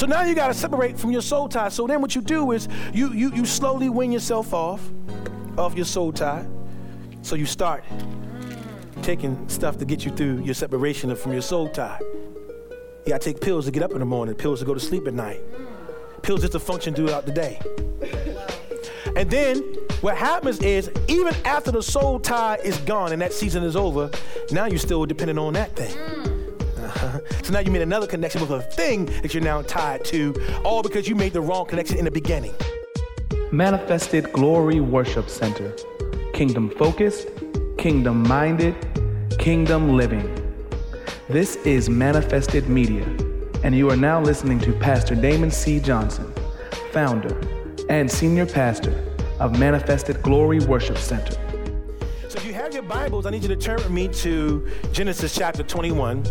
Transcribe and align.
So 0.00 0.06
now 0.06 0.22
you 0.22 0.34
got 0.34 0.46
to 0.46 0.54
separate 0.54 0.98
from 0.98 1.10
your 1.10 1.20
soul 1.20 1.46
tie. 1.46 1.68
So 1.68 1.86
then 1.86 2.00
what 2.00 2.14
you 2.14 2.22
do 2.22 2.52
is 2.52 2.68
you, 2.94 3.12
you, 3.12 3.34
you 3.34 3.44
slowly 3.44 3.90
wean 3.90 4.10
yourself 4.10 4.54
off, 4.54 4.80
off 5.58 5.76
your 5.76 5.84
soul 5.84 6.10
tie. 6.10 6.46
So 7.20 7.36
you 7.36 7.44
start 7.44 7.84
taking 9.02 9.46
stuff 9.46 9.76
to 9.76 9.84
get 9.84 10.06
you 10.06 10.10
through 10.10 10.42
your 10.42 10.54
separation 10.54 11.14
from 11.14 11.34
your 11.34 11.42
soul 11.42 11.68
tie. 11.68 12.00
You 12.00 13.08
gotta 13.08 13.18
take 13.18 13.42
pills 13.42 13.66
to 13.66 13.70
get 13.70 13.82
up 13.82 13.92
in 13.92 13.98
the 13.98 14.06
morning, 14.06 14.34
pills 14.34 14.60
to 14.60 14.64
go 14.64 14.72
to 14.72 14.80
sleep 14.80 15.06
at 15.06 15.12
night, 15.12 15.42
pills 16.22 16.40
just 16.40 16.54
to 16.54 16.60
function 16.60 16.94
throughout 16.94 17.26
the 17.26 17.32
day. 17.32 17.60
And 19.16 19.30
then 19.30 19.58
what 20.00 20.16
happens 20.16 20.60
is, 20.60 20.90
even 21.08 21.34
after 21.44 21.70
the 21.70 21.82
soul 21.82 22.18
tie 22.18 22.56
is 22.64 22.78
gone 22.78 23.12
and 23.12 23.20
that 23.20 23.34
season 23.34 23.62
is 23.64 23.76
over, 23.76 24.10
now 24.50 24.64
you're 24.64 24.78
still 24.78 25.04
dependent 25.04 25.38
on 25.38 25.52
that 25.52 25.76
thing. 25.76 26.29
So 27.50 27.54
now 27.54 27.62
you 27.62 27.72
made 27.72 27.82
another 27.82 28.06
connection 28.06 28.40
with 28.40 28.52
a 28.52 28.62
thing 28.62 29.06
that 29.22 29.34
you're 29.34 29.42
now 29.42 29.62
tied 29.62 30.04
to, 30.04 30.32
all 30.64 30.84
because 30.84 31.08
you 31.08 31.16
made 31.16 31.32
the 31.32 31.40
wrong 31.40 31.66
connection 31.66 31.98
in 31.98 32.04
the 32.04 32.10
beginning. 32.12 32.54
Manifested 33.50 34.32
Glory 34.32 34.78
Worship 34.78 35.28
Center. 35.28 35.74
Kingdom 36.32 36.70
focused, 36.70 37.26
kingdom 37.76 38.22
minded, 38.22 38.76
kingdom 39.40 39.96
living. 39.96 40.32
This 41.28 41.56
is 41.66 41.90
Manifested 41.90 42.68
Media, 42.68 43.02
and 43.64 43.74
you 43.74 43.90
are 43.90 43.96
now 43.96 44.20
listening 44.20 44.60
to 44.60 44.72
Pastor 44.74 45.16
Damon 45.16 45.50
C. 45.50 45.80
Johnson, 45.80 46.32
founder 46.92 47.36
and 47.88 48.08
senior 48.08 48.46
pastor 48.46 48.94
of 49.40 49.58
Manifested 49.58 50.22
Glory 50.22 50.60
Worship 50.60 50.98
Center. 50.98 51.32
So 52.28 52.38
if 52.38 52.46
you 52.46 52.52
have 52.52 52.72
your 52.72 52.84
Bibles, 52.84 53.26
I 53.26 53.30
need 53.30 53.42
you 53.42 53.48
to 53.48 53.56
turn 53.56 53.78
with 53.78 53.90
me 53.90 54.06
to 54.06 54.68
Genesis 54.92 55.34
chapter 55.34 55.64
21. 55.64 56.24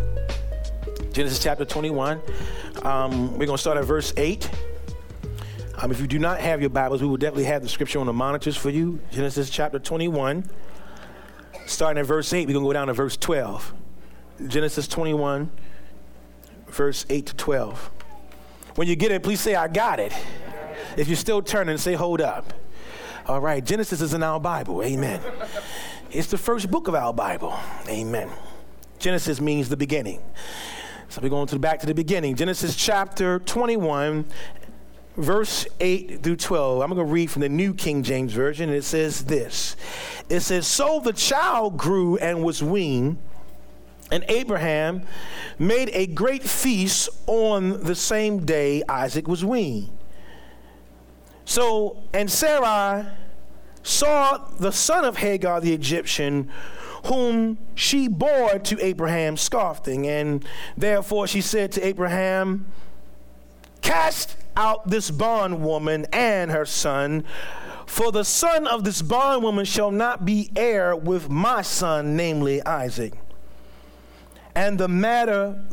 Genesis 1.12 1.40
chapter 1.40 1.66
21. 1.66 2.22
Um, 2.84 3.32
we're 3.32 3.48
going 3.48 3.58
to 3.58 3.58
start 3.58 3.78
at 3.78 3.86
verse 3.86 4.14
8. 4.16 4.50
Um, 5.82 5.92
if 5.92 6.00
you 6.00 6.08
do 6.08 6.20
not 6.20 6.40
have 6.40 6.62
your 6.62 6.70
Bibles, 6.70 7.02
we 7.02 7.08
will 7.08 7.18
definitely 7.18 7.46
have 7.46 7.64
the 7.64 7.70
scripture 7.70 8.00
on 8.00 8.06
the 8.06 8.14
monitors 8.14 8.56
for 8.56 8.70
you. 8.70 9.00
Genesis 9.12 9.50
chapter 9.50 9.80
21. 9.80 10.48
Starting 11.66 12.00
at 12.00 12.06
verse 12.06 12.32
8, 12.32 12.48
we're 12.48 12.54
going 12.54 12.64
to 12.64 12.70
go 12.70 12.74
down 12.74 12.88
to 12.88 12.94
verse 12.94 13.18
12. 13.18 13.74
Genesis 14.48 14.88
21, 14.88 15.50
verse 16.68 17.06
8 17.10 17.26
to 17.26 17.36
12. 17.36 17.92
When 18.76 18.88
you 18.88 18.96
get 18.96 19.12
it, 19.12 19.24
please 19.24 19.42
say, 19.42 19.56
I 19.56 19.68
got 19.68 20.00
it. 20.00 20.14
If 20.96 21.08
you're 21.08 21.18
still 21.18 21.42
turning, 21.42 21.78
say, 21.78 21.94
hold 21.94 22.22
up. 22.22 22.54
All 23.26 23.40
right, 23.40 23.64
Genesis 23.64 24.02
is 24.02 24.14
in 24.14 24.24
our 24.24 24.40
Bible. 24.40 24.84
Amen. 24.84 25.22
It's 26.12 26.28
the 26.28 26.38
first 26.38 26.70
book 26.70 26.88
of 26.88 26.96
our 26.96 27.14
Bible. 27.14 27.58
Amen. 27.88 28.30
Genesis 29.00 29.42
means 29.42 29.70
the 29.70 29.78
beginning. 29.78 30.22
So 31.10 31.22
we're 31.24 31.30
going 31.30 31.48
to 31.48 31.58
back 31.58 31.80
to 31.80 31.88
the 31.88 31.96
beginning. 31.96 32.36
Genesis 32.36 32.76
chapter 32.76 33.40
21, 33.40 34.26
verse 35.18 35.66
8 35.80 36.22
through 36.22 36.36
12. 36.36 36.84
I'm 36.84 36.94
going 36.94 37.04
to 37.04 37.12
read 37.12 37.32
from 37.32 37.42
the 37.42 37.50
New 37.50 37.74
King 37.74 38.04
James 38.04 38.32
Version, 38.32 38.70
it 38.70 38.84
says 38.84 39.26
this 39.26 39.76
It 40.30 40.42
says, 40.42 40.68
So 40.68 41.00
the 41.00 41.14
child 41.14 41.78
grew 41.78 42.18
and 42.18 42.44
was 42.44 42.62
weaned 42.62 43.18
and 44.12 44.24
Abraham 44.28 45.02
made 45.58 45.90
a 45.94 46.06
great 46.06 46.44
feast 46.44 47.10
on 47.26 47.84
the 47.84 47.96
same 47.96 48.46
day 48.46 48.84
Isaac 48.88 49.28
was 49.28 49.44
weaned. 49.44 49.90
So, 51.46 52.04
and 52.14 52.30
Sarai 52.30 53.08
saw 53.82 54.50
the 54.60 54.72
son 54.72 55.06
of 55.06 55.18
Hagar 55.18 55.60
the 55.60 55.74
Egyptian, 55.74 56.52
whom 57.06 57.58
she 57.76 58.08
bore 58.08 58.60
to 58.60 58.84
Abraham, 58.84 59.38
scoffing. 59.38 60.08
And 60.08 60.46
therefore 60.78 61.28
she 61.28 61.42
said 61.42 61.72
to 61.74 61.86
Abraham, 61.86 62.66
Cast 63.82 64.36
out 64.56 64.88
this 64.90 65.10
bondwoman 65.10 66.06
and 66.12 66.52
her 66.52 66.66
son, 66.66 67.24
for 67.86 68.12
the 68.12 68.24
son 68.24 68.68
of 68.68 68.84
this 68.84 69.02
bondwoman 69.02 69.66
shall 69.66 69.92
not 69.92 70.26
be 70.26 70.52
heir 70.56 70.96
with 70.96 71.30
my 71.30 71.62
son, 71.62 72.16
namely 72.16 72.64
Isaac. 72.64 73.14
And 74.54 74.78
the 74.78 74.88
matter 74.88 75.64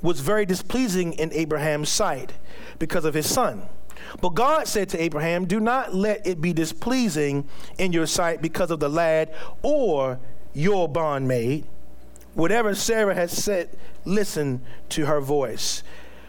was 0.00 0.20
very 0.20 0.46
displeasing 0.46 1.12
in 1.14 1.32
Abraham's 1.32 1.88
sight 1.88 2.32
because 2.78 3.04
of 3.04 3.14
his 3.14 3.28
son. 3.28 3.62
But 4.20 4.30
God 4.30 4.68
said 4.68 4.88
to 4.90 5.02
Abraham, 5.02 5.46
Do 5.46 5.60
not 5.60 5.94
let 5.94 6.26
it 6.26 6.40
be 6.40 6.52
displeasing 6.52 7.48
in 7.78 7.92
your 7.92 8.06
sight 8.06 8.40
because 8.40 8.70
of 8.70 8.80
the 8.80 8.88
lad 8.88 9.34
or 9.62 10.20
your 10.56 10.88
bondmaid. 10.88 11.64
Whatever 12.34 12.74
Sarah 12.74 13.14
has 13.14 13.30
said, 13.30 13.68
listen 14.04 14.62
to 14.90 15.06
her 15.06 15.20
voice. 15.20 15.82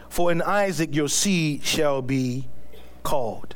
For 0.08 0.30
in 0.30 0.42
Isaac 0.42 0.94
your 0.94 1.08
seed 1.08 1.64
shall 1.64 2.02
be 2.02 2.46
called. 3.02 3.54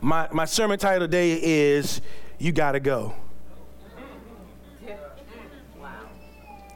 My, 0.00 0.28
my 0.32 0.46
sermon 0.46 0.78
title 0.78 1.06
today 1.06 1.38
is 1.42 2.00
You 2.38 2.52
Gotta 2.52 2.80
Go. 2.80 3.14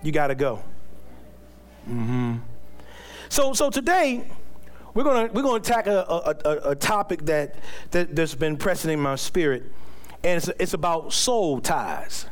you 0.03 0.12
got 0.12 0.27
to 0.27 0.34
go. 0.34 0.62
Mm-hmm. 1.89 2.37
So, 3.31 3.55
so 3.55 3.71
today, 3.71 4.31
we're 4.93 5.03
gonna 5.03 5.31
we're 5.33 5.43
gonna 5.43 5.61
tackle 5.61 5.97
a, 5.97 6.37
a, 6.44 6.71
a, 6.71 6.75
topic 6.75 7.25
that, 7.25 7.56
that 7.91 8.15
that's 8.15 8.34
been 8.34 8.59
pressing 8.59 8.91
in 8.91 9.00
my 9.00 9.17
spirit, 9.17 9.65
and 10.23 10.37
it's, 10.37 10.49
it's 10.61 10.75
about 10.75 11.15
soul 11.15 11.59
ties. 11.59 12.27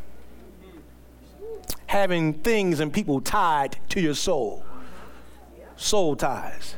Having 1.92 2.32
things 2.40 2.80
and 2.80 2.90
people 2.90 3.20
tied 3.20 3.76
to 3.90 4.00
your 4.00 4.14
soul. 4.14 4.64
Soul 5.76 6.16
ties. 6.16 6.74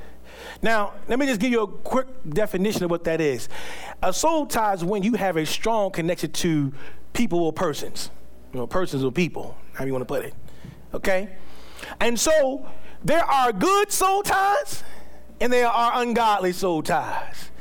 Now, 0.60 0.94
let 1.06 1.20
me 1.20 1.26
just 1.26 1.40
give 1.40 1.52
you 1.52 1.60
a 1.60 1.68
quick 1.68 2.08
definition 2.28 2.82
of 2.82 2.90
what 2.90 3.04
that 3.04 3.20
is. 3.20 3.48
A 4.02 4.12
soul 4.12 4.44
tie 4.44 4.72
is 4.72 4.82
when 4.82 5.04
you 5.04 5.14
have 5.14 5.36
a 5.36 5.46
strong 5.46 5.92
connection 5.92 6.32
to 6.32 6.72
people 7.12 7.38
or 7.38 7.52
persons. 7.52 8.10
You 8.52 8.58
know, 8.58 8.66
persons 8.66 9.04
or 9.04 9.12
people, 9.12 9.56
however 9.74 9.86
you 9.86 9.92
want 9.92 10.02
to 10.02 10.12
put 10.12 10.24
it. 10.24 10.34
Okay? 10.92 11.28
And 12.00 12.18
so 12.18 12.68
there 13.04 13.24
are 13.24 13.52
good 13.52 13.92
soul 13.92 14.24
ties 14.24 14.82
and 15.40 15.52
there 15.52 15.68
are 15.68 16.02
ungodly 16.02 16.52
soul 16.52 16.82
ties. 16.82 17.52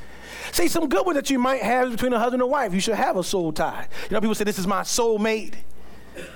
See, 0.51 0.67
some 0.67 0.89
good 0.89 1.05
ones 1.05 1.17
that 1.17 1.29
you 1.29 1.37
might 1.37 1.61
have 1.61 1.91
between 1.91 2.13
a 2.13 2.19
husband 2.19 2.41
and 2.41 2.49
wife. 2.49 2.73
You 2.73 2.79
should 2.79 2.95
have 2.95 3.15
a 3.15 3.23
soul 3.23 3.53
tie. 3.53 3.87
You 4.09 4.15
know, 4.15 4.21
people 4.21 4.33
say, 4.33 4.43
This 4.43 4.57
is 4.57 4.65
my 4.65 4.81
soul 4.81 5.19
mate. 5.19 5.55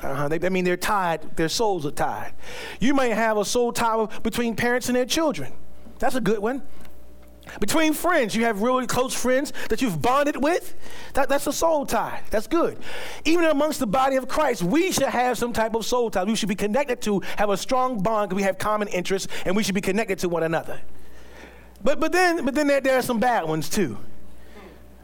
Uh-huh. 0.02 0.28
They, 0.28 0.46
I 0.46 0.50
mean, 0.50 0.66
they're 0.66 0.78
tied, 0.78 1.36
their 1.36 1.50
souls 1.50 1.86
are 1.86 1.92
tied. 1.92 2.34
You 2.80 2.94
may 2.94 3.10
have 3.10 3.38
a 3.38 3.46
soul 3.46 3.72
tie 3.72 4.06
between 4.24 4.56
parents 4.56 4.90
and 4.90 4.96
their 4.96 5.06
children. 5.06 5.54
That's 6.00 6.16
a 6.16 6.22
good 6.22 6.40
one. 6.40 6.64
Between 7.60 7.94
friends, 7.94 8.36
you 8.36 8.44
have 8.44 8.62
really 8.62 8.88
close 8.88 9.14
friends 9.14 9.54
that 9.70 9.82
you've 9.82 10.02
bonded 10.02 10.42
with. 10.42 10.76
That, 11.14 11.30
that's 11.30 11.48
a 11.48 11.54
soul 11.54 11.86
tie. 11.86 12.22
That's 12.30 12.48
good. 12.48 12.78
Even 13.26 13.46
amongst 13.46 13.80
the 13.80 13.88
body 13.88 14.16
of 14.18 14.28
Christ, 14.28 14.64
we 14.64 14.92
should 14.92 15.08
have 15.08 15.38
some 15.38 15.54
type 15.54 15.74
of 15.74 15.86
soul 15.86 16.10
tie. 16.10 16.24
We 16.24 16.36
should 16.36 16.50
be 16.50 16.56
connected 16.56 17.02
to, 17.04 17.22
have 17.38 17.50
a 17.50 17.58
strong 17.58 18.04
bond 18.04 18.30
because 18.30 18.38
we 18.38 18.44
have 18.44 18.58
common 18.58 18.88
interests, 18.90 19.28
and 19.46 19.56
we 19.56 19.64
should 19.64 19.76
be 19.76 19.82
connected 19.82 20.20
to 20.20 20.30
one 20.30 20.44
another. 20.44 20.82
But, 21.84 22.00
but 22.00 22.12
then, 22.12 22.44
but 22.44 22.54
then 22.54 22.68
there, 22.68 22.82
there 22.82 22.98
are 22.98 23.02
some 23.02 23.20
bad 23.20 23.48
ones 23.48 23.70
too. 23.70 23.98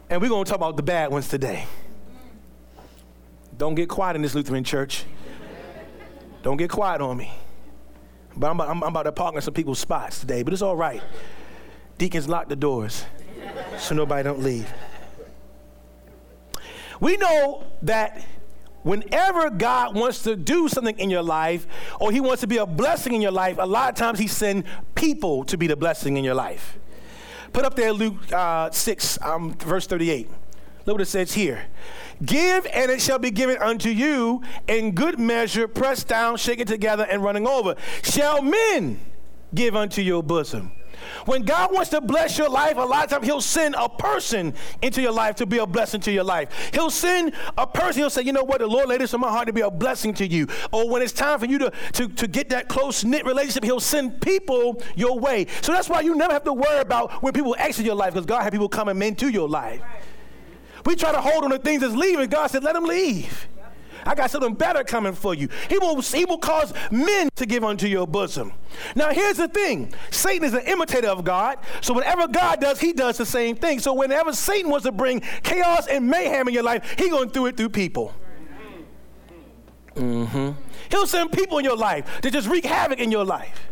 And 0.09 0.21
we're 0.21 0.29
going 0.29 0.43
to 0.43 0.49
talk 0.49 0.57
about 0.57 0.75
the 0.75 0.83
bad 0.83 1.11
ones 1.11 1.27
today. 1.27 1.65
Don't 3.57 3.75
get 3.75 3.89
quiet 3.89 4.15
in 4.15 4.21
this 4.21 4.35
Lutheran 4.35 4.63
church. 4.63 5.05
Don't 6.41 6.57
get 6.57 6.69
quiet 6.69 7.01
on 7.01 7.17
me. 7.17 7.31
But 8.35 8.49
I'm, 8.49 8.61
I'm, 8.61 8.83
I'm 8.83 8.89
about 8.89 9.03
to 9.03 9.11
park 9.11 9.35
in 9.35 9.41
some 9.41 9.53
people's 9.53 9.79
spots 9.79 10.19
today, 10.19 10.43
but 10.43 10.53
it's 10.53 10.61
all 10.61 10.75
right. 10.75 11.01
Deacons 11.97 12.27
lock 12.27 12.49
the 12.49 12.55
doors 12.55 13.05
so 13.77 13.95
nobody 13.95 14.23
don't 14.23 14.41
leave. 14.41 14.71
We 16.99 17.17
know 17.17 17.65
that 17.83 18.25
whenever 18.81 19.49
God 19.49 19.95
wants 19.95 20.23
to 20.23 20.35
do 20.35 20.67
something 20.67 20.97
in 20.99 21.09
your 21.09 21.23
life 21.23 21.67
or 21.99 22.11
he 22.11 22.21
wants 22.21 22.41
to 22.41 22.47
be 22.47 22.57
a 22.57 22.65
blessing 22.65 23.13
in 23.13 23.21
your 23.21 23.31
life, 23.31 23.57
a 23.59 23.65
lot 23.65 23.89
of 23.89 23.95
times 23.95 24.19
he 24.19 24.27
sends 24.27 24.67
people 24.95 25.43
to 25.45 25.57
be 25.57 25.67
the 25.67 25.75
blessing 25.75 26.17
in 26.17 26.23
your 26.23 26.35
life. 26.35 26.77
Put 27.51 27.65
up 27.65 27.75
there 27.75 27.93
Luke 27.93 28.31
uh, 28.33 28.71
6, 28.71 29.19
um, 29.21 29.53
verse 29.53 29.85
38. 29.85 30.29
Look 30.85 30.95
what 30.95 31.01
it 31.01 31.05
says 31.05 31.33
here. 31.33 31.65
Give, 32.23 32.65
and 32.73 32.91
it 32.91 33.01
shall 33.01 33.19
be 33.19 33.31
given 33.31 33.57
unto 33.57 33.89
you 33.89 34.41
in 34.67 34.91
good 34.91 35.19
measure, 35.19 35.67
pressed 35.67 36.07
down, 36.07 36.37
shaken 36.37 36.67
together, 36.67 37.05
and 37.09 37.23
running 37.23 37.47
over. 37.47 37.75
Shall 38.03 38.41
men 38.41 38.99
give 39.53 39.75
unto 39.75 40.01
your 40.01 40.23
bosom? 40.23 40.71
When 41.25 41.43
God 41.43 41.73
wants 41.73 41.89
to 41.91 42.01
bless 42.01 42.37
your 42.37 42.49
life, 42.49 42.77
a 42.77 42.81
lot 42.81 43.05
of 43.05 43.09
times 43.09 43.25
He'll 43.25 43.41
send 43.41 43.75
a 43.77 43.89
person 43.89 44.53
into 44.81 45.01
your 45.01 45.11
life 45.11 45.35
to 45.35 45.45
be 45.45 45.57
a 45.57 45.65
blessing 45.65 46.01
to 46.01 46.11
your 46.11 46.23
life. 46.23 46.71
He'll 46.73 46.89
send 46.89 47.33
a 47.57 47.67
person, 47.67 48.01
He'll 48.01 48.09
say, 48.09 48.21
you 48.21 48.33
know 48.33 48.43
what, 48.43 48.59
the 48.59 48.67
Lord 48.67 48.87
laid 48.87 49.01
this 49.01 49.13
on 49.13 49.19
my 49.19 49.29
heart 49.29 49.47
to 49.47 49.53
be 49.53 49.61
a 49.61 49.71
blessing 49.71 50.13
to 50.15 50.27
you. 50.27 50.47
Or 50.71 50.89
when 50.89 51.01
it's 51.01 51.11
time 51.11 51.39
for 51.39 51.45
you 51.45 51.57
to, 51.59 51.71
to, 51.93 52.07
to 52.07 52.27
get 52.27 52.49
that 52.49 52.69
close 52.69 53.03
knit 53.03 53.25
relationship, 53.25 53.63
He'll 53.63 53.79
send 53.79 54.21
people 54.21 54.81
your 54.95 55.19
way. 55.19 55.47
So 55.61 55.71
that's 55.71 55.89
why 55.89 56.01
you 56.01 56.15
never 56.15 56.33
have 56.33 56.43
to 56.45 56.53
worry 56.53 56.79
about 56.79 57.11
when 57.23 57.33
people 57.33 57.55
exit 57.57 57.85
your 57.85 57.95
life 57.95 58.13
because 58.13 58.25
God 58.25 58.43
had 58.43 58.51
people 58.51 58.69
coming 58.69 59.01
into 59.01 59.29
your 59.29 59.49
life. 59.49 59.81
We 60.85 60.95
try 60.95 61.11
to 61.11 61.21
hold 61.21 61.43
on 61.43 61.51
to 61.51 61.59
things 61.59 61.81
that's 61.81 61.95
leaving. 61.95 62.29
God 62.29 62.47
said, 62.47 62.63
let 62.63 62.73
them 62.73 62.85
leave. 62.85 63.47
I 64.05 64.15
got 64.15 64.31
something 64.31 64.53
better 64.53 64.83
coming 64.83 65.13
for 65.13 65.33
you. 65.33 65.49
He 65.69 65.77
will, 65.77 66.01
he 66.01 66.25
will 66.25 66.37
cause 66.37 66.73
men 66.91 67.29
to 67.35 67.45
give 67.45 67.63
unto 67.63 67.87
your 67.87 68.05
bosom. 68.05 68.53
Now, 68.95 69.11
here's 69.11 69.37
the 69.37 69.47
thing 69.47 69.93
Satan 70.11 70.43
is 70.43 70.53
an 70.53 70.61
imitator 70.61 71.07
of 71.07 71.23
God. 71.23 71.59
So, 71.81 71.93
whatever 71.93 72.27
God 72.27 72.59
does, 72.59 72.79
he 72.79 72.93
does 72.93 73.17
the 73.17 73.25
same 73.25 73.55
thing. 73.55 73.79
So, 73.79 73.93
whenever 73.93 74.33
Satan 74.33 74.69
wants 74.69 74.85
to 74.85 74.91
bring 74.91 75.21
chaos 75.43 75.87
and 75.87 76.07
mayhem 76.07 76.47
in 76.47 76.53
your 76.53 76.63
life, 76.63 76.95
he 76.97 77.09
going 77.09 77.29
to 77.29 77.33
do 77.33 77.45
it 77.45 77.57
through 77.57 77.69
people. 77.69 78.13
Mm-hmm. 79.95 80.51
He'll 80.89 81.07
send 81.07 81.31
people 81.31 81.59
in 81.59 81.65
your 81.65 81.77
life 81.77 82.21
to 82.21 82.31
just 82.31 82.47
wreak 82.47 82.65
havoc 82.65 82.99
in 82.99 83.11
your 83.11 83.25
life. 83.25 83.69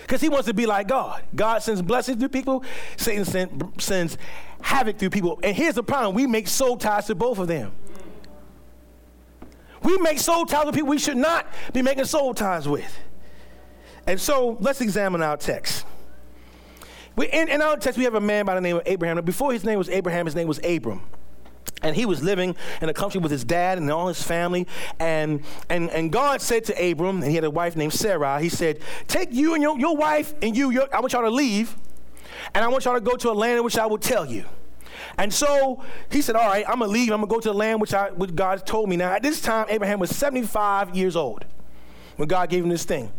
Because 0.00 0.20
he 0.20 0.28
wants 0.28 0.46
to 0.46 0.54
be 0.54 0.66
like 0.66 0.88
God. 0.88 1.22
God 1.34 1.62
sends 1.62 1.80
blessings 1.80 2.18
through 2.18 2.30
people, 2.30 2.64
Satan 2.96 3.24
send, 3.24 3.72
sends 3.78 4.18
havoc 4.62 4.98
through 4.98 5.10
people. 5.10 5.38
And 5.42 5.54
here's 5.54 5.74
the 5.74 5.82
problem 5.82 6.14
we 6.14 6.26
make 6.26 6.48
soul 6.48 6.76
ties 6.76 7.06
to 7.06 7.14
both 7.14 7.38
of 7.38 7.48
them. 7.48 7.72
We 9.82 9.98
make 9.98 10.18
soul 10.18 10.46
ties 10.46 10.64
with 10.64 10.74
people 10.74 10.90
we 10.90 10.98
should 10.98 11.16
not 11.16 11.46
be 11.72 11.82
making 11.82 12.04
soul 12.04 12.34
ties 12.34 12.68
with. 12.68 12.98
And 14.06 14.20
so 14.20 14.56
let's 14.60 14.80
examine 14.80 15.22
our 15.22 15.36
text. 15.36 15.84
We, 17.16 17.28
in, 17.28 17.48
in 17.48 17.60
our 17.60 17.76
text, 17.76 17.98
we 17.98 18.04
have 18.04 18.14
a 18.14 18.20
man 18.20 18.46
by 18.46 18.54
the 18.54 18.60
name 18.60 18.76
of 18.76 18.82
Abraham. 18.86 19.22
Before 19.24 19.52
his 19.52 19.64
name 19.64 19.78
was 19.78 19.88
Abraham, 19.88 20.26
his 20.26 20.34
name 20.34 20.48
was 20.48 20.60
Abram. 20.64 21.02
And 21.82 21.96
he 21.96 22.06
was 22.06 22.22
living 22.22 22.54
in 22.80 22.88
a 22.88 22.94
country 22.94 23.20
with 23.20 23.32
his 23.32 23.44
dad 23.44 23.76
and 23.76 23.90
all 23.90 24.08
his 24.08 24.22
family. 24.22 24.66
And, 24.98 25.42
and, 25.68 25.90
and 25.90 26.12
God 26.12 26.40
said 26.40 26.64
to 26.66 26.90
Abram, 26.90 27.22
and 27.22 27.26
he 27.26 27.34
had 27.34 27.44
a 27.44 27.50
wife 27.50 27.76
named 27.76 27.92
Sarah, 27.92 28.40
he 28.40 28.48
said, 28.48 28.80
Take 29.08 29.32
you 29.32 29.54
and 29.54 29.62
your, 29.62 29.78
your 29.78 29.96
wife 29.96 30.32
and 30.40 30.56
you, 30.56 30.70
your, 30.70 30.94
I 30.94 31.00
want 31.00 31.12
y'all 31.12 31.22
to 31.22 31.30
leave, 31.30 31.76
and 32.54 32.64
I 32.64 32.68
want 32.68 32.84
y'all 32.84 32.94
to 32.94 33.00
go 33.00 33.16
to 33.16 33.30
a 33.30 33.32
land 33.32 33.58
in 33.58 33.64
which 33.64 33.78
I 33.78 33.86
will 33.86 33.98
tell 33.98 34.26
you. 34.26 34.44
And 35.18 35.32
so 35.32 35.82
he 36.10 36.22
said, 36.22 36.36
All 36.36 36.48
right, 36.48 36.64
I'm 36.68 36.78
going 36.78 36.88
to 36.88 36.92
leave. 36.92 37.10
I'm 37.10 37.20
going 37.20 37.28
to 37.28 37.34
go 37.34 37.40
to 37.40 37.48
the 37.48 37.54
land 37.54 37.80
which, 37.80 37.94
I, 37.94 38.10
which 38.10 38.34
God 38.34 38.64
told 38.66 38.88
me. 38.88 38.96
Now, 38.96 39.12
at 39.12 39.22
this 39.22 39.40
time, 39.40 39.66
Abraham 39.68 39.98
was 39.98 40.14
75 40.14 40.96
years 40.96 41.16
old 41.16 41.44
when 42.16 42.28
God 42.28 42.50
gave 42.50 42.62
him 42.62 42.70
this 42.70 42.84
thing. 42.84 43.10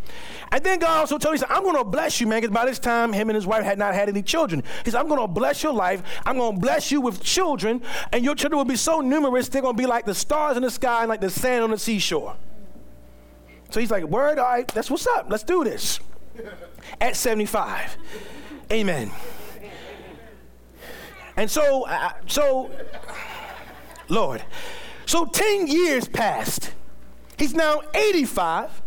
And 0.52 0.64
then 0.64 0.80
God 0.80 1.00
also 1.00 1.18
told 1.18 1.34
him, 1.34 1.38
he 1.38 1.40
said, 1.40 1.50
I'm 1.50 1.64
going 1.64 1.76
to 1.76 1.84
bless 1.84 2.22
you, 2.22 2.28
man, 2.28 2.42
because 2.42 2.54
by 2.54 2.66
this 2.66 2.80
time, 2.80 3.12
him 3.12 3.30
and 3.30 3.36
his 3.36 3.46
wife 3.46 3.64
had 3.64 3.80
not 3.80 3.96
had 3.96 4.08
any 4.08 4.22
children. 4.22 4.64
He 4.86 4.92
said, 4.92 5.00
I'm 5.00 5.08
going 5.08 5.20
to 5.20 5.28
bless 5.28 5.64
your 5.64 5.74
life. 5.74 6.04
I'm 6.26 6.38
going 6.38 6.56
to 6.56 6.62
bless 6.62 6.92
you 6.92 7.02
with 7.02 7.22
children, 7.22 7.82
and 8.12 8.24
your 8.24 8.36
children 8.36 8.58
will 8.58 8.66
be 8.66 8.76
so 8.76 9.02
numerous, 9.02 9.50
they're 9.50 9.62
going 9.62 9.76
to 9.76 9.82
be 9.82 9.88
like 9.88 10.06
the 10.06 10.14
stars 10.14 10.58
in 10.58 10.64
the 10.64 10.72
sky 10.72 11.02
and 11.02 11.10
like 11.10 11.22
the 11.22 11.30
sand 11.30 11.64
on 11.64 11.72
the 11.72 11.78
seashore. 11.78 12.36
So 13.72 13.80
he's 13.80 13.90
like, 13.90 14.04
Word, 14.04 14.38
all 14.38 14.46
right, 14.46 14.68
that's 14.68 14.92
what's 14.92 15.08
up. 15.08 15.26
Let's 15.30 15.44
do 15.44 15.64
this. 15.64 16.00
At 17.02 17.16
75. 17.16 17.98
Amen. 18.72 19.12
And 21.36 21.50
so, 21.50 21.88
uh, 21.88 22.12
so, 22.28 22.70
Lord, 24.08 24.44
so 25.06 25.26
10 25.26 25.68
years 25.68 26.08
passed. 26.08 26.72
He's 27.38 27.54
now 27.54 27.82
85. 27.94 28.82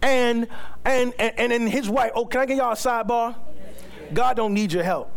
And 0.00 0.46
and 0.84 1.12
and 1.18 1.52
and 1.52 1.68
his 1.68 1.88
wife, 1.88 2.12
oh, 2.14 2.24
can 2.24 2.40
I 2.40 2.46
get 2.46 2.56
y'all 2.56 2.72
a 2.72 2.76
sidebar? 2.76 3.34
God 4.12 4.36
don't 4.36 4.54
need 4.54 4.72
your 4.72 4.84
help. 4.84 5.10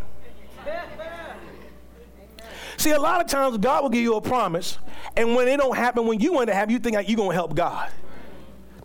See, 2.77 2.89
a 2.89 3.00
lot 3.00 3.21
of 3.21 3.27
times 3.27 3.57
God 3.59 3.83
will 3.83 3.92
give 3.92 4.01
you 4.01 4.15
a 4.15 4.21
promise, 4.21 4.80
and 5.15 5.36
when 5.36 5.48
it 5.48 5.57
don't 5.57 5.77
happen 5.77 6.07
when 6.07 6.19
you 6.19 6.33
want 6.33 6.48
to 6.48 6.56
have, 6.56 6.71
you 6.71 6.80
think 6.80 6.95
like 6.95 7.07
you're 7.07 7.18
gonna 7.18 7.33
help 7.33 7.53
God. 7.53 7.92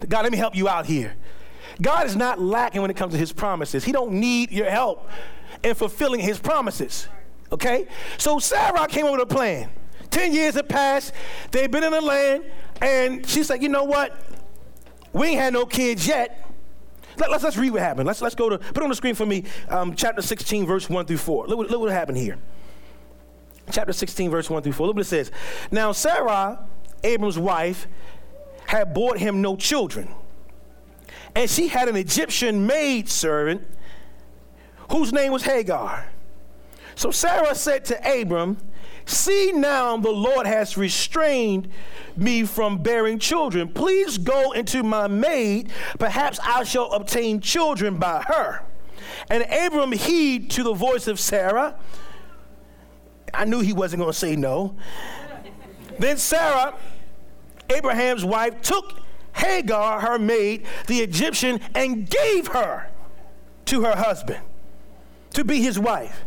God, 0.06 0.22
let 0.22 0.32
me 0.32 0.36
help 0.36 0.54
you 0.54 0.68
out 0.68 0.84
here. 0.84 1.16
God 1.80 2.06
is 2.06 2.16
not 2.16 2.40
lacking 2.40 2.80
when 2.80 2.90
it 2.90 2.96
comes 2.96 3.12
to 3.12 3.18
his 3.18 3.32
promises. 3.32 3.84
He 3.84 3.92
don't 3.92 4.12
need 4.12 4.50
your 4.50 4.70
help 4.70 5.08
in 5.62 5.74
fulfilling 5.74 6.20
his 6.20 6.38
promises. 6.38 7.08
Okay? 7.52 7.86
So 8.18 8.38
Sarah 8.38 8.86
came 8.86 9.06
up 9.06 9.12
with 9.12 9.22
a 9.22 9.26
plan. 9.26 9.70
Ten 10.10 10.32
years 10.32 10.54
had 10.54 10.68
passed. 10.68 11.12
They've 11.50 11.70
been 11.70 11.84
in 11.84 11.92
the 11.92 12.00
land, 12.00 12.44
and 12.80 13.26
she's 13.26 13.50
like, 13.50 13.60
you 13.60 13.68
know 13.68 13.84
what? 13.84 14.16
We 15.12 15.28
ain't 15.28 15.40
had 15.40 15.52
no 15.52 15.66
kids 15.66 16.06
yet. 16.06 16.42
Let, 17.18 17.30
us 17.30 17.42
let's 17.42 17.56
read 17.56 17.70
what 17.72 17.80
happened. 17.80 18.06
Let's 18.06 18.20
let's 18.20 18.34
go 18.34 18.50
to 18.50 18.58
put 18.58 18.82
on 18.82 18.88
the 18.88 18.94
screen 18.94 19.14
for 19.14 19.24
me, 19.26 19.44
um, 19.68 19.94
chapter 19.94 20.20
16, 20.20 20.66
verse 20.66 20.88
1 20.88 21.06
through 21.06 21.16
4. 21.16 21.46
Look, 21.46 21.70
look 21.70 21.80
what 21.80 21.90
happened 21.90 22.18
here. 22.18 22.38
Chapter 23.70 23.92
16, 23.92 24.30
verse 24.30 24.48
1 24.50 24.62
through 24.62 24.72
4. 24.72 24.86
Look 24.86 24.96
what 24.96 25.02
it 25.02 25.08
says. 25.08 25.30
Now 25.70 25.92
Sarah, 25.92 26.66
Abram's 27.02 27.38
wife, 27.38 27.88
had 28.66 28.92
brought 28.92 29.18
him 29.18 29.40
no 29.40 29.56
children. 29.56 30.14
And 31.36 31.50
she 31.50 31.68
had 31.68 31.86
an 31.90 31.96
Egyptian 31.96 32.66
maid 32.66 33.10
servant 33.10 33.68
whose 34.90 35.12
name 35.12 35.32
was 35.32 35.42
Hagar. 35.42 36.08
So 36.94 37.10
Sarah 37.10 37.54
said 37.54 37.84
to 37.84 38.20
Abram, 38.20 38.56
See 39.04 39.52
now, 39.52 39.98
the 39.98 40.10
Lord 40.10 40.46
has 40.46 40.78
restrained 40.78 41.68
me 42.16 42.44
from 42.44 42.78
bearing 42.78 43.18
children. 43.18 43.68
Please 43.68 44.16
go 44.16 44.52
into 44.52 44.82
my 44.82 45.08
maid. 45.08 45.70
Perhaps 45.98 46.40
I 46.42 46.64
shall 46.64 46.90
obtain 46.92 47.40
children 47.40 47.98
by 47.98 48.24
her. 48.26 48.62
And 49.28 49.42
Abram 49.44 49.92
heed 49.92 50.50
to 50.52 50.62
the 50.62 50.72
voice 50.72 51.06
of 51.06 51.20
Sarah. 51.20 51.78
I 53.34 53.44
knew 53.44 53.60
he 53.60 53.74
wasn't 53.74 54.00
going 54.00 54.12
to 54.12 54.18
say 54.18 54.36
no. 54.36 54.74
then 55.98 56.16
Sarah, 56.16 56.74
Abraham's 57.68 58.24
wife, 58.24 58.62
took 58.62 59.05
Hagar, 59.36 60.00
her 60.00 60.18
maid, 60.18 60.66
the 60.86 61.00
Egyptian, 61.00 61.60
and 61.74 62.08
gave 62.08 62.48
her 62.48 62.90
to 63.66 63.84
her 63.84 63.96
husband 63.96 64.40
to 65.30 65.44
be 65.44 65.60
his 65.60 65.78
wife. 65.78 66.24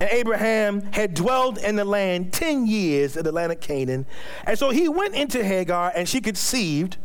And 0.00 0.10
Abraham 0.10 0.82
had 0.92 1.14
dwelled 1.14 1.58
in 1.58 1.76
the 1.76 1.84
land 1.84 2.32
10 2.32 2.66
years 2.66 3.16
in 3.16 3.24
the 3.24 3.32
land 3.32 3.52
of 3.52 3.60
Canaan. 3.60 4.06
And 4.46 4.58
so 4.58 4.70
he 4.70 4.88
went 4.88 5.14
into 5.14 5.44
Hagar 5.44 5.92
and 5.94 6.08
she 6.08 6.20
conceived. 6.20 6.96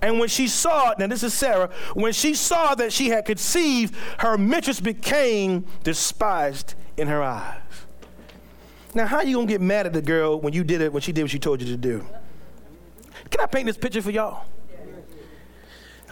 And 0.00 0.18
when 0.18 0.28
she 0.28 0.48
saw, 0.48 0.94
now 0.98 1.06
this 1.06 1.22
is 1.22 1.32
Sarah, 1.32 1.70
when 1.94 2.12
she 2.12 2.34
saw 2.34 2.74
that 2.74 2.92
she 2.92 3.10
had 3.10 3.24
conceived, 3.24 3.94
her 4.18 4.36
mistress 4.36 4.80
became 4.80 5.64
despised 5.84 6.74
in 6.96 7.06
her 7.06 7.22
eyes. 7.22 7.60
Now, 8.94 9.06
how 9.06 9.22
you 9.22 9.36
gonna 9.36 9.46
get 9.46 9.60
mad 9.60 9.86
at 9.86 9.92
the 9.92 10.02
girl 10.02 10.40
when 10.40 10.52
you 10.52 10.64
did 10.64 10.80
it, 10.80 10.92
when 10.92 11.00
she 11.00 11.12
did 11.12 11.22
what 11.22 11.30
she 11.30 11.38
told 11.38 11.62
you 11.62 11.68
to 11.68 11.76
do? 11.76 12.04
Can 13.30 13.40
I 13.40 13.46
paint 13.46 13.66
this 13.66 13.76
picture 13.76 14.02
for 14.02 14.10
y'all? 14.10 14.44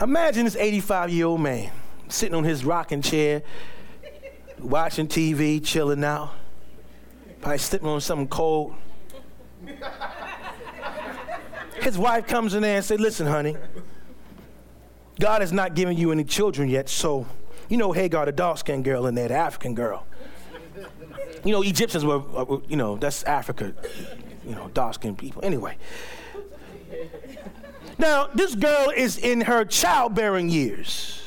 Imagine 0.00 0.44
this 0.44 0.56
85 0.56 1.11
year 1.11 1.26
old 1.26 1.41
man 1.41 1.70
sitting 2.08 2.35
on 2.35 2.44
his 2.44 2.64
rocking 2.64 3.02
chair 3.02 3.43
watching 4.62 5.06
TV, 5.06 5.64
chilling 5.64 6.05
out, 6.05 6.31
probably 7.41 7.58
sipping 7.58 7.88
on 7.88 8.00
something 8.00 8.29
cold. 8.29 8.75
His 11.82 11.97
wife 11.97 12.26
comes 12.26 12.55
in 12.55 12.62
there 12.62 12.76
and 12.76 12.85
says, 12.85 13.00
Listen, 13.00 13.26
honey, 13.26 13.56
God 15.19 15.41
has 15.41 15.53
not 15.53 15.75
given 15.75 15.96
you 15.96 16.12
any 16.12 16.25
children 16.25 16.69
yet, 16.69 16.88
so 16.88 17.26
you 17.69 17.76
know 17.76 17.93
Hagar, 17.93 18.26
the 18.26 18.32
dark 18.32 18.58
skinned 18.58 18.85
girl 18.85 19.06
in 19.06 19.14
there, 19.14 19.29
the 19.29 19.35
African 19.35 19.75
girl. 19.75 20.06
You 21.44 21.53
know, 21.53 21.63
Egyptians 21.63 22.05
were, 22.05 22.19
were 22.19 22.60
you 22.69 22.77
know, 22.77 22.96
that's 22.96 23.22
Africa, 23.25 23.75
you 24.46 24.55
know, 24.55 24.69
dark 24.75 24.94
skinned 24.94 25.19
people. 25.19 25.43
Anyway. 25.44 25.77
Now, 28.01 28.29
this 28.35 28.55
girl 28.55 28.91
is 28.97 29.19
in 29.19 29.43
her 29.43 29.63
childbearing 29.67 30.49
years, 30.49 31.21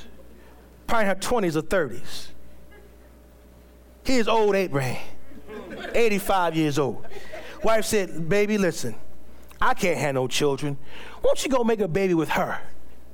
probably 0.87 1.05
her 1.05 1.15
20s 1.15 1.55
or 1.55 1.61
30s. 1.61 2.29
Here's 4.03 4.27
old 4.27 4.55
Abraham, 4.55 5.05
85 5.93 6.55
years 6.55 6.79
old. 6.79 7.05
Wife 7.63 7.85
said, 7.85 8.27
Baby, 8.27 8.57
listen, 8.57 8.95
I 9.61 9.75
can't 9.75 9.99
have 9.99 10.15
no 10.15 10.27
children. 10.27 10.79
Won't 11.21 11.43
you 11.43 11.51
go 11.51 11.63
make 11.63 11.79
a 11.79 11.87
baby 11.87 12.15
with 12.15 12.29
her? 12.29 12.59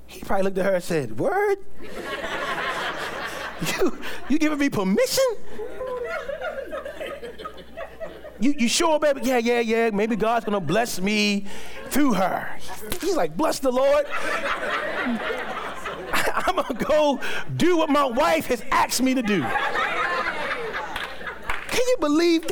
He 0.07 0.21
probably 0.21 0.45
looked 0.45 0.57
at 0.57 0.65
her 0.65 0.75
and 0.75 0.83
said, 0.83 1.19
Word? 1.19 1.57
you, 3.77 3.99
you 4.29 4.39
giving 4.39 4.57
me 4.57 4.69
permission? 4.69 5.25
You, 8.39 8.55
you 8.57 8.67
sure, 8.67 8.99
baby? 8.99 9.21
Yeah, 9.23 9.37
yeah, 9.37 9.59
yeah. 9.59 9.89
Maybe 9.89 10.15
God's 10.15 10.45
gonna 10.45 10.59
bless 10.59 11.01
me 11.01 11.45
through 11.87 12.13
her. 12.13 12.49
He's 13.01 13.15
like, 13.15 13.35
bless 13.35 13.59
the 13.59 13.71
Lord. 13.71 14.05
I'm 16.11 16.55
gonna 16.55 16.73
go 16.73 17.19
do 17.57 17.77
what 17.77 17.89
my 17.89 18.05
wife 18.05 18.47
has 18.47 18.63
asked 18.71 19.01
me 19.01 19.13
to 19.13 19.21
do. 19.21 19.41
Can 21.67 21.87
you 21.87 21.97
believe? 21.99 22.45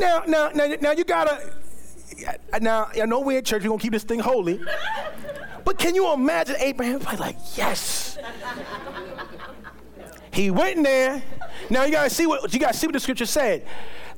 Now, 0.00 0.22
now, 0.26 0.50
now, 0.54 0.66
now 0.80 0.90
you 0.92 1.04
gotta. 1.04 1.52
Now, 2.60 2.90
I 3.00 3.06
know 3.06 3.20
we're 3.20 3.38
in 3.38 3.44
church. 3.44 3.62
We're 3.62 3.68
gonna 3.68 3.80
keep 3.80 3.92
this 3.92 4.04
thing 4.04 4.18
holy. 4.18 4.60
But 5.64 5.78
can 5.78 5.94
you 5.94 6.12
imagine 6.12 6.56
Abraham 6.58 7.00
probably 7.00 7.20
like, 7.20 7.36
yes? 7.56 8.18
He 10.32 10.50
went 10.50 10.78
in 10.78 10.82
there. 10.82 11.22
Now 11.70 11.84
you 11.84 11.92
gotta 11.92 12.10
see 12.10 12.26
what 12.26 12.52
you 12.52 12.60
gotta 12.60 12.76
see 12.76 12.86
what 12.86 12.94
the 12.94 13.00
scripture 13.00 13.26
said. 13.26 13.66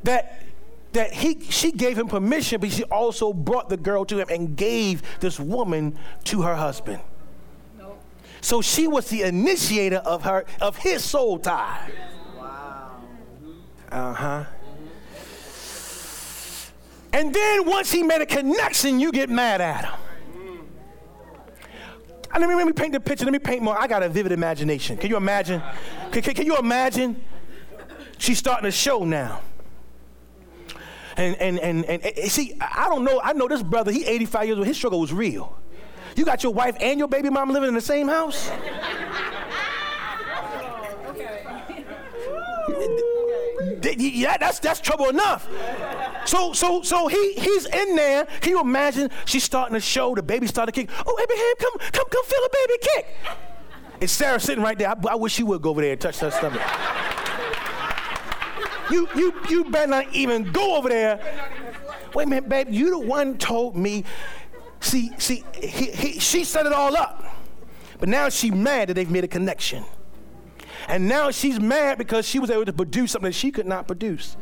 That 0.05 0.45
that 0.93 1.13
he 1.13 1.41
she 1.51 1.73
gave 1.73 1.99
him 1.99 2.09
permission, 2.09 2.61
but 2.61 2.73
she 2.73 2.85
also 2.85 3.33
brought 3.33 3.69
the 3.69 3.77
girl 3.77 4.05
to 4.07 4.19
him 4.19 4.29
and 4.29 4.57
gave 4.57 5.03
this 5.21 5.39
woman 5.39 5.97
to 6.25 6.43
her 6.43 6.57
husband. 6.57 7.01
So 8.41 8.63
she 8.63 8.87
was 8.87 9.09
the 9.09 9.23
initiator 9.23 9.99
of 9.99 10.23
her 10.23 10.45
of 10.61 10.77
his 10.77 11.05
soul 11.05 11.39
tie. 11.39 11.91
Wow. 12.37 13.03
Uh 13.93 14.15
huh. 14.15 14.45
And 17.13 17.35
then 17.35 17.67
once 17.67 17.91
he 17.91 18.03
made 18.03 18.21
a 18.21 18.27
connection, 18.27 19.01
you 19.01 19.11
get 19.11 19.29
mad 19.29 19.61
at 19.61 19.85
him. 19.85 19.95
let 22.39 22.49
me, 22.49 22.55
let 22.55 22.67
me 22.67 22.73
paint 22.73 22.93
the 22.93 23.01
picture. 23.01 23.25
Let 23.25 23.33
me 23.33 23.41
paint 23.41 23.63
more. 23.63 23.79
I 23.79 23.89
got 23.89 24.03
a 24.03 24.09
vivid 24.09 24.31
imagination. 24.33 24.97
Can 24.97 25.11
you 25.11 25.17
imagine? 25.17 25.61
Can, 26.13 26.23
can, 26.23 26.35
can 26.35 26.47
you 26.47 26.57
imagine? 26.57 27.21
She's 28.19 28.39
starting 28.39 28.69
a 28.69 28.73
show 28.73 29.05
now. 29.05 29.41
And, 31.21 31.37
and, 31.37 31.59
and, 31.59 31.85
and, 31.85 32.03
and 32.03 32.33
see, 32.33 32.55
I 32.59 32.89
don't 32.89 33.05
know. 33.05 33.21
I 33.23 33.35
know 33.35 33.47
this 33.47 33.63
brother, 33.63 33.93
he 33.93 34.07
85 34.07 34.47
years 34.47 34.57
old. 34.57 34.67
His 34.67 34.79
struggle 34.79 35.01
was 35.01 35.13
real. 35.13 35.55
You 36.17 36.25
got 36.25 36.43
your 36.43 36.55
wife 36.55 36.77
and 36.81 36.99
your 36.99 37.09
baby 37.09 37.29
mom 37.29 37.51
living 37.51 37.69
in 37.69 37.75
the 37.75 37.81
same 37.83 38.09
house? 38.09 38.51
yeah, 43.99 44.39
that's 44.39 44.61
that's 44.61 44.81
trouble 44.81 45.11
enough. 45.11 45.47
So 46.25 46.55
so 46.55 46.81
so 46.81 47.07
he 47.09 47.35
he's 47.35 47.67
in 47.67 47.97
there. 47.97 48.25
Can 48.41 48.53
you 48.53 48.61
imagine? 48.61 49.11
She's 49.27 49.45
starting 49.45 49.75
to 49.75 49.81
show. 49.81 50.15
The 50.15 50.23
baby 50.23 50.47
started 50.47 50.73
to 50.73 50.81
kick. 50.81 50.91
Oh, 51.07 51.19
Abraham, 51.21 51.55
come 51.59 51.93
come 51.93 52.07
come 52.11 52.25
feel 52.25 52.45
a 52.45 52.51
baby 52.51 52.79
kick. 52.81 53.07
And 54.01 54.09
Sarah 54.09 54.41
sitting 54.41 54.65
right 54.65 54.79
there. 54.79 54.89
I, 54.89 54.95
I 55.11 55.15
wish 55.17 55.35
she 55.35 55.43
would 55.43 55.61
go 55.61 55.69
over 55.71 55.83
there 55.83 55.93
and 55.93 56.01
touch 56.01 56.21
her 56.21 56.31
stomach. 56.31 56.63
You 58.91 59.09
you 59.15 59.35
you 59.49 59.65
better 59.71 59.87
not 59.87 60.13
even 60.13 60.51
go 60.53 60.77
over 60.77 60.89
there. 60.89 61.21
Wait 62.15 62.25
a 62.25 62.27
minute, 62.29 62.49
babe. 62.49 62.69
You 62.71 62.91
the 62.91 62.99
one 62.99 63.39
told 63.39 63.77
me. 63.77 64.05
See 64.81 65.11
see 65.19 65.45
he, 65.63 65.91
he, 65.91 66.19
she 66.19 66.45
set 66.45 66.67
it 66.67 66.73
all 66.73 66.97
up, 66.97 67.25
but 67.99 68.09
now 68.09 68.29
she's 68.31 68.53
mad 68.53 68.89
that 68.89 68.95
they've 68.95 69.11
made 69.11 69.25
a 69.25 69.29
connection. 69.29 69.85
And 70.89 71.07
now 71.07 71.31
she's 71.31 71.61
mad 71.61 71.99
because 71.99 72.27
she 72.27 72.39
was 72.39 72.51
able 72.51 72.65
to 72.65 72.73
produce 72.73 73.13
something 73.13 73.29
that 73.29 73.35
she 73.35 73.51
could 73.51 73.67
not 73.67 73.87
produce. 73.87 74.37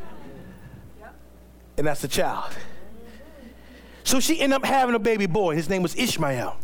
And 1.77 1.87
that's 1.87 2.01
the 2.01 2.09
child. 2.09 2.53
So 4.05 4.21
she 4.21 4.41
ended 4.41 4.57
up 4.57 4.65
having 4.65 4.95
a 4.95 4.99
baby 4.99 5.27
boy. 5.27 5.55
His 5.55 5.69
name 5.69 5.83
was 5.83 5.95
Ishmael. 5.97 6.57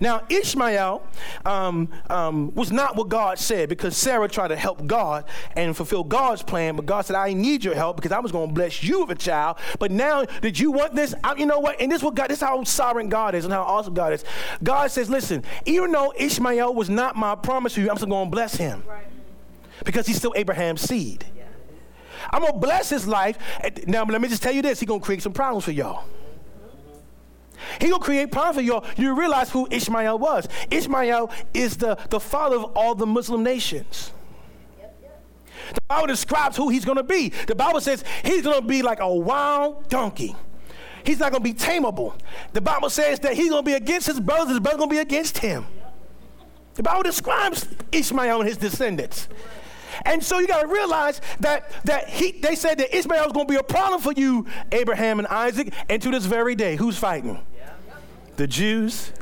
Now, 0.00 0.22
Ishmael 0.28 1.02
um, 1.44 1.88
um, 2.08 2.54
was 2.54 2.70
not 2.70 2.96
what 2.96 3.08
God 3.08 3.38
said 3.38 3.68
because 3.68 3.96
Sarah 3.96 4.28
tried 4.28 4.48
to 4.48 4.56
help 4.56 4.86
God 4.86 5.24
and 5.56 5.76
fulfill 5.76 6.04
God's 6.04 6.42
plan, 6.42 6.76
but 6.76 6.86
God 6.86 7.02
said, 7.02 7.16
I 7.16 7.32
need 7.32 7.64
your 7.64 7.74
help 7.74 7.96
because 7.96 8.12
I 8.12 8.20
was 8.20 8.32
going 8.32 8.48
to 8.48 8.54
bless 8.54 8.82
you 8.82 9.00
with 9.00 9.10
a 9.10 9.20
child. 9.20 9.58
But 9.78 9.90
now, 9.90 10.24
did 10.24 10.58
you 10.58 10.70
want 10.70 10.94
this? 10.94 11.14
I, 11.24 11.34
you 11.36 11.46
know 11.46 11.60
what? 11.60 11.80
And 11.80 11.90
this 11.90 12.02
what 12.02 12.14
God, 12.14 12.30
this 12.30 12.38
is 12.38 12.42
how 12.42 12.62
sovereign 12.64 13.08
God 13.08 13.34
is 13.34 13.44
and 13.44 13.52
how 13.52 13.62
awesome 13.62 13.94
God 13.94 14.12
is. 14.12 14.24
God 14.62 14.90
says, 14.90 15.10
listen, 15.10 15.44
even 15.66 15.90
though 15.92 16.12
Ishmael 16.16 16.74
was 16.74 16.88
not 16.88 17.16
my 17.16 17.34
promise 17.34 17.74
to 17.74 17.82
you, 17.82 17.90
I'm 17.90 17.96
still 17.96 18.08
going 18.08 18.26
to 18.26 18.30
bless 18.30 18.54
him 18.54 18.84
right. 18.86 19.04
because 19.84 20.06
he's 20.06 20.16
still 20.16 20.32
Abraham's 20.36 20.82
seed. 20.82 21.24
I'm 22.30 22.42
going 22.42 22.52
to 22.52 22.58
bless 22.58 22.90
his 22.90 23.06
life. 23.06 23.38
Now, 23.86 24.04
let 24.04 24.20
me 24.20 24.28
just 24.28 24.42
tell 24.42 24.52
you 24.52 24.62
this. 24.62 24.80
He's 24.80 24.88
going 24.88 25.00
to 25.00 25.04
create 25.04 25.22
some 25.22 25.32
problems 25.32 25.64
for 25.64 25.72
y'all. 25.72 26.04
He 27.80 27.88
gonna 27.88 28.02
create 28.02 28.30
problems 28.30 28.56
for 28.56 28.62
y'all. 28.62 28.84
You 28.96 29.18
realize 29.18 29.50
who 29.50 29.68
Ishmael 29.70 30.18
was. 30.18 30.48
Ishmael 30.70 31.30
is 31.54 31.76
the, 31.76 31.96
the 32.10 32.20
father 32.20 32.56
of 32.56 32.64
all 32.76 32.94
the 32.94 33.06
Muslim 33.06 33.42
nations. 33.42 34.12
The 35.74 35.80
Bible 35.88 36.06
describes 36.06 36.56
who 36.56 36.68
he's 36.68 36.84
gonna 36.84 37.02
be. 37.02 37.30
The 37.46 37.54
Bible 37.54 37.80
says 37.80 38.04
he's 38.24 38.42
gonna 38.42 38.62
be 38.62 38.82
like 38.82 39.00
a 39.00 39.14
wild 39.14 39.88
donkey. 39.88 40.34
He's 41.04 41.18
not 41.18 41.32
gonna 41.32 41.44
be 41.44 41.54
tameable. 41.54 42.14
The 42.52 42.60
Bible 42.60 42.90
says 42.90 43.20
that 43.20 43.34
he's 43.34 43.50
gonna 43.50 43.62
be 43.62 43.74
against 43.74 44.06
his 44.06 44.20
brothers, 44.20 44.50
his 44.50 44.60
brothers 44.60 44.78
gonna 44.78 44.90
be 44.90 44.98
against 44.98 45.38
him. 45.38 45.66
The 46.74 46.82
Bible 46.82 47.02
describes 47.02 47.66
Ishmael 47.92 48.40
and 48.40 48.48
his 48.48 48.56
descendants. 48.56 49.28
And 50.04 50.22
so 50.22 50.38
you 50.38 50.46
got 50.46 50.62
to 50.62 50.68
realize 50.68 51.20
that, 51.40 51.70
that 51.84 52.08
he, 52.08 52.32
they 52.32 52.54
said 52.54 52.78
that 52.78 52.96
Ishmael 52.96 53.26
is 53.26 53.32
going 53.32 53.46
to 53.46 53.52
be 53.52 53.58
a 53.58 53.62
problem 53.62 54.00
for 54.00 54.12
you, 54.12 54.46
Abraham 54.72 55.18
and 55.18 55.28
Isaac, 55.28 55.72
and 55.88 56.00
to 56.02 56.10
this 56.10 56.26
very 56.26 56.54
day. 56.54 56.76
Who's 56.76 56.98
fighting? 56.98 57.38
The 58.36 58.46
Jews. 58.46 59.12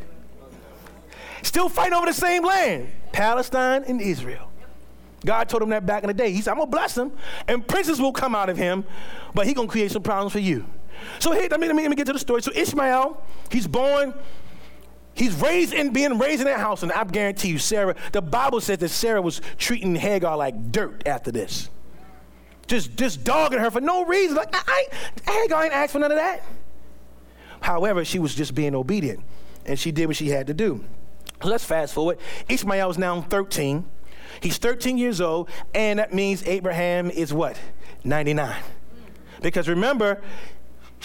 Still 1.43 1.69
fighting 1.69 1.95
over 1.95 2.07
the 2.07 2.13
same 2.13 2.45
land, 2.45 2.89
Palestine 3.13 3.85
and 3.85 4.01
Israel. 4.01 4.51
God 5.25 5.49
told 5.49 5.63
him 5.63 5.71
that 5.71 5.87
back 5.87 6.03
in 6.03 6.09
the 6.09 6.15
day. 6.15 6.31
He 6.31 6.41
said, 6.41 6.53
I'm 6.53 6.59
going 6.59 6.71
to 6.71 6.77
bless 6.77 6.97
him, 6.97 7.13
and 7.49 7.67
princes 7.67 8.01
will 8.01 8.13
come 8.13 8.35
out 8.35 8.49
of 8.49 8.57
him, 8.57 8.85
but 9.35 9.47
he's 9.47 9.55
going 9.55 9.69
to 9.69 9.73
create 9.73 9.91
some 9.91 10.03
problems 10.03 10.33
for 10.33 10.39
you. 10.39 10.67
So 11.19 11.33
here, 11.33 11.49
let 11.51 11.61
me, 11.61 11.67
let 11.67 11.77
me, 11.77 11.83
let 11.83 11.91
me 11.91 11.97
get 11.97 12.07
to 12.07 12.13
the 12.13 12.19
story. 12.19 12.43
So 12.43 12.53
Ishmael, 12.55 13.23
he's 13.51 13.67
born 13.67 14.15
He's 15.17 15.35
raised 15.35 15.73
in 15.73 15.95
being 15.95 16.19
raised 16.19 16.43
in 16.43 16.47
that 16.47 16.61
house, 16.61 16.83
and 16.83 16.93
I 16.93 17.03
guarantee 17.05 17.49
you, 17.49 17.59
Sarah, 17.59 17.97
the 18.13 18.21
Bible 18.21 18.61
says 18.61 18.79
that 18.79 18.91
Sarah 18.91 19.23
was 19.23 19.41
treating 19.57 19.97
Hagar 19.97 20.37
like 20.37 20.71
dirt 20.71 21.03
after 21.07 21.33
this. 21.33 21.71
Just 22.67 22.97
just 22.97 23.25
dogging 23.25 23.59
her 23.59 23.71
for 23.71 23.81
no 23.81 24.05
reason. 24.05 24.37
Like, 24.37 24.49
I, 24.53 24.87
I 25.27 25.31
Hagar 25.31 25.65
ain't 25.65 25.73
asked 25.73 25.93
for 25.93 26.01
none 26.01 26.11
of 26.11 26.19
that. 26.19 26.43
However, 27.61 28.05
she 28.05 28.19
was 28.19 28.35
just 28.35 28.55
being 28.55 28.75
obedient, 28.75 29.21
and 29.65 29.79
she 29.79 29.91
did 29.91 30.07
what 30.07 30.17
she 30.17 30.29
had 30.29 30.49
to 30.49 30.55
do. 30.55 30.85
Let's 31.43 31.65
fast 31.65 31.95
forward. 31.95 32.19
Ishmael 32.49 32.91
is 32.91 32.99
now 32.99 33.23
13. 33.23 33.87
He's 34.41 34.59
13 34.59 34.99
years 34.99 35.23
old, 35.23 35.49
and 35.75 35.99
that 35.99 36.13
means 36.13 36.43
Abraham 36.47 37.11
is 37.11 37.33
what? 37.33 37.59
99. 38.05 38.55
Because 39.41 39.67
remember, 39.69 40.21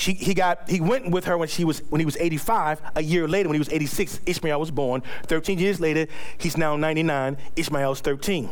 she, 0.02 0.14
he 0.14 0.34
got 0.34 0.68
he 0.68 0.82
went 0.82 1.12
with 1.12 1.26
her 1.26 1.38
when 1.38 1.48
she 1.48 1.64
was 1.64 1.84
when 1.92 2.00
he 2.00 2.06
was 2.06 2.18
85 2.18 2.82
a 2.96 3.04
year 3.04 3.28
later 3.28 3.48
when 3.48 3.54
he 3.54 3.60
was 3.60 3.70
86 3.70 4.20
ishmael 4.26 4.60
was 4.60 4.72
born. 4.72 5.04
13 5.28 5.60
years 5.60 5.80
later 5.80 6.08
he's 6.40 6.58
now 6.58 6.76
99 6.76 7.38
ishmael's 7.56 8.02
13 8.02 8.50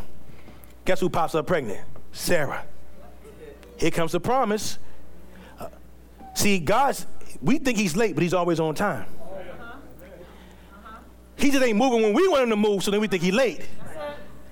guess 0.86 1.00
who 1.00 1.10
pops 1.10 1.34
up 1.34 1.48
pregnant? 1.48 1.80
Sarah. 2.12 2.64
Here 3.78 3.90
comes 3.90 4.12
the 4.12 4.20
promise. 4.20 4.78
Uh, 5.60 5.70
see 6.36 6.60
god's 6.60 7.08
we 7.42 7.58
think 7.58 7.80
he's 7.80 7.96
late 7.96 8.14
but 8.14 8.22
he's 8.22 8.36
always 8.36 8.60
on 8.60 8.76
time. 8.76 9.08
He 11.36 11.50
just 11.50 11.64
ain't 11.64 11.80
moving 11.80 12.04
when 12.04 12.14
we 12.14 12.28
want 12.28 12.44
him 12.44 12.50
to 12.52 12.58
move 12.58 12.84
so 12.84 12.92
then 12.92 13.02
we 13.02 13.08
think 13.08 13.24
he's 13.24 13.34
late. 13.34 13.68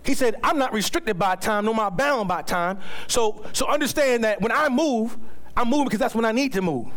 He 0.03 0.15
said 0.15 0.37
i'm 0.43 0.57
not 0.57 0.73
restricted 0.73 1.19
by 1.19 1.35
time 1.35 1.63
no 1.63 1.75
more 1.75 1.91
bound 1.91 2.27
by 2.27 2.41
time. 2.41 2.79
So 3.05 3.45
so 3.53 3.67
understand 3.67 4.23
that 4.23 4.41
when 4.41 4.51
i 4.51 4.67
move 4.67 5.15
I'm 5.57 5.69
moving 5.69 5.85
because 5.85 5.99
that's 5.99 6.13
when 6.13 6.23
I 6.23 6.31
need 6.31 6.53
to 6.53 6.61
move. 6.61 6.87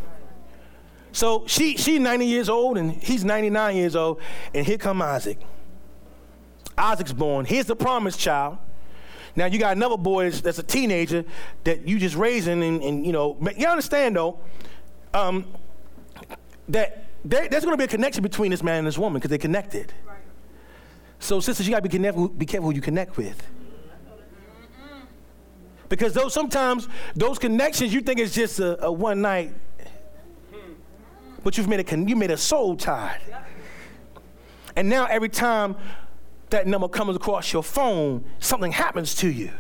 So 1.13 1.45
she 1.47 1.79
she's 1.79 1.99
90 1.99 2.27
years 2.27 2.49
old 2.51 2.77
and 2.77 2.93
he's 2.93 3.25
99 3.25 3.75
years 3.75 3.97
old, 3.97 4.21
and 4.55 4.67
here 4.67 4.77
come 4.77 5.01
Isaac. 5.01 5.39
Isaac's 6.77 7.13
born. 7.13 7.47
Here's 7.47 7.67
the 7.67 7.75
promised 7.75 8.21
child. 8.21 8.59
Now 9.35 9.47
you 9.47 9.59
got 9.59 9.77
another 9.77 9.97
boy 9.97 10.31
that's 10.31 10.59
a 10.59 10.63
teenager 10.63 11.25
that 11.65 11.89
you 11.89 11.99
just 11.99 12.17
raising, 12.17 12.63
and, 12.63 12.83
and 12.83 13.07
you 13.07 13.13
know 13.13 13.39
you 13.57 13.67
understand 13.67 14.17
though 14.17 14.39
um, 15.15 15.47
that 16.69 17.07
there, 17.25 17.49
there's 17.49 17.65
going 17.65 17.73
to 17.73 17.79
be 17.79 17.85
a 17.85 17.89
connection 17.89 18.23
between 18.23 18.51
this 18.51 18.63
man 18.63 18.81
and 18.81 18.87
this 18.87 18.99
woman 18.99 19.21
because 19.21 19.31
they're 19.31 19.39
connected. 19.39 19.95
Right. 20.07 20.19
So 21.19 21.41
sisters, 21.41 21.67
you 21.67 21.73
got 21.73 21.83
to 21.83 21.89
be, 21.89 21.89
connect, 21.89 22.39
be 22.39 22.47
careful 22.47 22.71
who 22.71 22.77
you 22.77 22.83
connect 22.83 23.17
with. 23.17 23.43
Because 25.91 26.15
those 26.15 26.33
sometimes 26.33 26.89
those 27.15 27.39
connections 27.39 27.93
you 27.93 28.01
think 28.01 28.21
it's 28.21 28.33
just 28.33 28.61
a, 28.61 28.87
a 28.87 28.91
one 28.91 29.21
night, 29.21 29.53
but 31.43 31.59
you've 31.59 31.69
made 31.69 31.81
a 31.81 31.99
you 31.99 32.17
made 32.17 32.31
a 32.31 32.37
soul 32.39 32.77
tie. 32.77 33.21
And 34.77 34.89
now 34.89 35.07
every 35.07 35.29
time 35.29 35.77
that 36.51 36.69
number 36.69 36.89
comes 36.89 37.17
across 37.17 37.53
your 37.53 37.65
phone, 37.65 38.25
something 38.39 38.71
happens 38.71 39.17
to 39.17 39.29
you. 39.29 39.51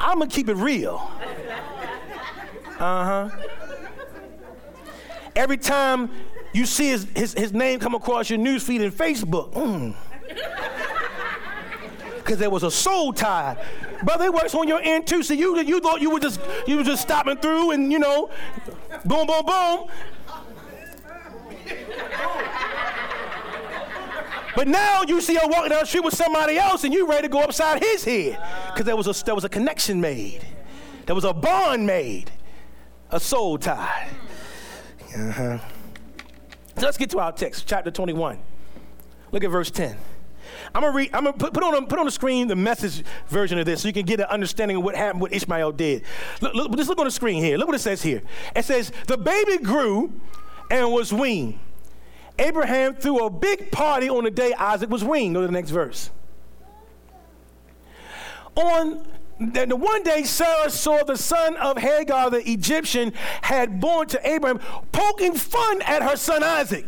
I'm 0.00 0.18
gonna 0.18 0.28
keep 0.28 0.48
it 0.48 0.56
real. 0.56 1.12
Uh 2.78 3.28
huh. 3.28 3.30
Every 5.36 5.58
time 5.58 6.10
you 6.54 6.64
see 6.64 6.88
his, 6.88 7.06
his, 7.14 7.34
his 7.34 7.52
name 7.52 7.78
come 7.78 7.94
across 7.94 8.30
your 8.30 8.38
newsfeed 8.38 8.80
in 8.80 8.90
Facebook, 8.90 9.52
mm 9.52 9.94
because 12.22 12.38
there 12.38 12.50
was 12.50 12.62
a 12.62 12.70
soul 12.70 13.12
tie. 13.12 13.56
Brother, 14.02 14.26
it 14.26 14.34
works 14.34 14.54
on 14.54 14.68
your 14.68 14.80
end 14.80 15.06
too. 15.06 15.22
So 15.22 15.34
you 15.34 15.58
you 15.60 15.80
thought 15.80 16.00
you 16.00 16.10
were 16.10 16.20
just 16.20 16.40
you 16.66 16.76
were 16.76 16.84
just 16.84 17.02
stopping 17.02 17.36
through 17.36 17.72
and 17.72 17.92
you 17.92 17.98
know, 17.98 18.30
boom, 19.04 19.26
boom, 19.26 19.44
boom. 19.44 19.88
But 24.54 24.68
now 24.68 25.02
you 25.06 25.20
see 25.20 25.34
her 25.34 25.46
walking 25.46 25.70
down 25.70 25.80
the 25.80 25.86
street 25.86 26.04
with 26.04 26.14
somebody 26.14 26.58
else 26.58 26.84
and 26.84 26.92
you 26.92 27.08
ready 27.08 27.22
to 27.22 27.28
go 27.28 27.40
upside 27.40 27.82
his 27.82 28.04
head. 28.04 28.38
Because 28.66 28.84
there 28.84 28.96
was 28.96 29.06
a 29.06 29.24
there 29.24 29.34
was 29.34 29.44
a 29.44 29.48
connection 29.48 30.00
made. 30.00 30.46
There 31.06 31.14
was 31.14 31.24
a 31.24 31.32
bond 31.32 31.86
made. 31.86 32.30
A 33.10 33.20
soul 33.20 33.58
tie. 33.58 34.08
Uh-huh. 35.14 35.58
So 36.76 36.86
let's 36.86 36.96
get 36.96 37.10
to 37.10 37.18
our 37.18 37.32
text, 37.32 37.66
chapter 37.66 37.90
21. 37.90 38.38
Look 39.30 39.44
at 39.44 39.50
verse 39.50 39.70
10. 39.70 39.96
I'm 40.74 40.82
gonna 40.82 40.94
read. 40.94 41.10
I'm 41.12 41.24
gonna 41.24 41.36
put, 41.36 41.52
put 41.52 41.62
on 41.62 41.86
put 41.86 41.98
on 41.98 42.04
the 42.04 42.10
screen 42.10 42.48
the 42.48 42.56
message 42.56 43.04
version 43.28 43.58
of 43.58 43.66
this, 43.66 43.82
so 43.82 43.88
you 43.88 43.94
can 43.94 44.06
get 44.06 44.20
an 44.20 44.26
understanding 44.26 44.76
of 44.76 44.84
what 44.84 44.94
happened, 44.94 45.20
what 45.20 45.32
Ishmael 45.32 45.72
did. 45.72 46.02
Look, 46.40 46.54
look, 46.54 46.76
just 46.76 46.88
look 46.88 46.98
on 46.98 47.04
the 47.04 47.10
screen 47.10 47.42
here. 47.42 47.56
Look 47.56 47.68
what 47.68 47.76
it 47.76 47.80
says 47.80 48.02
here. 48.02 48.22
It 48.54 48.64
says 48.64 48.92
the 49.06 49.16
baby 49.16 49.58
grew 49.58 50.12
and 50.70 50.92
was 50.92 51.12
weaned. 51.12 51.58
Abraham 52.38 52.94
threw 52.94 53.24
a 53.26 53.30
big 53.30 53.70
party 53.70 54.08
on 54.08 54.24
the 54.24 54.30
day 54.30 54.54
Isaac 54.54 54.90
was 54.90 55.04
weaned. 55.04 55.34
Go 55.34 55.42
to 55.42 55.46
the 55.46 55.52
next 55.52 55.70
verse. 55.70 56.10
On 58.54 59.04
then 59.40 59.70
the 59.70 59.76
one 59.76 60.02
day 60.02 60.22
Sarah 60.22 60.70
saw 60.70 61.02
the 61.04 61.16
son 61.16 61.56
of 61.56 61.78
Hagar, 61.78 62.30
the 62.30 62.48
Egyptian, 62.48 63.12
had 63.42 63.80
born 63.80 64.06
to 64.08 64.28
Abraham, 64.28 64.60
poking 64.92 65.34
fun 65.34 65.82
at 65.82 66.02
her 66.02 66.16
son 66.16 66.42
Isaac. 66.42 66.84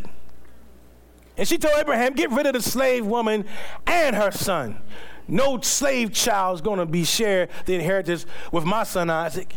And 1.36 1.48
she 1.48 1.58
told 1.58 1.74
Abraham, 1.78 2.14
Get 2.14 2.30
rid 2.30 2.46
of 2.46 2.52
the 2.54 2.62
slave 2.62 3.06
woman 3.06 3.44
and 3.86 4.14
her 4.16 4.30
son. 4.30 4.80
No 5.26 5.60
slave 5.60 6.12
child 6.12 6.56
is 6.56 6.60
going 6.60 6.78
to 6.78 6.86
be 6.86 7.04
shared 7.04 7.48
the 7.66 7.74
inheritance 7.74 8.26
with 8.52 8.64
my 8.64 8.84
son 8.84 9.10
Isaac. 9.10 9.54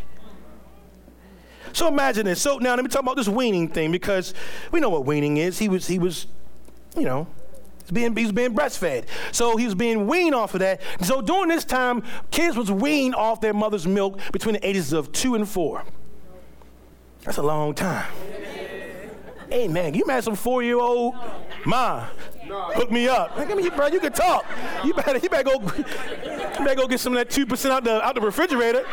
So 1.74 1.88
imagine 1.88 2.26
this. 2.26 2.42
So 2.42 2.58
now 2.58 2.76
let 2.76 2.84
me 2.84 2.90
talk 2.90 3.02
about 3.02 3.18
this 3.18 3.28
weaning 3.28 3.68
thing 3.68 3.92
because 3.92 4.34
we 4.72 4.80
know 4.80 4.90
what 4.90 5.06
weaning 5.06 5.38
is. 5.38 5.60
He 5.60 5.70
was, 5.70 5.86
he 5.86 6.00
was, 6.00 6.28
you 6.96 7.04
know, 7.04 7.28
being, 7.92 8.16
he 8.16 8.24
was 8.24 8.32
being 8.32 8.56
breastfed. 8.56 9.06
So 9.32 9.58
he 9.58 9.66
was 9.66 9.76
being 9.76 10.08
weaned 10.08 10.34
off 10.34 10.54
of 10.54 10.62
that. 10.62 10.82
So 11.02 11.22
during 11.22 11.50
this 11.50 11.66
time, 11.66 12.04
kids 12.32 12.58
was 12.58 12.72
weaned 12.72 13.16
off 13.16 13.42
their 13.42 13.54
mother's 13.54 13.86
milk 13.86 14.20
between 14.32 14.54
the 14.54 14.68
ages 14.68 14.94
of 14.94 15.12
two 15.12 15.36
and 15.36 15.48
four. 15.48 15.84
That's 17.24 17.38
a 17.38 17.44
long 17.44 17.74
time. 17.74 18.10
Hey 19.58 19.68
man, 19.68 19.96
you 19.96 20.04
imagine 20.04 20.22
some 20.22 20.36
four-year-old 20.36 21.16
ma 21.66 22.06
hook 22.76 22.92
me 22.92 23.08
up? 23.08 23.36
Hey, 23.36 23.48
give 23.48 23.58
me, 23.58 23.68
bro, 23.72 23.88
you 23.88 24.00
can 24.00 24.14
talk. 24.14 24.46
You 24.86 24.94
better, 24.94 25.18
you 25.18 25.30
better 25.30 25.44
go, 25.46 25.54
you 25.60 26.64
better 26.64 26.76
go 26.76 26.88
get 26.88 27.00
some 27.00 27.14
of 27.14 27.18
that 27.18 27.32
two 27.32 27.48
percent 27.48 27.74
out 27.74 27.84
the 27.84 28.00
out 28.06 28.14
the 28.14 28.22
refrigerator. 28.22 28.86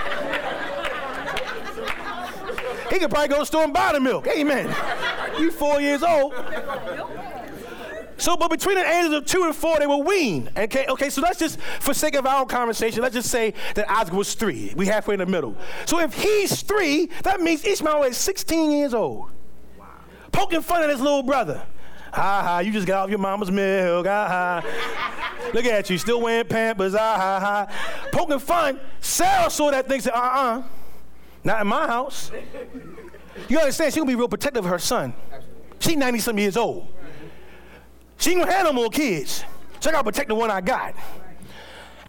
He 2.88 2.98
could 2.98 3.10
probably 3.10 3.28
go 3.28 3.34
to 3.34 3.40
the 3.40 3.44
store 3.44 3.64
and 3.64 3.74
buy 3.74 3.92
the 3.92 4.00
milk. 4.00 4.26
Amen. 4.26 4.74
You 5.38 5.50
four 5.50 5.82
years 5.82 6.02
old. 6.02 6.32
So, 8.16 8.34
but 8.34 8.48
between 8.48 8.76
the 8.76 8.90
ages 8.90 9.12
of 9.12 9.26
two 9.26 9.44
and 9.44 9.54
four, 9.54 9.78
they 9.78 9.86
were 9.86 9.98
weaned. 9.98 10.48
Okay, 10.56 10.86
okay. 10.88 11.10
So 11.10 11.20
let's 11.20 11.40
just, 11.40 11.60
for 11.60 11.92
sake 11.92 12.14
of 12.14 12.24
our 12.24 12.46
conversation, 12.46 13.02
let's 13.02 13.14
just 13.14 13.30
say 13.30 13.52
that 13.74 13.90
Isaac 13.90 14.14
was 14.14 14.34
three. 14.34 14.72
We 14.76 14.86
halfway 14.86 15.12
in 15.12 15.20
the 15.20 15.26
middle. 15.26 15.58
So 15.84 16.00
if 16.00 16.14
he's 16.14 16.62
three, 16.62 17.10
that 17.24 17.42
means 17.42 17.66
Ishmael 17.66 18.04
is 18.04 18.16
16 18.16 18.72
years 18.72 18.94
old 18.94 19.33
poking 20.34 20.60
fun 20.62 20.82
at 20.82 20.90
his 20.90 21.00
little 21.00 21.22
brother. 21.22 21.62
Ha 22.12 22.42
ha, 22.42 22.58
you 22.58 22.72
just 22.72 22.86
got 22.86 23.04
off 23.04 23.10
your 23.10 23.18
mama's 23.18 23.50
milk. 23.50 24.06
Ha 24.06 24.28
ha. 24.28 25.50
Look 25.52 25.64
at 25.64 25.88
you, 25.88 25.96
still 25.96 26.20
wearing 26.20 26.46
pampers. 26.46 26.92
Ha 26.92 26.98
ha 26.98 27.40
ha. 27.40 28.08
Poking 28.12 28.38
fun. 28.38 28.78
Sarah 29.00 29.50
saw 29.50 29.70
that 29.70 29.88
thing 29.88 30.00
said, 30.00 30.12
uh 30.12 30.18
uh, 30.18 30.62
not 31.42 31.60
in 31.60 31.66
my 31.68 31.86
house. 31.86 32.30
You 33.48 33.58
understand? 33.58 33.92
She 33.92 34.00
gonna 34.00 34.10
be 34.10 34.14
real 34.14 34.28
protective 34.28 34.64
of 34.64 34.70
her 34.70 34.78
son. 34.78 35.14
She 35.78 35.96
90 35.96 36.18
some 36.20 36.38
years 36.38 36.56
old. 36.56 36.88
She 38.18 38.30
ain't 38.30 38.40
gonna 38.40 38.52
have 38.52 38.64
no 38.64 38.72
more 38.72 38.90
kids. 38.90 39.44
So 39.80 39.90
I 39.90 39.92
gotta 39.92 40.04
protect 40.04 40.28
the 40.28 40.34
one 40.34 40.50
I 40.50 40.60
got. 40.60 40.94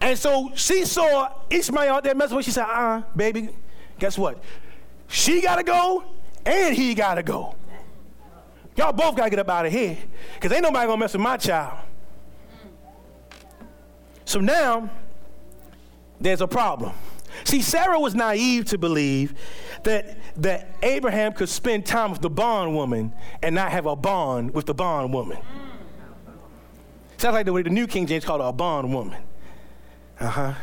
And 0.01 0.17
so 0.17 0.51
she 0.55 0.85
saw 0.85 1.29
Ishmael 1.49 1.95
out 1.95 2.03
there 2.03 2.15
messing 2.15 2.35
with. 2.37 2.45
She 2.45 2.51
said, 2.51 2.65
uh 2.65 2.67
uh, 2.67 3.01
baby, 3.15 3.49
guess 3.99 4.17
what? 4.17 4.41
She 5.07 5.41
gotta 5.41 5.63
go 5.63 6.03
and 6.45 6.75
he 6.75 6.93
gotta 6.93 7.23
go. 7.23 7.55
Y'all 8.75 8.91
both 8.91 9.15
gotta 9.15 9.29
get 9.29 9.39
up 9.39 9.49
out 9.49 9.65
of 9.65 9.71
here. 9.71 9.97
Because 10.33 10.51
ain't 10.51 10.63
nobody 10.63 10.87
gonna 10.87 10.99
mess 10.99 11.13
with 11.13 11.21
my 11.21 11.37
child. 11.37 11.77
So 14.25 14.39
now, 14.39 14.89
there's 16.19 16.41
a 16.41 16.47
problem. 16.47 16.93
See, 17.43 17.61
Sarah 17.61 17.99
was 17.99 18.15
naive 18.15 18.65
to 18.65 18.77
believe 18.77 19.35
that, 19.83 20.17
that 20.37 20.75
Abraham 20.83 21.33
could 21.33 21.49
spend 21.49 21.85
time 21.85 22.11
with 22.11 22.21
the 22.21 22.29
bondwoman 22.29 23.13
and 23.41 23.53
not 23.55 23.71
have 23.71 23.85
a 23.85 23.95
bond 23.95 24.53
with 24.53 24.65
the 24.65 24.73
bondwoman. 24.73 25.37
Sounds 27.17 27.33
like 27.33 27.45
the 27.45 27.53
way 27.53 27.61
the 27.61 27.69
New 27.69 27.87
King 27.87 28.07
James 28.07 28.25
called 28.25 28.41
her 28.41 28.47
a 28.47 28.53
bondwoman. 28.53 29.21
Uh 30.19 30.27
huh. 30.27 30.53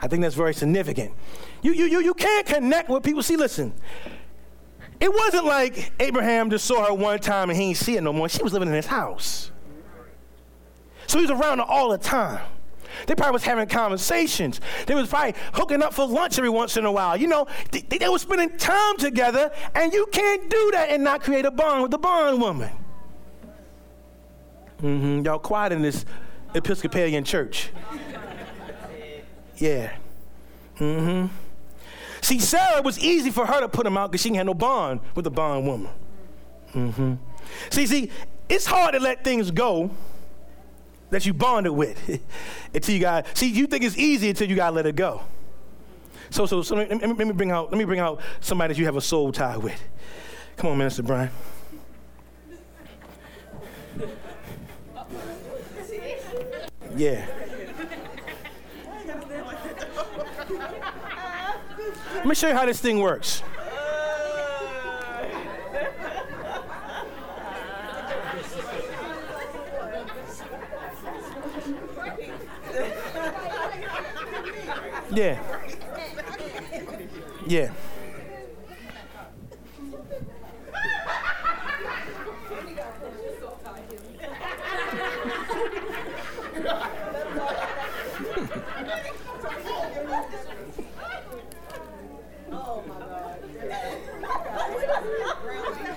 I 0.00 0.08
think 0.08 0.22
that's 0.22 0.34
very 0.34 0.54
significant. 0.54 1.12
You, 1.62 1.72
you, 1.72 1.86
you, 1.86 2.00
you 2.00 2.14
can't 2.14 2.46
connect 2.46 2.88
with 2.88 3.02
people. 3.02 3.22
See, 3.22 3.36
listen, 3.36 3.72
it 5.04 5.12
wasn't 5.12 5.44
like 5.44 5.92
Abraham 6.00 6.48
just 6.48 6.64
saw 6.64 6.86
her 6.86 6.94
one 6.94 7.18
time 7.18 7.50
and 7.50 7.58
he 7.58 7.66
ain't 7.66 7.76
see 7.76 7.94
it 7.98 8.02
no 8.02 8.10
more. 8.10 8.26
She 8.26 8.42
was 8.42 8.54
living 8.54 8.68
in 8.68 8.74
his 8.74 8.86
house. 8.86 9.50
So 11.06 11.18
he 11.18 11.26
was 11.26 11.30
around 11.30 11.58
her 11.58 11.64
all 11.64 11.90
the 11.90 11.98
time. 11.98 12.40
They 13.06 13.14
probably 13.14 13.34
was 13.34 13.44
having 13.44 13.68
conversations. 13.68 14.62
They 14.86 14.94
was 14.94 15.08
probably 15.08 15.34
hooking 15.52 15.82
up 15.82 15.92
for 15.92 16.06
lunch 16.06 16.38
every 16.38 16.48
once 16.48 16.78
in 16.78 16.86
a 16.86 16.92
while. 16.92 17.18
You 17.18 17.26
know, 17.26 17.46
they, 17.70 17.82
they 17.82 18.08
were 18.08 18.18
spending 18.18 18.56
time 18.56 18.96
together, 18.96 19.52
and 19.74 19.92
you 19.92 20.06
can't 20.10 20.48
do 20.48 20.70
that 20.72 20.88
and 20.88 21.04
not 21.04 21.22
create 21.22 21.44
a 21.44 21.50
bond 21.50 21.82
with 21.82 21.90
the 21.90 21.98
bond 21.98 22.40
woman. 22.40 22.70
Mm-hmm. 24.80 25.26
Y'all 25.26 25.38
quiet 25.38 25.72
in 25.72 25.82
this 25.82 26.06
Episcopalian 26.54 27.24
church. 27.24 27.70
Yeah. 29.56 29.92
Mm-hmm. 30.78 31.28
See, 32.24 32.38
Sarah 32.38 32.80
was 32.80 32.98
easy 32.98 33.30
for 33.30 33.44
her 33.44 33.60
to 33.60 33.68
put 33.68 33.86
him 33.86 33.98
out 33.98 34.10
because 34.10 34.22
she 34.22 34.34
had 34.34 34.46
no 34.46 34.54
bond 34.54 35.00
with 35.14 35.26
a 35.26 35.30
bond 35.30 35.66
woman. 35.66 35.92
Mm-hmm. 36.72 37.14
See, 37.68 37.86
see, 37.86 38.10
it's 38.48 38.64
hard 38.64 38.94
to 38.94 38.98
let 38.98 39.22
things 39.22 39.50
go 39.50 39.90
that 41.10 41.26
you 41.26 41.34
bonded 41.34 41.72
with 41.72 42.18
until 42.74 42.94
you 42.94 43.00
got. 43.02 43.26
See, 43.36 43.50
you 43.50 43.66
think 43.66 43.84
it's 43.84 43.98
easy 43.98 44.30
until 44.30 44.48
you 44.48 44.56
got 44.56 44.70
to 44.70 44.76
let 44.76 44.86
it 44.86 44.96
go. 44.96 45.20
So, 46.30 46.46
so, 46.46 46.62
so 46.62 46.76
let, 46.76 46.90
me, 46.90 47.06
let 47.06 47.26
me 47.26 47.34
bring 47.34 47.50
out. 47.50 47.70
Let 47.70 47.76
me 47.76 47.84
bring 47.84 48.00
out 48.00 48.22
somebody 48.40 48.72
that 48.72 48.80
you 48.80 48.86
have 48.86 48.96
a 48.96 49.02
soul 49.02 49.30
tie 49.30 49.58
with. 49.58 49.78
Come 50.56 50.70
on, 50.70 50.78
Minister 50.78 51.02
Brian. 51.02 51.30
Yeah. 56.96 57.26
Let 62.24 62.30
me 62.30 62.34
show 62.36 62.48
you 62.48 62.54
how 62.54 62.64
this 62.64 62.80
thing 62.80 63.00
works. 63.00 63.42
Yeah. 75.12 75.38
Yeah. 77.46 77.72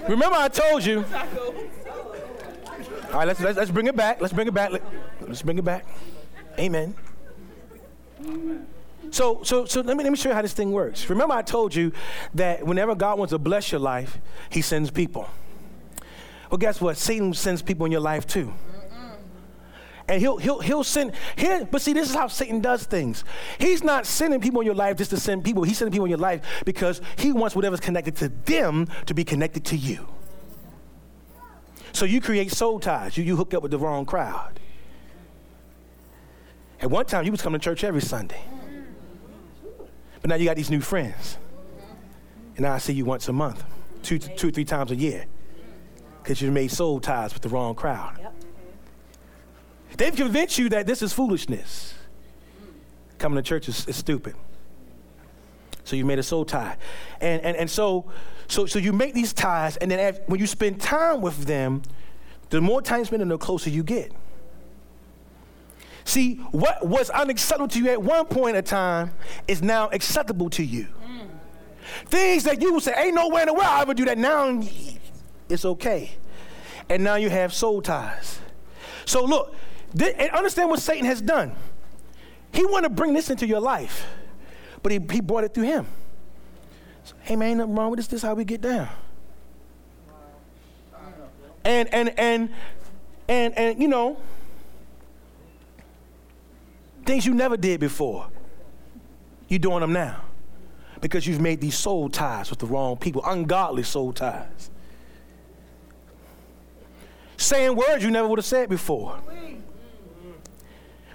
Remember, 0.10 0.38
I 0.38 0.48
told 0.48 0.86
you. 0.86 1.06
All 3.12 3.20
right, 3.20 3.28
let's, 3.28 3.40
let's, 3.40 3.58
let's 3.58 3.72
bring 3.72 3.88
it 3.88 3.96
back. 3.96 4.22
Let's 4.22 4.34
bring 4.34 4.48
it 4.48 4.54
back. 4.54 4.72
Let's 5.22 5.42
bring 5.42 5.58
it 5.58 5.66
back. 5.66 5.86
Amen. 6.60 6.96
So, 9.12 9.42
so, 9.44 9.66
so 9.66 9.82
let 9.82 9.96
me, 9.96 10.04
let 10.04 10.12
me 10.12 10.18
show 10.18 10.30
you 10.30 10.36
how 10.36 10.42
this 10.42 10.54
thing 10.54 10.72
works. 10.72 11.10
Remember, 11.10 11.34
I 11.34 11.42
told 11.42 11.74
you 11.74 11.92
that 12.34 12.66
whenever 12.66 12.96
God 12.96 13.18
wants 13.18 13.32
to 13.32 13.38
bless 13.38 13.72
your 13.72 13.80
life, 13.80 14.20
He 14.50 14.62
sends 14.62 14.92
people. 14.92 15.30
Well, 16.52 16.58
guess 16.58 16.82
what? 16.82 16.98
Satan 16.98 17.34
sends 17.34 17.62
people 17.62 17.86
in 17.86 17.92
your 17.92 18.02
life 18.02 18.26
too. 18.28 18.54
And 20.10 20.22
he'll, 20.22 20.38
he'll, 20.38 20.60
he'll 20.60 20.84
send, 20.86 21.12
here, 21.36 21.68
but 21.70 21.82
see, 21.82 21.92
this 21.92 22.10
is 22.10 22.16
how 22.16 22.28
Satan 22.28 22.62
does 22.62 22.86
things. 22.86 23.26
He's 23.60 23.84
not 23.84 24.06
sending 24.06 24.40
people 24.40 24.62
in 24.62 24.66
your 24.66 24.76
life 24.76 24.98
just 24.98 25.10
to 25.10 25.18
send 25.18 25.44
people. 25.44 25.64
He's 25.64 25.78
sending 25.78 25.92
people 25.92 26.06
in 26.06 26.10
your 26.10 26.18
life 26.18 26.64
because 26.66 27.02
he 27.18 27.34
wants 27.34 27.56
whatever's 27.56 27.82
connected 27.82 28.16
to 28.18 28.30
them 28.30 28.88
to 29.06 29.14
be 29.14 29.26
connected 29.26 29.66
to 29.66 29.76
you. 29.76 30.08
So 31.92 32.06
you 32.06 32.22
create 32.22 32.52
soul 32.52 32.80
ties. 32.80 33.18
You, 33.18 33.24
you 33.24 33.36
hook 33.36 33.54
up 33.54 33.64
with 33.64 33.72
the 33.72 33.80
wrong 33.80 34.06
crowd. 34.06 34.60
At 36.80 36.90
one 36.90 37.06
time, 37.06 37.26
you 37.26 37.32
was 37.32 37.42
coming 37.42 37.60
to 37.60 37.64
church 37.64 37.84
every 37.84 38.02
Sunday. 38.02 38.42
But 40.22 40.30
now 40.30 40.36
you 40.36 40.46
got 40.46 40.56
these 40.56 40.70
new 40.70 40.82
friends. 40.82 41.38
And 42.56 42.64
now 42.64 42.74
I 42.74 42.78
see 42.78 42.94
you 42.94 43.04
once 43.04 43.28
a 43.28 43.34
month, 43.34 43.64
two, 44.04 44.20
two 44.20 44.52
three 44.52 44.66
times 44.66 44.92
a 44.92 44.96
year. 44.96 45.26
Because 46.22 46.42
you 46.42 46.52
made 46.52 46.72
soul 46.72 47.00
ties 47.00 47.34
with 47.34 47.42
the 47.42 47.50
wrong 47.50 47.76
crowd. 47.76 48.18
Yep. 48.20 48.34
They've 49.98 50.16
convinced 50.16 50.58
you 50.58 50.70
that 50.70 50.86
this 50.86 51.02
is 51.02 51.12
foolishness. 51.12 51.96
Coming 53.18 53.36
to 53.36 53.42
church 53.42 53.68
is, 53.68 53.88
is 53.88 53.96
stupid. 53.96 54.36
So 55.84 55.96
you 55.96 56.06
made 56.06 56.20
a 56.20 56.24
soul 56.24 56.46
tie. 56.46 56.78
And, 57.20 57.42
and, 57.42 57.58
and 57.58 57.70
so, 57.70 58.06
so, 58.48 58.66
so 58.66 58.78
you 58.78 58.94
make 58.94 59.14
these 59.14 59.34
ties, 59.34 59.78
and 59.78 59.90
then 59.90 60.16
when 60.28 60.40
you 60.40 60.46
spend 60.46 60.80
time 60.80 61.22
with 61.22 61.46
them, 61.46 61.82
the 62.50 62.62
more 62.62 62.82
time 62.82 63.04
spent, 63.06 63.22
and 63.22 63.32
the 63.32 63.38
closer 63.38 63.70
you 63.70 63.84
get. 63.84 64.12
See, 66.06 66.36
what 66.52 66.88
was 66.88 67.10
unacceptable 67.10 67.68
to 67.70 67.80
you 67.80 67.90
at 67.90 68.02
one 68.02 68.26
point 68.26 68.56
in 68.56 68.64
time 68.64 69.12
is 69.48 69.62
now 69.62 69.90
acceptable 69.92 70.50
to 70.52 70.64
you. 70.64 70.88
Mm. 71.06 71.28
Things 72.06 72.44
that 72.46 72.62
you 72.62 72.74
would 72.74 72.84
say, 72.84 72.94
ain't 72.96 73.16
nowhere 73.16 73.42
in 73.42 73.48
the 73.48 73.54
world 73.54 73.66
I 73.66 73.84
would 73.84 73.98
do 73.98 74.06
that. 74.06 74.18
Now 74.18 74.62
it's 75.50 75.66
okay. 75.66 76.12
And 76.90 77.04
now 77.04 77.16
you 77.16 77.30
have 77.30 77.54
soul 77.54 77.82
ties. 77.82 78.40
So 79.06 79.26
look, 79.26 79.54
and 79.94 80.32
understand 80.32 80.70
what 80.70 80.80
Satan 80.80 81.06
has 81.06 81.22
done. 81.22 81.56
He 82.54 82.66
wanted 82.66 82.90
to 82.90 82.94
bring 82.94 83.14
this 83.14 83.30
into 83.30 83.48
your 83.48 83.60
life. 83.60 84.06
But 84.84 84.92
he, 84.92 85.00
he 85.12 85.22
brought 85.22 85.44
it 85.44 85.54
through 85.54 85.66
him. 85.66 85.88
So, 87.04 87.16
hey 87.22 87.36
man, 87.36 87.58
nothing 87.58 87.76
wrong 87.76 87.92
with 87.92 87.98
this. 87.98 88.08
This 88.08 88.20
is 88.20 88.24
how 88.24 88.34
we 88.34 88.44
get 88.44 88.62
down. 88.62 88.90
And 91.64 91.94
and 91.94 92.18
and 92.18 92.50
and 93.28 93.58
and 93.58 93.82
you 93.82 93.88
know, 93.88 94.18
things 97.06 97.26
you 97.26 97.34
never 97.34 97.58
did 97.58 97.80
before. 97.80 98.28
You're 99.50 99.60
doing 99.60 99.82
them 99.82 99.94
now. 99.94 100.22
Because 101.00 101.28
you've 101.28 101.42
made 101.42 101.62
these 101.62 101.78
soul 101.78 102.10
ties 102.10 102.50
with 102.50 102.60
the 102.60 102.66
wrong 102.66 102.98
people, 102.98 103.22
ungodly 103.26 103.84
soul 103.84 104.14
ties. 104.14 104.70
Saying 107.38 107.76
words 107.76 108.04
you 108.04 108.10
never 108.10 108.28
would 108.28 108.40
have 108.40 108.46
said 108.46 108.68
before. 108.68 109.20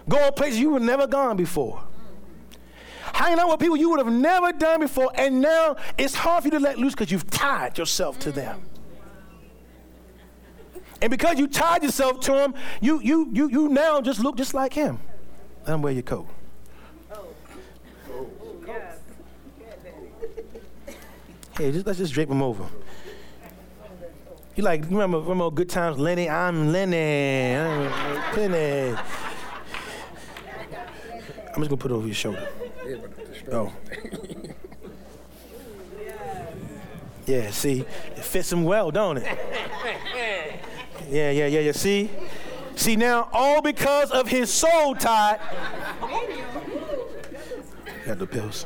Going 0.09 0.33
places 0.33 0.59
you 0.59 0.71
would 0.71 0.83
never 0.83 1.07
gone 1.07 1.37
before. 1.37 1.83
Hanging 3.15 3.39
out 3.39 3.49
with 3.49 3.61
people 3.61 3.77
you 3.77 3.91
would 3.91 3.99
have 3.99 4.13
never 4.13 4.53
done 4.53 4.81
before, 4.81 5.11
and 5.15 5.41
now 5.41 5.77
it's 5.99 6.15
hard 6.15 6.43
for 6.43 6.49
you 6.49 6.53
to 6.53 6.61
let 6.61 6.79
loose 6.79 6.95
because 6.95 7.11
you've 7.11 7.29
tied 7.29 7.79
yourself 7.79 8.19
to 8.21 8.33
them. 8.33 8.63
And 11.01 11.11
because 11.11 11.39
you 11.39 11.49
tied 11.49 11.83
yourself 11.83 12.21
to 12.21 12.43
him, 12.43 12.55
you 12.81 13.01
you 13.01 13.29
you 13.33 13.51
you 13.51 13.69
now 13.69 14.01
just 14.01 14.21
look 14.21 14.37
just 14.37 14.55
like 14.55 14.73
him. 14.73 15.01
Let 15.67 15.75
him 15.75 15.83
wear 15.83 15.93
your 15.93 16.03
coat. 16.03 16.29
Hey, 21.57 21.71
just, 21.71 21.87
let's 21.87 21.99
just 21.99 22.15
drape 22.15 22.31
him 22.31 22.41
over. 22.41 22.65
You 24.55 24.63
like 24.63 24.85
remember 24.85 25.21
remember 25.21 25.51
good 25.51 25.69
times, 25.69 25.99
Lenny? 25.99 26.29
I'm 26.29 26.73
Lenny. 26.73 27.57
I'm 27.57 28.37
Lenny. 28.37 28.99
I'm 31.55 31.61
just 31.61 31.69
gonna 31.69 31.77
put 31.77 31.91
it 31.91 31.95
over 31.95 32.07
your 32.07 32.15
shoulder. 32.15 32.49
Oh. 33.51 33.73
Yeah, 37.27 37.51
see, 37.51 37.81
it 37.81 38.25
fits 38.25 38.53
him 38.53 38.65
well, 38.65 38.91
don't 38.91 39.19
it? 39.19 39.39
Yeah, 41.11 41.31
yeah, 41.31 41.47
yeah, 41.47 41.61
yeah. 41.61 41.73
See? 41.73 42.09
See 42.75 42.97
now, 42.97 43.29
all 43.35 43.61
because 43.61 44.11
of 44.13 44.29
his 44.29 44.51
soul 44.51 44.95
tie. 44.95 45.39
Got 48.07 48.19
the 48.19 48.27
pills. 48.27 48.65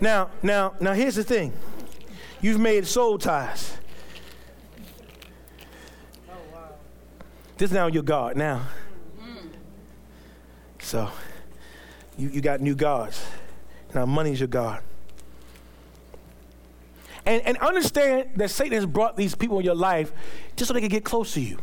Now, 0.00 0.30
now, 0.42 0.74
now 0.80 0.92
here's 0.92 1.16
the 1.16 1.24
thing. 1.24 1.52
You've 2.40 2.60
made 2.60 2.86
soul 2.86 3.18
ties. 3.18 3.76
This 7.56 7.72
now 7.72 7.88
your 7.88 8.02
God 8.02 8.36
now. 8.36 8.68
So 10.84 11.10
you, 12.18 12.28
you 12.28 12.40
got 12.40 12.60
new 12.60 12.74
gods. 12.74 13.24
Now 13.94 14.04
money's 14.06 14.38
your 14.38 14.48
God. 14.48 14.82
And, 17.26 17.40
and 17.46 17.56
understand 17.58 18.32
that 18.36 18.50
Satan 18.50 18.74
has 18.74 18.84
brought 18.84 19.16
these 19.16 19.34
people 19.34 19.58
in 19.58 19.64
your 19.64 19.74
life 19.74 20.12
just 20.56 20.68
so 20.68 20.74
they 20.74 20.80
can 20.80 20.90
get 20.90 21.04
close 21.04 21.32
to 21.34 21.40
you. 21.40 21.58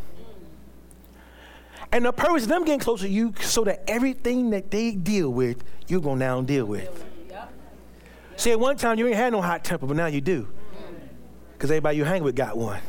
And 1.91 2.05
the 2.05 2.11
purpose 2.11 2.43
of 2.43 2.49
them 2.49 2.65
getting 2.65 2.79
close 2.79 3.01
to 3.01 3.09
you 3.09 3.33
so 3.41 3.63
that 3.65 3.83
everything 3.87 4.49
that 4.51 4.71
they 4.71 4.91
deal 4.91 5.29
with, 5.29 5.63
you're 5.87 6.01
going 6.01 6.17
to 6.17 6.25
now 6.25 6.41
deal 6.41 6.65
with. 6.65 7.05
See, 8.37 8.49
at 8.49 8.59
one 8.59 8.75
time 8.75 8.97
you 8.97 9.05
ain't 9.05 9.17
had 9.17 9.33
no 9.33 9.41
hot 9.41 9.63
temper, 9.63 9.85
but 9.85 9.95
now 9.95 10.07
you 10.07 10.19
do. 10.19 10.47
Because 11.53 11.69
everybody 11.69 11.97
you 11.97 12.05
hang 12.05 12.23
with 12.23 12.35
got 12.35 12.57
one. 12.57 12.81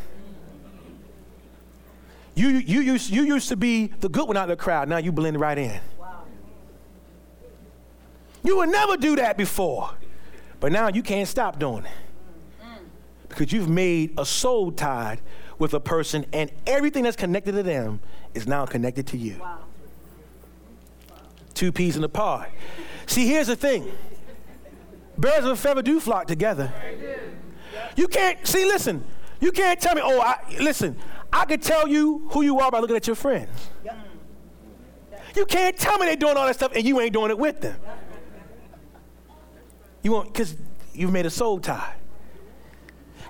You, 2.34 2.48
you, 2.48 2.80
used, 2.80 3.10
you 3.10 3.24
used 3.24 3.50
to 3.50 3.56
be 3.56 3.88
the 3.88 4.08
good 4.08 4.26
one 4.26 4.38
out 4.38 4.44
of 4.44 4.56
the 4.56 4.62
crowd. 4.62 4.88
Now 4.88 4.96
you 4.96 5.12
blend 5.12 5.38
right 5.38 5.58
in. 5.58 5.78
You 8.42 8.58
would 8.58 8.70
never 8.70 8.96
do 8.96 9.16
that 9.16 9.36
before. 9.36 9.90
But 10.60 10.72
now 10.72 10.88
you 10.88 11.02
can't 11.02 11.28
stop 11.28 11.58
doing 11.58 11.84
it 11.84 11.92
because 13.28 13.52
you've 13.52 13.68
made 13.68 14.12
a 14.18 14.26
soul 14.26 14.70
tied 14.70 15.20
with 15.58 15.74
a 15.74 15.80
person, 15.80 16.26
and 16.32 16.50
everything 16.66 17.04
that's 17.04 17.16
connected 17.16 17.52
to 17.52 17.62
them 17.62 18.00
is 18.34 18.46
now 18.46 18.66
connected 18.66 19.06
to 19.08 19.16
you. 19.16 19.38
Wow. 19.40 19.58
Two 21.54 21.72
peas 21.72 21.96
in 21.96 22.04
a 22.04 22.08
pod. 22.08 22.48
See, 23.06 23.26
here's 23.26 23.46
the 23.46 23.56
thing 23.56 23.90
birds 25.16 25.44
of 25.44 25.52
a 25.52 25.56
feather 25.56 25.82
do 25.82 26.00
flock 26.00 26.26
together. 26.26 26.72
You 27.96 28.08
can't, 28.08 28.44
see, 28.46 28.64
listen, 28.64 29.04
you 29.40 29.52
can't 29.52 29.80
tell 29.80 29.94
me, 29.94 30.00
oh, 30.04 30.20
I, 30.20 30.36
listen, 30.60 30.96
I 31.32 31.44
could 31.44 31.62
tell 31.62 31.88
you 31.88 32.28
who 32.30 32.42
you 32.42 32.60
are 32.60 32.70
by 32.70 32.80
looking 32.80 32.96
at 32.96 33.06
your 33.06 33.16
friends. 33.16 33.70
You 35.34 35.46
can't 35.46 35.76
tell 35.76 35.98
me 35.98 36.06
they're 36.06 36.16
doing 36.16 36.36
all 36.36 36.46
that 36.46 36.54
stuff 36.54 36.72
and 36.74 36.84
you 36.84 37.00
ain't 37.00 37.12
doing 37.12 37.30
it 37.30 37.38
with 37.38 37.60
them. 37.60 37.76
You 40.02 40.12
want, 40.12 40.32
because 40.32 40.56
you've 40.92 41.12
made 41.12 41.26
a 41.26 41.30
soul 41.30 41.60
tie. 41.60 41.94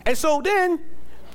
And 0.04 0.16
so 0.16 0.40
then, 0.42 0.80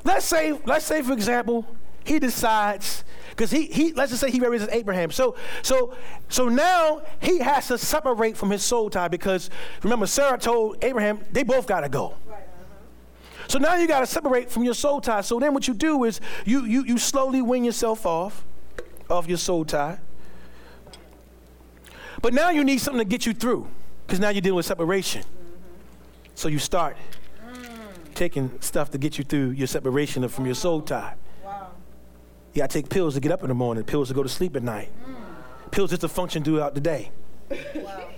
let's 0.03 0.25
say, 0.25 0.59
let's 0.65 0.85
say 0.85 1.01
for 1.01 1.13
example, 1.13 1.65
he 2.03 2.19
decides, 2.19 3.03
because 3.29 3.51
he, 3.51 3.65
he 3.65 3.93
let's 3.93 4.11
just 4.11 4.21
say 4.21 4.31
he 4.31 4.39
represents 4.39 4.73
Abraham. 4.73 5.11
So 5.11 5.35
so 5.61 5.93
so 6.29 6.49
now 6.49 7.01
he 7.21 7.39
has 7.39 7.67
to 7.67 7.77
separate 7.77 8.35
from 8.35 8.49
his 8.49 8.63
soul 8.63 8.89
tie 8.89 9.07
because 9.09 9.49
remember 9.83 10.07
Sarah 10.07 10.37
told 10.37 10.83
Abraham 10.83 11.19
they 11.31 11.43
both 11.43 11.67
gotta 11.67 11.89
go. 11.89 12.15
So 13.47 13.59
now 13.59 13.75
you 13.75 13.87
got 13.87 14.01
to 14.01 14.05
separate 14.05 14.51
from 14.51 14.63
your 14.65 14.73
soul 14.73 14.99
tie. 14.99 15.21
So 15.21 15.39
then 15.39 15.53
what 15.53 15.67
you 15.67 15.73
do 15.73 16.03
is 16.03 16.19
you, 16.45 16.65
you, 16.65 16.83
you 16.83 16.97
slowly 16.97 17.41
wean 17.41 17.63
yourself 17.63 18.05
off, 18.05 18.45
off 19.09 19.27
your 19.27 19.37
soul 19.37 19.63
tie. 19.63 19.99
But 22.21 22.33
now 22.33 22.49
you 22.49 22.65
need 22.65 22.79
something 22.79 22.99
to 22.99 23.05
get 23.05 23.25
you 23.25 23.33
through 23.33 23.69
because 24.07 24.21
now 24.21 24.29
you're 24.29 24.41
dealing 24.41 24.55
with 24.55 24.65
separation. 24.65 25.23
So 26.33 26.47
you 26.47 26.59
start 26.59 26.95
taking 28.15 28.49
stuff 28.61 28.89
to 28.91 28.97
get 28.97 29.17
you 29.17 29.25
through 29.25 29.51
your 29.51 29.67
separation 29.67 30.27
from 30.29 30.45
your 30.45 30.55
soul 30.55 30.81
tie. 30.81 31.15
Wow. 31.43 31.71
You 32.53 32.61
got 32.61 32.69
to 32.69 32.81
take 32.81 32.89
pills 32.89 33.15
to 33.15 33.19
get 33.19 33.31
up 33.31 33.41
in 33.43 33.49
the 33.49 33.53
morning, 33.53 33.83
pills 33.83 34.07
to 34.07 34.13
go 34.13 34.23
to 34.23 34.29
sleep 34.29 34.55
at 34.55 34.63
night, 34.63 34.89
mm. 35.05 35.71
pills 35.71 35.89
just 35.89 36.01
to 36.01 36.07
function 36.07 36.43
throughout 36.43 36.73
the 36.73 36.81
day. 36.81 37.11
Wow. 37.75 38.09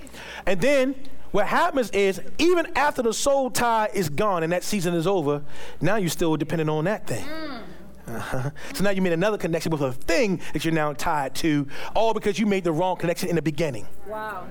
And 0.45 0.61
then 0.61 0.95
what 1.31 1.47
happens 1.47 1.89
is, 1.91 2.21
even 2.37 2.71
after 2.77 3.01
the 3.01 3.13
soul 3.13 3.49
tie 3.49 3.89
is 3.93 4.09
gone 4.09 4.43
and 4.43 4.53
that 4.53 4.63
season 4.63 4.93
is 4.93 5.07
over, 5.07 5.43
now 5.81 5.97
you're 5.97 6.09
still 6.09 6.37
dependent 6.37 6.69
on 6.69 6.85
that 6.85 7.07
thing. 7.07 7.25
Mm. 7.25 7.61
Uh-huh. 8.07 8.49
So 8.73 8.83
now 8.83 8.91
you 8.91 9.01
made 9.01 9.13
another 9.13 9.37
connection 9.37 9.71
with 9.71 9.81
a 9.81 9.91
thing 9.91 10.39
that 10.53 10.63
you're 10.63 10.73
now 10.73 10.93
tied 10.93 11.35
to, 11.35 11.67
all 11.95 12.13
because 12.13 12.39
you 12.39 12.45
made 12.45 12.63
the 12.63 12.71
wrong 12.71 12.95
connection 12.95 13.27
in 13.27 13.35
the 13.35 13.41
beginning. 13.41 13.87
Wow. 14.07 14.47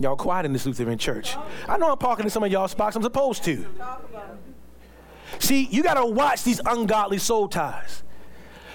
Y'all 0.00 0.16
quiet 0.16 0.44
in 0.44 0.52
this 0.52 0.66
Lutheran 0.66 0.98
church. 0.98 1.36
I 1.68 1.76
know 1.78 1.92
I'm 1.92 1.98
talking 1.98 2.24
to 2.24 2.30
some 2.30 2.42
of 2.42 2.50
y'all 2.50 2.68
spots 2.68 2.96
I'm 2.96 3.02
supposed 3.02 3.44
to. 3.44 3.64
See, 5.38 5.66
you 5.70 5.82
got 5.82 5.94
to 5.94 6.06
watch 6.06 6.42
these 6.42 6.60
ungodly 6.64 7.18
soul 7.18 7.48
ties. 7.48 8.02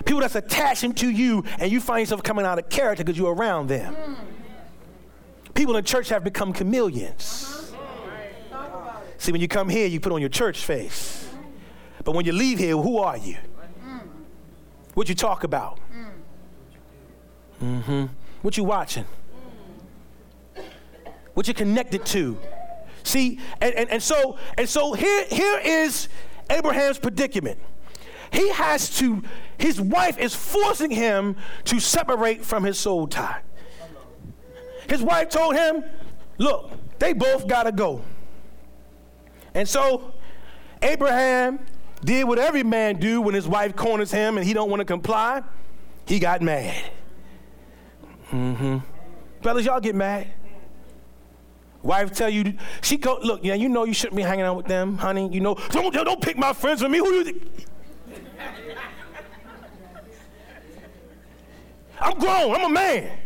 People 0.06 0.22
that's 0.22 0.36
attaching 0.36 0.94
to 0.96 1.10
you 1.10 1.44
and 1.60 1.72
you 1.72 1.82
find 1.82 2.02
yourself 2.02 2.24
coming 2.24 2.46
out 2.46 2.58
of 2.58 2.70
character 2.70 3.04
because 3.04 3.18
you're 3.18 3.34
around 3.34 3.68
them. 3.68 3.96
People 5.54 5.76
in 5.76 5.84
church 5.84 6.10
have 6.10 6.24
become 6.24 6.54
chameleons. 6.54 7.74
See, 9.18 9.34
when 9.34 9.42
you 9.42 9.50
come 9.50 9.68
here, 9.68 9.88
you 9.88 10.00
put 10.00 10.14
on 10.14 10.22
your 10.22 10.30
church 10.30 10.64
face. 10.64 11.28
But 12.06 12.14
when 12.14 12.26
you 12.26 12.32
leave 12.32 12.60
here, 12.60 12.78
who 12.78 13.00
are 13.00 13.18
you? 13.18 13.38
What 14.94 15.10
you 15.10 15.16
talk 15.16 15.44
about? 15.44 15.80
Mm-hmm. 17.62 18.06
What 18.42 18.56
you 18.56 18.64
watching? 18.64 19.06
What 21.40 21.48
you're 21.48 21.54
connected 21.54 22.06
to. 22.06 22.38
See, 23.04 23.40
and, 23.62 23.74
and, 23.74 23.90
and 23.92 24.04
so 24.04 24.38
and 24.58 24.68
so 24.68 24.92
here, 24.92 25.24
here 25.30 25.58
is 25.64 26.10
Abraham's 26.50 27.00
predicament. 27.00 27.58
He 28.30 28.50
has 28.50 28.90
to, 28.98 29.24
his 29.58 29.80
wife 29.80 30.18
is 30.18 30.36
forcing 30.36 30.92
him 30.92 31.38
to 31.64 31.80
separate 31.80 32.44
from 32.44 32.66
his 32.66 32.78
soul 32.78 33.08
tie. 33.08 33.40
His 34.90 35.02
wife 35.02 35.30
told 35.30 35.56
him, 35.56 35.86
look, 36.40 36.74
they 37.00 37.14
both 37.14 37.48
gotta 37.48 37.72
go. 37.72 38.02
And 39.54 39.66
so 39.66 40.14
Abraham 40.82 41.60
did 42.04 42.26
what 42.26 42.38
every 42.38 42.64
man 42.64 43.00
do 43.00 43.22
when 43.22 43.34
his 43.34 43.48
wife 43.48 43.78
corners 43.78 44.12
him 44.12 44.38
and 44.38 44.46
he 44.46 44.52
don't 44.52 44.70
want 44.70 44.82
to 44.82 44.86
comply. 44.86 45.42
He 46.06 46.20
got 46.20 46.42
mad. 46.42 46.92
Mm-hmm. 48.30 48.80
Brothers, 49.42 49.66
y'all 49.66 49.80
get 49.80 49.96
mad. 49.96 50.28
Wife 51.82 52.12
tell 52.14 52.30
you, 52.30 52.56
she 52.82 52.98
go, 52.98 53.20
look, 53.22 53.42
yeah, 53.44 53.54
you 53.54 53.70
know 53.70 53.86
you 53.86 53.94
shouldn't 53.94 54.18
be 54.18 54.24
hanging 54.24 54.46
out 54.46 54.58
with 54.58 54.68
them, 54.68 54.98
honey. 54.98 55.30
You 55.32 55.40
know, 55.40 55.56
don't, 55.70 55.94
don't 55.94 56.22
pick 56.22 56.38
my 56.38 56.54
friends 56.54 56.82
with 56.82 56.92
me. 56.92 56.98
Who 56.98 57.10
you 57.14 57.24
think? 57.24 57.68
I'm 62.02 62.18
grown. 62.18 62.56
I'm 62.56 62.66
a 62.66 62.70
man. 62.70 63.18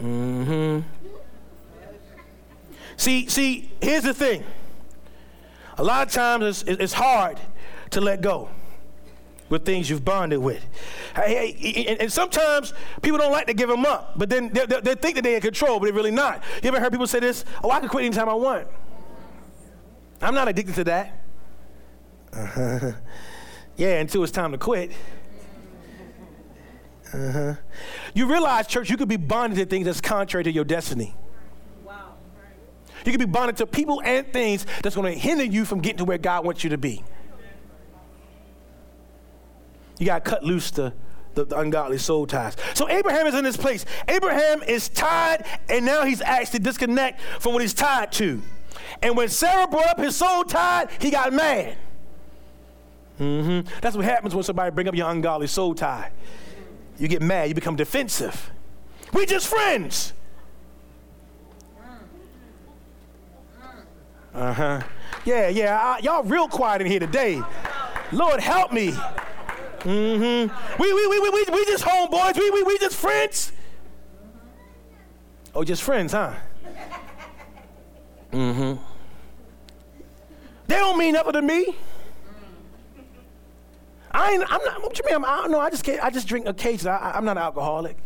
Mm-hmm. 0.00 0.80
See, 2.96 3.26
see, 3.28 3.70
here's 3.80 4.04
the 4.04 4.14
thing. 4.14 4.44
A 5.78 5.82
lot 5.82 6.06
of 6.06 6.12
times 6.12 6.62
it's, 6.66 6.80
it's 6.80 6.92
hard 6.92 7.38
to 7.90 8.00
let 8.00 8.20
go. 8.20 8.48
With 9.48 9.64
things 9.64 9.90
you've 9.90 10.04
bonded 10.04 10.38
with. 10.38 10.64
And 11.14 12.12
sometimes 12.12 12.72
people 13.02 13.18
don't 13.18 13.32
like 13.32 13.46
to 13.46 13.54
give 13.54 13.68
them 13.68 13.84
up, 13.84 14.18
but 14.18 14.28
then 14.30 14.50
they, 14.52 14.64
they 14.66 14.94
think 14.94 15.16
that 15.16 15.22
they're 15.22 15.36
in 15.36 15.42
control, 15.42 15.78
but 15.78 15.86
they're 15.86 15.94
really 15.94 16.10
not. 16.10 16.42
You 16.62 16.68
ever 16.68 16.80
heard 16.80 16.92
people 16.92 17.06
say 17.06 17.20
this? 17.20 17.44
Oh, 17.62 17.70
I 17.70 17.80
can 17.80 17.88
quit 17.88 18.04
anytime 18.04 18.28
I 18.28 18.34
want. 18.34 18.66
I'm 20.22 20.34
not 20.34 20.48
addicted 20.48 20.74
to 20.76 20.84
that. 20.84 21.20
Uh-huh. 22.32 22.92
Yeah, 23.76 24.00
until 24.00 24.22
it's 24.22 24.32
time 24.32 24.52
to 24.52 24.58
quit. 24.58 24.92
Uh-huh. 27.12 27.54
You 28.14 28.26
realize, 28.26 28.66
church, 28.66 28.90
you 28.90 28.96
could 28.96 29.08
be 29.08 29.16
bonded 29.16 29.58
to 29.58 29.66
things 29.66 29.84
that's 29.84 30.00
contrary 30.00 30.44
to 30.44 30.50
your 30.50 30.64
destiny. 30.64 31.14
Wow. 31.84 32.14
You 33.04 33.12
could 33.12 33.20
be 33.20 33.26
bonded 33.26 33.56
to 33.58 33.66
people 33.66 34.00
and 34.04 34.26
things 34.32 34.66
that's 34.82 34.96
going 34.96 35.12
to 35.12 35.18
hinder 35.18 35.44
you 35.44 35.64
from 35.64 35.80
getting 35.80 35.98
to 35.98 36.04
where 36.04 36.18
God 36.18 36.44
wants 36.44 36.64
you 36.64 36.70
to 36.70 36.78
be. 36.78 37.04
You 39.98 40.06
got 40.06 40.24
to 40.24 40.30
cut 40.30 40.44
loose 40.44 40.70
the, 40.70 40.92
the, 41.34 41.44
the, 41.44 41.58
ungodly 41.58 41.98
soul 41.98 42.26
ties. 42.26 42.56
So 42.74 42.88
Abraham 42.88 43.26
is 43.26 43.34
in 43.34 43.44
this 43.44 43.56
place. 43.56 43.84
Abraham 44.08 44.62
is 44.62 44.88
tied, 44.88 45.44
and 45.68 45.84
now 45.84 46.04
he's 46.04 46.20
asked 46.20 46.52
to 46.52 46.58
disconnect 46.58 47.20
from 47.40 47.52
what 47.52 47.62
he's 47.62 47.74
tied 47.74 48.12
to. 48.12 48.42
And 49.02 49.16
when 49.16 49.28
Sarah 49.28 49.66
brought 49.66 49.86
up 49.86 49.98
his 49.98 50.16
soul 50.16 50.44
tied, 50.44 50.88
he 51.00 51.10
got 51.10 51.32
mad. 51.32 51.76
Mm-hmm. 53.20 53.68
That's 53.80 53.96
what 53.96 54.04
happens 54.04 54.34
when 54.34 54.42
somebody 54.42 54.70
bring 54.70 54.88
up 54.88 54.94
your 54.94 55.08
ungodly 55.10 55.46
soul 55.46 55.74
tie. 55.74 56.10
You 56.98 57.08
get 57.08 57.22
mad, 57.22 57.48
you 57.48 57.54
become 57.54 57.76
defensive. 57.76 58.50
We 59.12 59.26
just 59.26 59.46
friends. 59.46 60.12
Uh-huh. 64.34 64.82
Yeah, 65.24 65.48
yeah. 65.48 65.78
I, 65.78 65.98
y'all 66.00 66.24
real 66.24 66.48
quiet 66.48 66.80
in 66.80 66.88
here 66.88 66.98
today. 66.98 67.40
Lord 68.10 68.40
help 68.40 68.72
me. 68.72 68.92
Mm-hmm. 69.84 70.82
We, 70.82 70.92
we, 70.92 71.06
we, 71.06 71.20
we, 71.20 71.30
we, 71.30 71.44
we 71.52 71.64
just 71.66 71.84
homeboys. 71.84 72.36
We, 72.38 72.50
we, 72.50 72.62
we 72.62 72.78
just 72.78 72.96
friends. 72.96 73.52
Oh, 75.54 75.62
just 75.62 75.82
friends, 75.82 76.12
huh? 76.12 76.34
Mm-hmm. 78.32 78.82
They 80.66 80.76
don't 80.76 80.98
mean 80.98 81.12
nothing 81.12 81.34
to 81.34 81.42
me. 81.42 81.76
I 84.10 84.32
ain't, 84.32 84.44
I'm 84.50 84.64
not, 84.64 84.82
what 84.82 84.98
you 84.98 85.04
mean? 85.04 85.16
I'm, 85.16 85.24
I 85.24 85.36
don't 85.36 85.50
know. 85.50 85.60
I 85.60 85.70
just, 85.70 85.84
can't, 85.84 86.02
I 86.02 86.08
just 86.08 86.26
drink 86.26 86.46
occasionally. 86.46 86.96
I, 86.96 87.16
I'm 87.16 87.24
not 87.24 87.36
an 87.36 87.42
alcoholic. 87.42 87.98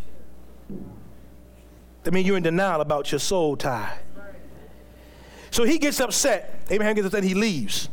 That 2.02 2.12
means 2.12 2.26
you're 2.26 2.36
in 2.36 2.42
denial 2.42 2.80
about 2.80 3.12
your 3.12 3.18
soul 3.20 3.56
tie. 3.56 3.98
So 5.50 5.64
he 5.64 5.78
gets 5.78 6.00
upset. 6.00 6.60
Abraham 6.70 6.94
gets 6.94 7.06
upset. 7.06 7.24
He 7.24 7.34
leaves. 7.34 7.88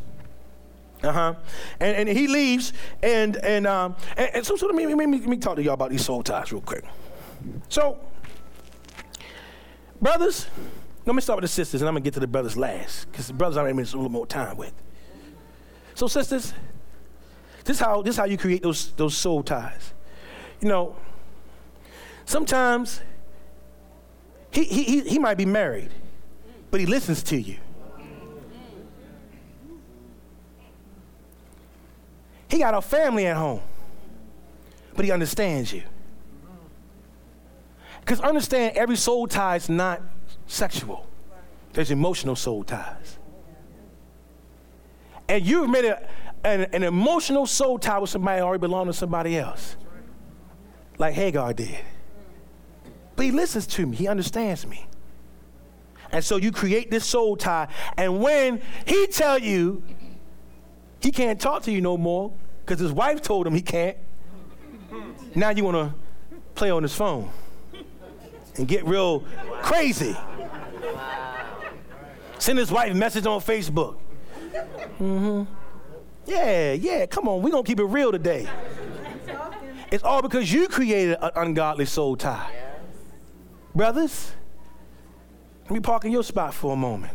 Uh-huh. 1.06 1.36
And, 1.80 2.10
and 2.10 2.18
he 2.18 2.28
leaves, 2.28 2.74
and 3.04 3.38
and 3.38 3.68
um 3.68 3.96
and, 4.18 4.30
and 4.36 4.46
so, 4.46 4.56
so 4.56 4.66
let 4.66 4.76
me, 4.76 4.88
let, 4.88 5.08
me, 5.08 5.20
let 5.20 5.30
me 5.30 5.38
talk 5.38 5.56
to 5.58 5.64
y'all 5.64 5.74
about 5.74 5.92
these 5.92 6.04
soul 6.04 6.24
ties 6.24 6.52
real 6.52 6.62
quick. 6.62 6.84
So, 7.70 8.00
brothers, 10.02 10.48
let 11.06 11.16
me 11.16 11.22
start 11.22 11.38
with 11.38 11.44
the 11.44 11.54
sisters, 11.54 11.82
and 11.82 11.88
I'm 11.88 11.94
gonna 11.94 12.04
get 12.04 12.16
to 12.16 12.20
the 12.20 12.28
brothers 12.28 12.58
last, 12.58 13.12
because 13.12 13.28
the 13.28 13.34
brothers 13.34 13.58
I'm 13.58 13.66
gonna 13.66 13.86
spend 13.86 13.94
a 13.94 13.98
little 13.98 14.12
more 14.12 14.26
time 14.26 14.58
with. 14.58 14.74
So, 15.94 16.08
sisters, 16.08 16.54
this 17.64 17.80
how 17.80 18.02
this 18.02 18.18
how 18.18 18.26
you 18.26 18.38
create 18.38 18.64
those 18.64 18.92
those 18.94 19.16
soul 19.16 19.44
ties. 19.44 19.94
You 20.62 20.70
know, 20.70 20.96
sometimes 22.26 23.02
he 24.52 24.64
he 24.64 24.84
he, 24.84 25.02
he 25.02 25.20
might 25.20 25.38
be 25.38 25.46
married, 25.46 25.92
but 26.72 26.80
he 26.80 26.88
listens 26.88 27.22
to 27.24 27.40
you. 27.40 27.58
He 32.56 32.60
got 32.60 32.74
a 32.74 32.82
family 32.82 33.26
at 33.26 33.36
home, 33.36 33.60
but 34.96 35.04
he 35.04 35.12
understands 35.12 35.74
you. 35.74 35.84
Because 38.00 38.22
understand, 38.22 38.78
every 38.78 38.96
soul 38.96 39.28
tie 39.28 39.58
is 39.58 39.68
not 39.68 40.02
sexual. 40.48 41.06
There's 41.74 41.92
emotional 41.92 42.38
soul 42.38 42.64
ties. 42.64 43.18
And 45.28 45.46
you've 45.46 45.70
made 45.70 45.84
a, 45.84 46.08
an, 46.46 46.62
an 46.72 46.84
emotional 46.84 47.46
soul 47.46 47.78
tie 47.78 48.00
with 48.00 48.10
somebody 48.10 48.40
already 48.40 48.62
belonged 48.62 48.88
to 48.88 48.94
somebody 48.94 49.38
else. 49.38 49.76
Like 50.98 51.14
Hagar 51.14 51.52
did. 51.52 51.84
But 53.18 53.26
he 53.26 53.32
listens 53.32 53.68
to 53.68 53.86
me, 53.86 53.98
he 53.98 54.08
understands 54.08 54.66
me. 54.66 54.88
And 56.10 56.24
so 56.24 56.38
you 56.38 56.54
create 56.54 56.90
this 56.90 57.06
soul 57.06 57.36
tie, 57.36 57.68
and 57.98 58.22
when 58.22 58.62
he 58.86 59.08
tell 59.08 59.38
you 59.38 59.84
he 61.02 61.12
can't 61.12 61.42
talk 61.42 61.64
to 61.64 61.72
you 61.74 61.82
no 61.82 61.98
more 61.98 62.32
because 62.66 62.80
his 62.80 62.92
wife 62.92 63.22
told 63.22 63.46
him 63.46 63.54
he 63.54 63.62
can't. 63.62 63.96
Now 65.36 65.52
you 65.52 65.64
want 65.64 65.78
to 65.78 65.94
play 66.56 66.72
on 66.72 66.82
his 66.82 66.96
phone 66.96 67.30
and 68.56 68.68
get 68.68 68.86
real 68.86 69.20
crazy. 69.62 70.16
Send 72.40 72.58
his 72.58 72.72
wife 72.72 72.92
a 72.92 72.96
message 72.96 73.26
on 73.26 73.40
Facebook. 73.40 73.98
Mm-hmm. 75.00 75.44
Yeah, 76.26 76.74
yeah, 76.74 77.06
come 77.06 77.28
on, 77.28 77.42
we're 77.44 77.52
going 77.52 77.64
to 77.64 77.68
keep 77.68 77.80
it 77.80 77.86
real 77.86 78.12
today. 78.12 78.48
It's 79.92 80.04
all 80.04 80.22
because 80.22 80.52
you 80.52 80.68
created 80.68 81.18
an 81.22 81.32
ungodly 81.36 81.86
soul 81.86 82.16
tie. 82.16 82.52
Brothers, 83.76 84.32
let 85.66 85.72
me 85.72 85.80
park 85.82 86.06
in 86.06 86.12
your 86.12 86.24
spot 86.24 86.54
for 86.54 86.74
a 86.74 86.76
moment. 86.76 87.14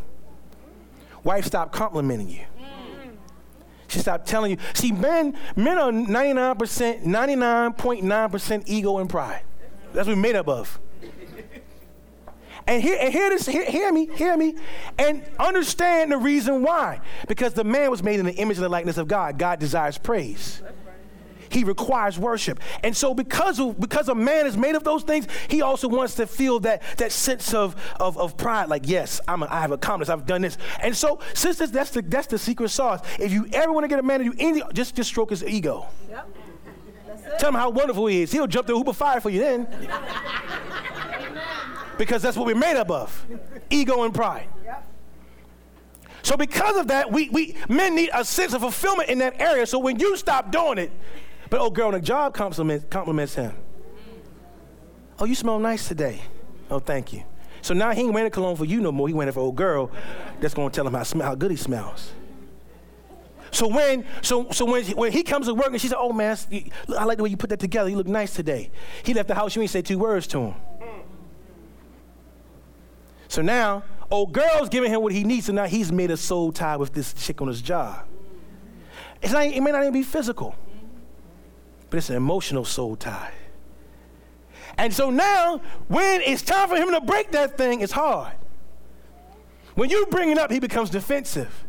Wife, 1.24 1.46
stop 1.46 1.72
complimenting 1.72 2.28
you. 2.28 2.44
She 3.90 3.98
stopped 3.98 4.26
telling 4.26 4.52
you. 4.52 4.56
See, 4.72 4.92
men, 4.92 5.36
men 5.56 5.76
are 5.76 5.90
99%, 5.90 7.04
99.9% 7.04 8.62
ego 8.66 8.98
and 8.98 9.10
pride. 9.10 9.42
That's 9.92 10.06
what 10.06 10.14
we're 10.14 10.22
made 10.22 10.36
up 10.36 10.48
of. 10.48 10.80
And 12.66 12.80
hear, 12.80 12.96
and 13.00 13.12
hear 13.12 13.30
this, 13.30 13.46
hear, 13.46 13.64
hear, 13.64 13.90
me, 13.90 14.08
hear 14.14 14.36
me, 14.36 14.54
and 14.96 15.24
understand 15.40 16.12
the 16.12 16.18
reason 16.18 16.62
why. 16.62 17.00
Because 17.26 17.52
the 17.52 17.64
man 17.64 17.90
was 17.90 18.00
made 18.00 18.20
in 18.20 18.26
the 18.26 18.34
image 18.34 18.58
and 18.58 18.64
the 18.64 18.68
likeness 18.68 18.96
of 18.96 19.08
God. 19.08 19.38
God 19.38 19.58
desires 19.58 19.98
praise. 19.98 20.62
He 21.50 21.64
requires 21.64 22.18
worship. 22.18 22.60
And 22.82 22.96
so 22.96 23.14
because 23.14 23.60
of, 23.60 23.78
because 23.78 24.08
a 24.08 24.14
man 24.14 24.46
is 24.46 24.56
made 24.56 24.74
of 24.74 24.84
those 24.84 25.02
things, 25.02 25.26
he 25.48 25.62
also 25.62 25.88
wants 25.88 26.14
to 26.16 26.26
feel 26.26 26.60
that, 26.60 26.82
that 26.96 27.12
sense 27.12 27.52
of, 27.52 27.76
of, 27.98 28.16
of 28.16 28.36
pride, 28.36 28.68
like, 28.68 28.82
yes, 28.88 29.20
I'm 29.28 29.42
a, 29.42 29.46
I 29.50 29.60
have 29.60 29.72
accomplished, 29.72 30.10
I've 30.10 30.26
done 30.26 30.42
this. 30.42 30.56
And 30.80 30.96
so, 30.96 31.20
sisters, 31.34 31.70
that's 31.70 31.90
the, 31.90 32.02
that's 32.02 32.28
the 32.28 32.38
secret 32.38 32.70
sauce. 32.70 33.00
If 33.18 33.32
you 33.32 33.46
ever 33.52 33.72
want 33.72 33.84
to 33.84 33.88
get 33.88 33.98
a 33.98 34.02
man 34.02 34.20
to 34.20 34.24
do 34.24 34.34
anything, 34.38 34.68
just, 34.72 34.94
just 34.94 35.08
stroke 35.08 35.30
his 35.30 35.44
ego. 35.44 35.86
Yep. 36.08 36.28
Tell 37.38 37.48
him 37.50 37.54
how 37.54 37.70
wonderful 37.70 38.06
he 38.06 38.22
is. 38.22 38.32
He'll 38.32 38.46
jump 38.46 38.66
the 38.66 38.74
hoop 38.74 38.88
of 38.88 38.96
fire 38.96 39.20
for 39.20 39.30
you 39.30 39.40
then. 39.40 39.66
because 41.98 42.22
that's 42.22 42.36
what 42.36 42.46
we're 42.46 42.54
made 42.54 42.76
up 42.76 42.90
of 42.90 43.26
ego 43.70 44.04
and 44.04 44.14
pride. 44.14 44.48
Yep. 44.64 44.86
So 46.22 46.36
because 46.36 46.76
of 46.76 46.88
that, 46.88 47.10
we, 47.10 47.28
we 47.30 47.56
men 47.68 47.94
need 47.94 48.10
a 48.12 48.24
sense 48.24 48.52
of 48.52 48.60
fulfillment 48.60 49.08
in 49.08 49.18
that 49.18 49.40
area. 49.40 49.66
So 49.66 49.78
when 49.78 49.98
you 49.98 50.16
stop 50.16 50.52
doing 50.52 50.78
it, 50.78 50.92
but 51.50 51.60
old 51.60 51.74
girl 51.74 51.88
on 51.88 51.94
the 51.94 52.00
job 52.00 52.32
compliments, 52.32 52.86
compliments 52.88 53.34
him. 53.34 53.52
Oh, 55.18 55.24
you 55.24 55.34
smell 55.34 55.58
nice 55.58 55.86
today. 55.86 56.22
Oh, 56.70 56.78
thank 56.78 57.12
you. 57.12 57.24
So 57.60 57.74
now 57.74 57.90
he 57.90 58.02
ain't 58.02 58.14
wearing 58.14 58.28
a 58.28 58.30
cologne 58.30 58.56
for 58.56 58.64
you 58.64 58.80
no 58.80 58.90
more. 58.90 59.08
He 59.08 59.12
wearing 59.12 59.28
it 59.28 59.32
for 59.32 59.40
old 59.40 59.56
girl 59.56 59.90
that's 60.40 60.54
gonna 60.54 60.70
tell 60.70 60.86
him 60.86 60.94
how, 60.94 61.04
how 61.22 61.34
good 61.34 61.50
he 61.50 61.56
smells. 61.56 62.12
So 63.50 63.66
when 63.66 64.06
so 64.22 64.48
so 64.50 64.64
when 64.64 64.84
when 64.92 65.12
he 65.12 65.24
comes 65.24 65.46
to 65.46 65.54
work 65.54 65.66
and 65.66 65.80
she 65.80 65.88
said, 65.88 65.98
"Oh 65.98 66.12
man, 66.12 66.38
I 66.96 67.04
like 67.04 67.18
the 67.18 67.24
way 67.24 67.30
you 67.30 67.36
put 67.36 67.50
that 67.50 67.58
together. 67.58 67.90
You 67.90 67.96
look 67.96 68.06
nice 68.06 68.32
today." 68.32 68.70
He 69.02 69.12
left 69.12 69.28
the 69.28 69.34
house. 69.34 69.56
You 69.56 69.62
ain't 69.62 69.70
say 69.70 69.82
two 69.82 69.98
words 69.98 70.28
to 70.28 70.38
him. 70.38 70.54
So 73.26 73.42
now, 73.42 73.82
old 74.10 74.32
girl's 74.32 74.68
giving 74.68 74.90
him 74.90 75.02
what 75.02 75.12
he 75.12 75.24
needs. 75.24 75.46
So 75.46 75.52
now 75.52 75.66
he's 75.66 75.90
made 75.90 76.12
a 76.12 76.16
soul 76.16 76.52
tie 76.52 76.76
with 76.76 76.94
this 76.94 77.12
chick 77.12 77.42
on 77.42 77.48
his 77.48 77.60
job. 77.60 78.06
It's 79.20 79.32
not, 79.32 79.44
it 79.44 79.60
may 79.60 79.70
not 79.72 79.82
even 79.82 79.92
be 79.92 80.02
physical 80.02 80.54
but 81.90 81.98
it's 81.98 82.08
an 82.08 82.16
emotional 82.16 82.64
soul 82.64 82.96
tie. 82.96 83.32
And 84.78 84.94
so 84.94 85.10
now, 85.10 85.60
when 85.88 86.22
it's 86.22 86.42
time 86.42 86.68
for 86.68 86.76
him 86.76 86.92
to 86.92 87.00
break 87.00 87.32
that 87.32 87.58
thing, 87.58 87.80
it's 87.80 87.92
hard. 87.92 88.32
When 89.74 89.90
you 89.90 90.06
bring 90.06 90.30
it 90.30 90.38
up, 90.38 90.50
he 90.50 90.60
becomes 90.60 90.90
defensive 90.90 91.66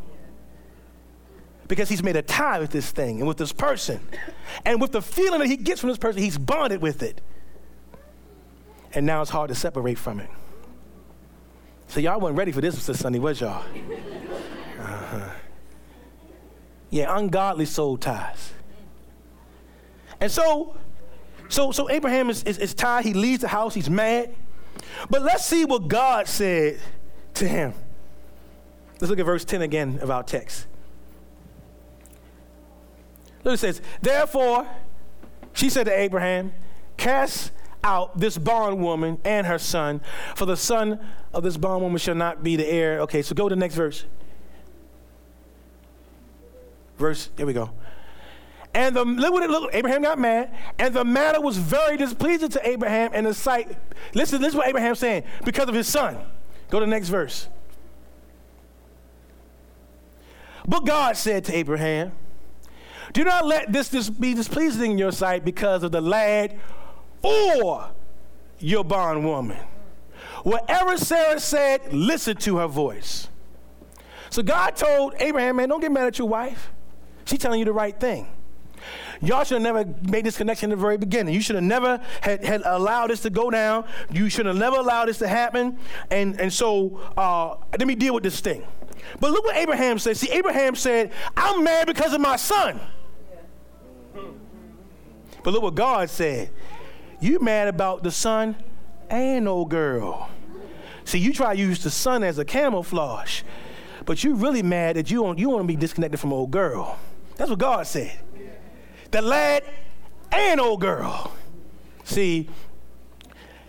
because 1.67 1.89
he's 1.89 2.03
made 2.03 2.15
a 2.15 2.21
tie 2.21 2.59
with 2.59 2.71
this 2.71 2.91
thing 2.91 3.19
and 3.19 3.27
with 3.27 3.37
this 3.37 3.51
person. 3.51 3.99
And 4.65 4.81
with 4.81 4.91
the 4.91 5.01
feeling 5.01 5.39
that 5.39 5.47
he 5.47 5.57
gets 5.57 5.79
from 5.79 5.89
this 5.89 5.97
person, 5.97 6.21
he's 6.21 6.37
bonded 6.37 6.81
with 6.81 7.01
it. 7.03 7.21
And 8.93 9.05
now 9.05 9.21
it's 9.21 9.31
hard 9.31 9.49
to 9.49 9.55
separate 9.55 9.97
from 9.97 10.19
it. 10.19 10.29
So 11.87 11.99
y'all 11.99 12.19
weren't 12.19 12.37
ready 12.37 12.51
for 12.51 12.61
this 12.61 12.85
this 12.85 12.99
Sunday, 12.99 13.19
was 13.19 13.41
y'all? 13.41 13.63
Uh-huh. 14.81 15.29
Yeah, 16.89 17.15
ungodly 17.15 17.65
soul 17.65 17.97
ties. 17.97 18.51
And 20.21 20.31
so, 20.31 20.77
so, 21.49 21.71
so 21.71 21.89
Abraham 21.89 22.29
is, 22.29 22.43
is, 22.43 22.59
is 22.59 22.73
tired. 22.73 23.03
He 23.03 23.13
leaves 23.13 23.41
the 23.41 23.47
house. 23.47 23.73
He's 23.73 23.89
mad. 23.89 24.33
But 25.09 25.23
let's 25.23 25.43
see 25.43 25.65
what 25.65 25.87
God 25.87 26.27
said 26.27 26.79
to 27.33 27.47
him. 27.47 27.73
Let's 29.01 29.09
look 29.09 29.19
at 29.19 29.25
verse 29.25 29.43
10 29.43 29.63
again 29.63 29.99
of 30.01 30.11
our 30.11 30.23
text. 30.23 30.67
Look, 33.43 33.55
it 33.55 33.57
says, 33.57 33.81
Therefore, 34.01 34.67
she 35.53 35.69
said 35.69 35.85
to 35.85 35.99
Abraham, 35.99 36.53
Cast 36.97 37.51
out 37.83 38.19
this 38.19 38.37
bondwoman 38.37 39.17
and 39.25 39.47
her 39.47 39.57
son, 39.57 40.01
for 40.35 40.45
the 40.45 40.55
son 40.55 40.99
of 41.33 41.41
this 41.41 41.57
bondwoman 41.57 41.97
shall 41.97 42.13
not 42.13 42.43
be 42.43 42.55
the 42.55 42.67
heir. 42.67 42.99
Okay, 43.01 43.23
so 43.23 43.33
go 43.33 43.49
to 43.49 43.55
the 43.55 43.59
next 43.59 43.73
verse. 43.73 44.05
Verse, 46.99 47.29
here 47.35 47.47
we 47.47 47.53
go. 47.53 47.71
And 48.73 48.95
the 48.95 49.03
look 49.03 49.33
what 49.33 49.43
it 49.43 49.49
looked. 49.49 49.75
Abraham 49.75 50.01
got 50.01 50.17
mad, 50.17 50.55
and 50.79 50.93
the 50.93 51.03
matter 51.03 51.41
was 51.41 51.57
very 51.57 51.97
displeasing 51.97 52.49
to 52.49 52.67
Abraham 52.67 53.13
in 53.13 53.25
the 53.25 53.33
sight. 53.33 53.77
Listen, 54.13 54.41
this 54.41 54.49
is 54.49 54.55
what 54.55 54.67
Abraham's 54.67 54.99
saying 54.99 55.23
because 55.43 55.67
of 55.67 55.75
his 55.75 55.87
son. 55.87 56.17
Go 56.69 56.79
to 56.79 56.85
the 56.85 56.89
next 56.89 57.09
verse. 57.09 57.49
But 60.65 60.85
God 60.85 61.17
said 61.17 61.43
to 61.45 61.55
Abraham, 61.55 62.13
Do 63.11 63.23
not 63.25 63.45
let 63.45 63.73
this, 63.73 63.89
this 63.89 64.09
be 64.09 64.33
displeasing 64.33 64.91
in 64.91 64.97
your 64.97 65.11
sight 65.11 65.43
because 65.43 65.83
of 65.83 65.91
the 65.91 66.01
lad 66.01 66.57
or 67.21 67.89
your 68.59 68.85
bondwoman. 68.85 69.57
Whatever 70.43 70.97
Sarah 70.97 71.39
said, 71.39 71.93
listen 71.93 72.37
to 72.37 72.57
her 72.57 72.67
voice. 72.67 73.27
So 74.29 74.41
God 74.41 74.75
told 74.75 75.13
Abraham, 75.19 75.57
man, 75.57 75.69
don't 75.69 75.81
get 75.81 75.91
mad 75.91 76.07
at 76.07 76.17
your 76.17 76.27
wife. 76.27 76.71
She's 77.25 77.39
telling 77.39 77.59
you 77.59 77.65
the 77.65 77.73
right 77.73 77.99
thing. 77.99 78.27
Y'all 79.21 79.43
should 79.43 79.61
have 79.61 79.61
never 79.61 79.85
made 80.09 80.25
this 80.25 80.37
connection 80.37 80.71
in 80.71 80.77
the 80.77 80.81
very 80.81 80.97
beginning. 80.97 81.33
You 81.33 81.41
should 81.41 81.55
have 81.55 81.63
never 81.63 82.01
had, 82.21 82.43
had 82.43 82.61
allowed 82.65 83.09
this 83.09 83.21
to 83.21 83.29
go 83.29 83.49
down. 83.49 83.85
You 84.11 84.29
should 84.29 84.45
have 84.45 84.57
never 84.57 84.77
allowed 84.77 85.07
this 85.07 85.19
to 85.19 85.27
happen. 85.27 85.77
And, 86.09 86.39
and 86.39 86.51
so 86.51 86.99
uh, 87.17 87.55
let 87.77 87.87
me 87.87 87.95
deal 87.95 88.13
with 88.13 88.23
this 88.23 88.39
thing. 88.39 88.63
But 89.19 89.31
look 89.31 89.43
what 89.43 89.55
Abraham 89.55 89.99
said. 89.99 90.17
See, 90.17 90.29
Abraham 90.31 90.75
said, 90.75 91.11
I'm 91.35 91.63
mad 91.63 91.87
because 91.87 92.13
of 92.13 92.21
my 92.21 92.35
son. 92.35 92.79
But 95.43 95.53
look 95.53 95.63
what 95.63 95.75
God 95.75 96.09
said. 96.09 96.51
You 97.19 97.39
mad 97.39 97.67
about 97.67 98.03
the 98.03 98.11
son 98.11 98.55
and 99.09 99.47
old 99.47 99.69
girl. 99.69 100.29
See, 101.03 101.19
you 101.19 101.33
try 101.33 101.55
to 101.55 101.59
use 101.59 101.83
the 101.83 101.89
son 101.89 102.23
as 102.23 102.37
a 102.37 102.45
camouflage, 102.45 103.41
but 104.05 104.23
you 104.23 104.35
really 104.35 104.63
mad 104.63 104.95
that 104.95 105.09
you 105.09 105.35
you 105.35 105.49
want 105.49 105.63
to 105.63 105.67
be 105.67 105.75
disconnected 105.75 106.19
from 106.19 106.31
old 106.31 106.51
girl. 106.51 106.97
That's 107.35 107.49
what 107.49 107.59
God 107.59 107.87
said. 107.87 108.17
The 109.11 109.21
lad 109.21 109.63
and 110.31 110.59
old 110.59 110.81
girl. 110.81 111.31
See, 112.03 112.49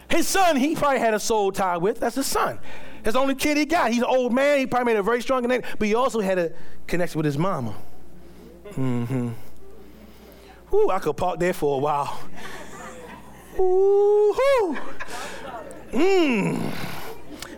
his 0.09 0.29
son, 0.29 0.57
he 0.57 0.75
probably 0.75 1.01
had 1.01 1.15
a 1.15 1.21
soul 1.21 1.53
tie 1.53 1.77
with. 1.77 2.01
That's 2.01 2.17
his 2.17 2.27
son. 2.27 2.59
His 3.05 3.17
only 3.17 3.35
kid 3.35 3.57
he 3.57 3.65
got. 3.65 3.91
He's 3.91 4.03
an 4.03 4.09
old 4.09 4.33
man. 4.33 4.59
He 4.59 4.67
probably 4.67 4.93
made 4.93 4.99
a 4.99 5.03
very 5.03 5.21
strong 5.21 5.43
connection, 5.43 5.77
but 5.79 5.89
he 5.89 5.95
also 5.95 6.21
had 6.21 6.39
a 6.39 6.53
connection 6.87 7.19
with 7.19 7.27
his 7.27 7.37
mama. 7.37 7.75
Mm-hmm. 8.71 9.31
Ooh, 10.75 10.91
I 10.91 10.99
could 11.01 11.17
park 11.17 11.39
there 11.39 11.53
for 11.53 11.77
a 11.77 11.79
while. 11.79 12.19
Ooh, 13.59 14.79
mmm. 15.91 16.73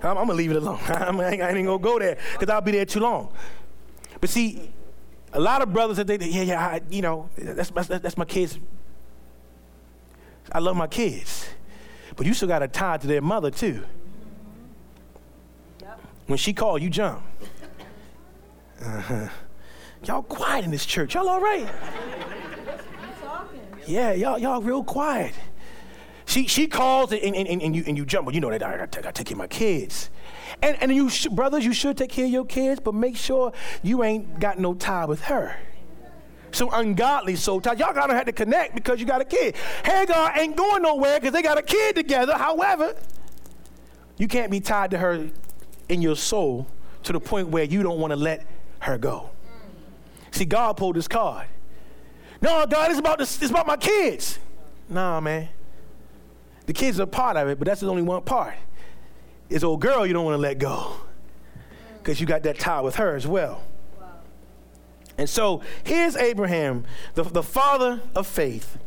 I'm, 0.03 0.19
I'm, 0.19 0.27
gonna 0.27 0.35
leave 0.35 0.51
it 0.51 0.57
alone. 0.57 0.81
I'm, 0.87 1.21
I 1.21 1.31
ain't 1.31 1.41
gonna 1.41 1.79
go 1.79 1.99
there 1.99 2.19
because 2.33 2.49
I'll 2.49 2.61
be 2.61 2.73
there 2.73 2.85
too 2.85 3.01
long. 3.01 3.33
But 4.21 4.31
see, 4.31 4.71
a 5.35 5.41
lot 5.41 5.61
of 5.63 5.73
brothers 5.73 5.97
that 5.99 6.07
they, 6.07 6.17
yeah, 6.17 6.43
yeah, 6.43 6.67
I, 6.67 6.81
you 6.89 7.03
know, 7.03 7.29
that's, 7.37 7.71
that's, 7.71 7.89
that's 7.89 8.17
my 8.17 8.25
kids. 8.25 8.59
I 10.53 10.61
love 10.61 10.77
my 10.77 10.87
kids, 10.87 11.49
but 12.17 12.25
you 12.27 12.35
still 12.35 12.49
got 12.49 12.63
a 12.63 12.69
tie 12.69 12.97
to 12.99 13.07
their 13.07 13.21
mother 13.21 13.51
too. 13.51 13.83
When 16.27 16.39
she 16.39 16.53
called, 16.55 16.83
you 16.83 16.89
jump. 16.89 17.23
Uh-huh. 18.81 19.29
Y'all 20.05 20.23
quiet 20.23 20.65
in 20.65 20.71
this 20.71 20.87
church. 20.87 21.15
Y'all 21.15 21.29
all 21.29 21.41
right? 21.41 21.69
Yeah, 23.87 24.13
y'all, 24.13 24.39
y'all 24.39 24.63
real 24.63 24.85
quiet. 24.85 25.35
She, 26.27 26.47
she 26.47 26.67
calls 26.67 27.13
and, 27.13 27.23
and, 27.23 27.47
and, 27.49 27.63
and 27.63 27.77
you, 27.77 27.85
and 27.87 27.99
you 27.99 28.07
jump. 28.07 28.27
Well, 28.27 28.35
you 28.35 28.41
know 28.41 28.51
that 28.51 28.63
I 28.63 28.79
gotta, 28.79 28.99
I 28.99 29.03
gotta 29.03 29.13
take 29.13 29.27
care 29.27 29.35
of 29.35 29.39
my 29.39 29.47
kids. 29.47 30.11
And, 30.63 30.77
and 30.81 30.95
you, 30.95 31.09
sh- 31.09 31.27
brothers, 31.27 31.65
you 31.65 31.73
should 31.73 31.97
take 31.97 32.11
care 32.11 32.27
of 32.27 32.31
your 32.31 32.45
kids, 32.45 32.81
but 32.81 32.95
make 32.95 33.17
sure 33.17 33.53
you 33.83 34.03
ain't 34.03 34.41
got 34.41 34.59
no 34.59 34.75
tie 34.75 35.05
with 35.05 35.23
her. 35.23 35.57
So 36.53 36.71
ungodly 36.71 37.35
soul 37.35 37.61
tie. 37.61 37.73
Y'all 37.73 37.93
gotta 37.93 38.15
have 38.15 38.27
to 38.27 38.33
connect 38.33 38.75
because 38.75 39.01
you 39.01 39.07
got 39.07 39.21
a 39.21 39.25
kid. 39.25 39.57
Hagar 39.85 40.39
ain't 40.39 40.57
going 40.57 40.83
nowhere 40.83 41.19
because 41.19 41.33
they 41.33 41.43
got 41.43 41.59
a 41.59 41.63
kid 41.63 41.97
together. 41.97 42.35
However, 42.35 42.95
you 44.19 44.29
can't 44.29 44.51
be 44.51 44.61
tied 44.61 44.93
to 44.93 44.99
her 44.99 45.29
in 45.89 46.01
your 46.01 46.15
soul 46.15 46.69
to 47.03 47.13
the 47.13 47.21
point 47.21 47.49
where 47.49 47.65
you 47.65 47.83
don't 47.83 47.99
want 47.99 48.13
to 48.13 48.17
let 48.17 48.47
her 48.81 48.99
go. 48.99 49.31
See, 50.31 50.45
God 50.45 50.77
pulled 50.77 50.97
this 50.97 51.09
card. 51.09 51.49
No, 52.41 52.67
God, 52.67 52.91
it's 52.91 53.01
about 53.01 53.19
this, 53.19 53.41
it's 53.41 53.51
about 53.51 53.67
my 53.67 53.77
kids. 53.77 54.39
Nah, 54.89 55.21
man. 55.21 55.49
The 56.67 56.73
kids 56.73 57.01
are 57.01 57.07
part 57.07 57.37
of 57.37 57.49
it, 57.49 57.59
but 57.59 57.67
that's 57.67 57.81
the 57.81 57.89
only 57.89 58.03
one 58.03 58.23
part. 58.23 58.55
It's 59.51 59.65
old 59.65 59.81
girl 59.81 60.07
you 60.07 60.13
don't 60.13 60.25
want 60.25 60.35
to 60.35 60.41
let 60.41 60.59
go 60.59 60.97
because 61.99 62.21
you 62.21 62.27
got 62.27 62.43
that 62.43 62.59
tie 62.59 62.81
with 62.81 62.97
her 62.97 63.15
as 63.15 63.27
well. 63.27 63.63
Wow. 64.01 64.09
And 65.19 65.29
so 65.29 65.63
here's 65.85 66.17
Abraham, 66.17 66.85
the, 67.15 67.23
the 67.23 67.43
father 67.43 68.01
of 68.15 68.27
faith, 68.27 68.79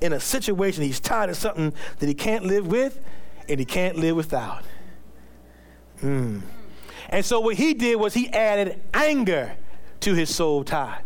in 0.00 0.12
a 0.12 0.20
situation 0.20 0.82
he's 0.82 1.00
tied 1.00 1.26
to 1.26 1.34
something 1.34 1.72
that 1.98 2.06
he 2.06 2.14
can't 2.14 2.44
live 2.44 2.66
with 2.66 3.00
and 3.48 3.58
he 3.58 3.64
can't 3.64 3.96
live 3.96 4.16
without. 4.16 4.64
Mm. 6.02 6.42
And 7.08 7.24
so 7.24 7.40
what 7.40 7.56
he 7.56 7.74
did 7.74 7.96
was 7.96 8.14
he 8.14 8.28
added 8.30 8.80
anger 8.92 9.54
to 10.00 10.14
his 10.14 10.34
soul 10.34 10.64
tie. 10.64 11.00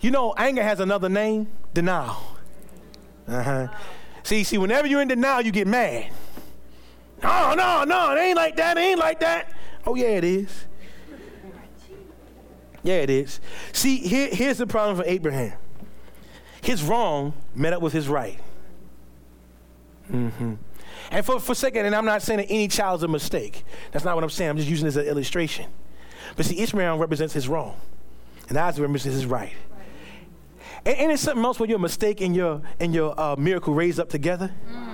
You 0.00 0.10
know, 0.10 0.34
anger 0.36 0.62
has 0.62 0.80
another 0.80 1.08
name, 1.08 1.48
denial. 1.72 2.22
Uh-huh. 3.26 3.68
See, 4.22 4.44
see, 4.44 4.58
whenever 4.58 4.86
you're 4.86 5.00
in 5.00 5.08
denial, 5.08 5.42
you 5.42 5.50
get 5.50 5.66
mad. 5.66 6.10
No, 7.22 7.54
no, 7.54 7.84
no, 7.84 8.12
it 8.12 8.20
ain't 8.20 8.36
like 8.36 8.56
that, 8.56 8.76
it 8.76 8.80
ain't 8.80 8.98
like 8.98 9.20
that. 9.20 9.52
Oh, 9.86 9.94
yeah, 9.94 10.08
it 10.08 10.24
is. 10.24 10.66
Yeah, 12.82 12.96
it 12.96 13.10
is. 13.10 13.40
See, 13.72 13.98
here, 13.98 14.28
here's 14.30 14.58
the 14.58 14.66
problem 14.66 14.96
for 14.96 15.04
Abraham. 15.04 15.58
His 16.62 16.82
wrong 16.82 17.32
met 17.54 17.72
up 17.72 17.82
with 17.82 17.92
his 17.92 18.08
right. 18.08 18.38
Mm-hmm. 20.10 20.54
And 21.10 21.26
for, 21.26 21.40
for 21.40 21.52
a 21.52 21.54
second, 21.54 21.86
and 21.86 21.94
I'm 21.94 22.04
not 22.04 22.22
saying 22.22 22.38
that 22.38 22.46
any 22.50 22.68
child's 22.68 23.02
a 23.02 23.08
mistake. 23.08 23.64
That's 23.92 24.04
not 24.04 24.14
what 24.14 24.24
I'm 24.24 24.30
saying. 24.30 24.50
I'm 24.50 24.56
just 24.56 24.68
using 24.68 24.86
this 24.86 24.96
as 24.96 25.04
an 25.04 25.10
illustration. 25.10 25.66
But 26.36 26.46
see, 26.46 26.60
Ishmael 26.60 26.98
represents 26.98 27.34
his 27.34 27.48
wrong, 27.48 27.76
and 28.48 28.56
Isaac 28.56 28.82
represents 28.82 29.16
his 29.16 29.26
right. 29.26 29.52
And, 30.84 30.96
and 30.96 31.12
it's 31.12 31.22
something 31.22 31.44
else 31.44 31.58
when 31.58 31.70
your 31.70 31.78
mistake 31.78 32.20
and 32.20 32.34
your 32.36 32.62
and 32.78 32.94
your 32.94 33.18
uh, 33.18 33.36
miracle 33.36 33.74
raised 33.74 33.98
up 33.98 34.08
together. 34.08 34.52
Mm. 34.70 34.87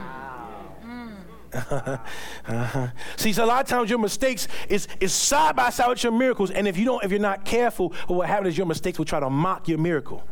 Uh-huh. 1.54 2.88
See, 3.16 3.32
so 3.32 3.44
a 3.44 3.46
lot 3.46 3.62
of 3.62 3.68
times 3.68 3.90
your 3.90 3.98
mistakes 3.98 4.48
is, 4.68 4.88
is 5.00 5.12
side 5.12 5.56
by 5.56 5.70
side 5.70 5.88
with 5.88 6.02
your 6.02 6.12
miracles, 6.12 6.50
and 6.50 6.66
if 6.66 6.76
you 6.76 6.84
don't, 6.84 7.04
if 7.04 7.10
you're 7.10 7.20
not 7.20 7.44
careful, 7.44 7.94
what 8.06 8.28
happens 8.28 8.48
is 8.50 8.58
your 8.58 8.66
mistakes 8.66 8.98
will 8.98 9.04
try 9.04 9.20
to 9.20 9.30
mock 9.30 9.68
your 9.68 9.78
miracle. 9.78 10.24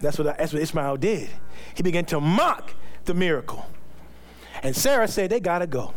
That's 0.00 0.18
what 0.18 0.38
that's 0.38 0.52
what 0.52 0.62
Ishmael 0.62 0.96
did. 0.96 1.28
He 1.74 1.82
began 1.82 2.06
to 2.06 2.20
mock 2.20 2.74
the 3.04 3.14
miracle, 3.14 3.66
and 4.62 4.74
Sarah 4.74 5.08
said 5.08 5.30
they 5.30 5.40
gotta 5.40 5.66
go. 5.66 5.92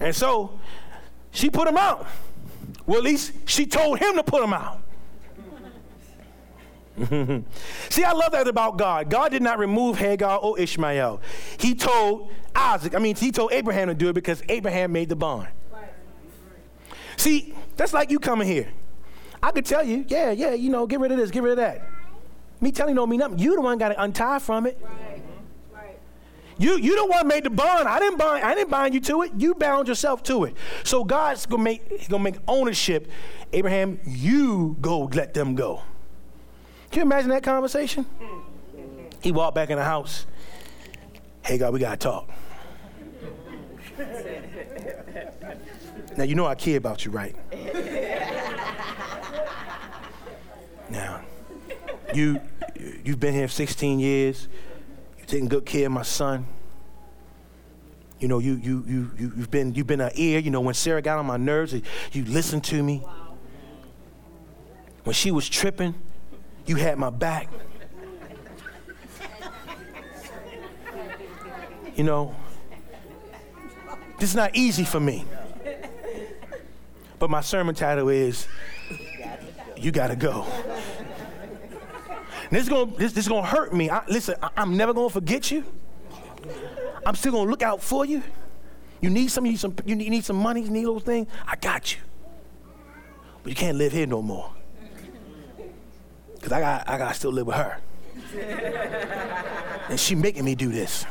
And 0.00 0.14
so 0.14 0.58
she 1.30 1.50
put 1.50 1.68
him 1.68 1.76
out. 1.76 2.06
Well, 2.86 2.98
at 2.98 3.04
least 3.04 3.32
she 3.46 3.66
told 3.66 4.00
him 4.00 4.16
to 4.16 4.22
put 4.24 4.42
him 4.42 4.52
out. 4.52 4.83
See, 7.90 8.04
I 8.04 8.12
love 8.12 8.32
that 8.32 8.46
about 8.46 8.78
God. 8.78 9.10
God 9.10 9.30
did 9.32 9.42
not 9.42 9.58
remove 9.58 9.98
Hagar 9.98 10.38
or 10.38 10.58
Ishmael. 10.58 11.20
He 11.58 11.74
told 11.74 12.30
Isaac, 12.54 12.94
I 12.94 12.98
mean, 12.98 13.16
he 13.16 13.32
told 13.32 13.52
Abraham 13.52 13.88
to 13.88 13.94
do 13.94 14.08
it 14.08 14.12
because 14.12 14.42
Abraham 14.48 14.92
made 14.92 15.08
the 15.08 15.16
bond. 15.16 15.48
See, 17.16 17.54
that's 17.76 17.92
like 17.92 18.10
you 18.10 18.18
coming 18.18 18.46
here. 18.46 18.68
I 19.42 19.50
could 19.50 19.66
tell 19.66 19.84
you, 19.84 20.04
yeah, 20.08 20.30
yeah, 20.30 20.54
you 20.54 20.70
know, 20.70 20.86
get 20.86 21.00
rid 21.00 21.12
of 21.12 21.18
this, 21.18 21.30
get 21.30 21.42
rid 21.42 21.52
of 21.52 21.58
that. 21.58 21.86
Me 22.60 22.72
telling 22.72 22.94
you 22.94 22.96
don't 22.96 23.10
mean 23.10 23.20
nothing. 23.20 23.38
You 23.38 23.54
the 23.54 23.60
one 23.60 23.76
got 23.78 23.90
to 23.90 24.02
untie 24.02 24.38
from 24.38 24.66
it. 24.66 24.78
You 26.56 26.78
you 26.78 26.96
the 26.96 27.06
one 27.06 27.26
made 27.26 27.44
the 27.44 27.50
bond. 27.50 27.88
I 27.88 27.98
didn't 27.98 28.16
bind. 28.16 28.44
I 28.44 28.54
didn't 28.54 28.70
bind 28.70 28.94
you 28.94 29.00
to 29.00 29.22
it. 29.22 29.32
You 29.36 29.54
bound 29.54 29.88
yourself 29.88 30.22
to 30.24 30.44
it. 30.44 30.54
So 30.84 31.02
God's 31.02 31.46
gonna 31.46 31.64
make 31.64 32.08
gonna 32.08 32.22
make 32.22 32.36
ownership. 32.46 33.10
Abraham, 33.52 33.98
you 34.06 34.76
go 34.80 35.00
let 35.12 35.34
them 35.34 35.56
go. 35.56 35.82
Can 36.94 37.00
you 37.00 37.06
imagine 37.06 37.30
that 37.30 37.42
conversation? 37.42 38.06
He 39.20 39.32
walked 39.32 39.56
back 39.56 39.68
in 39.68 39.76
the 39.78 39.82
house. 39.82 40.26
Hey, 41.44 41.58
God, 41.58 41.72
we 41.72 41.80
got 41.80 41.90
to 41.90 41.96
talk. 41.96 42.30
now, 46.16 46.22
you 46.22 46.36
know 46.36 46.46
I 46.46 46.54
care 46.54 46.76
about 46.76 47.04
you, 47.04 47.10
right? 47.10 47.34
now, 50.88 51.22
you, 52.14 52.40
you've 53.04 53.18
been 53.18 53.34
here 53.34 53.48
16 53.48 53.98
years. 53.98 54.46
You've 55.18 55.26
taken 55.26 55.48
good 55.48 55.66
care 55.66 55.86
of 55.86 55.92
my 55.92 56.02
son. 56.02 56.46
You 58.20 58.28
know, 58.28 58.38
you, 58.38 58.54
you, 58.54 58.84
you, 58.86 59.10
you, 59.18 59.32
you've 59.36 59.50
been, 59.50 59.74
you've 59.74 59.88
been 59.88 60.00
an 60.00 60.12
ear. 60.14 60.38
You 60.38 60.52
know, 60.52 60.60
when 60.60 60.74
Sarah 60.74 61.02
got 61.02 61.18
on 61.18 61.26
my 61.26 61.38
nerves, 61.38 61.74
you 62.12 62.24
listened 62.24 62.62
to 62.66 62.80
me. 62.80 63.02
When 65.02 65.12
she 65.12 65.32
was 65.32 65.48
tripping, 65.48 65.96
You 66.66 66.76
had 66.76 66.98
my 66.98 67.10
back. 67.10 67.48
You 71.94 72.04
know, 72.04 72.34
this 74.18 74.30
is 74.30 74.36
not 74.36 74.56
easy 74.56 74.84
for 74.84 74.98
me. 74.98 75.24
But 77.18 77.30
my 77.30 77.40
sermon 77.40 77.74
title 77.74 78.08
is 78.08 78.48
You 79.76 79.92
Gotta 79.92 80.16
Go. 80.16 80.44
And 82.44 82.50
this 82.50 82.64
is 82.64 82.68
gonna, 82.68 82.90
this, 82.96 83.12
this 83.12 83.24
is 83.24 83.28
gonna 83.28 83.46
hurt 83.46 83.72
me. 83.72 83.90
I, 83.90 84.04
listen, 84.08 84.34
I, 84.42 84.50
I'm 84.56 84.76
never 84.76 84.92
gonna 84.92 85.08
forget 85.08 85.50
you. 85.50 85.64
I'm 87.06 87.14
still 87.14 87.32
gonna 87.32 87.50
look 87.50 87.62
out 87.62 87.82
for 87.82 88.04
you. 88.04 88.22
You 89.00 89.10
need 89.10 89.28
some, 89.28 89.46
you 89.46 89.52
need 89.52 89.60
some, 89.60 89.74
you 89.84 89.94
need, 89.94 90.04
you 90.04 90.10
need 90.10 90.24
some 90.24 90.36
money, 90.36 90.62
you 90.62 90.70
need 90.70 90.86
those 90.86 91.02
things. 91.02 91.28
I 91.46 91.56
got 91.56 91.94
you. 91.94 92.00
But 93.42 93.50
you 93.50 93.56
can't 93.56 93.76
live 93.76 93.92
here 93.92 94.06
no 94.06 94.22
more. 94.22 94.50
I 96.54 96.60
got, 96.60 96.88
I 96.88 96.98
gotta 96.98 97.14
still 97.14 97.32
live 97.32 97.48
with 97.48 97.56
her. 97.56 97.78
and 99.88 99.98
she 99.98 100.14
making 100.14 100.44
me 100.44 100.54
do 100.54 100.68
this. 100.68 101.04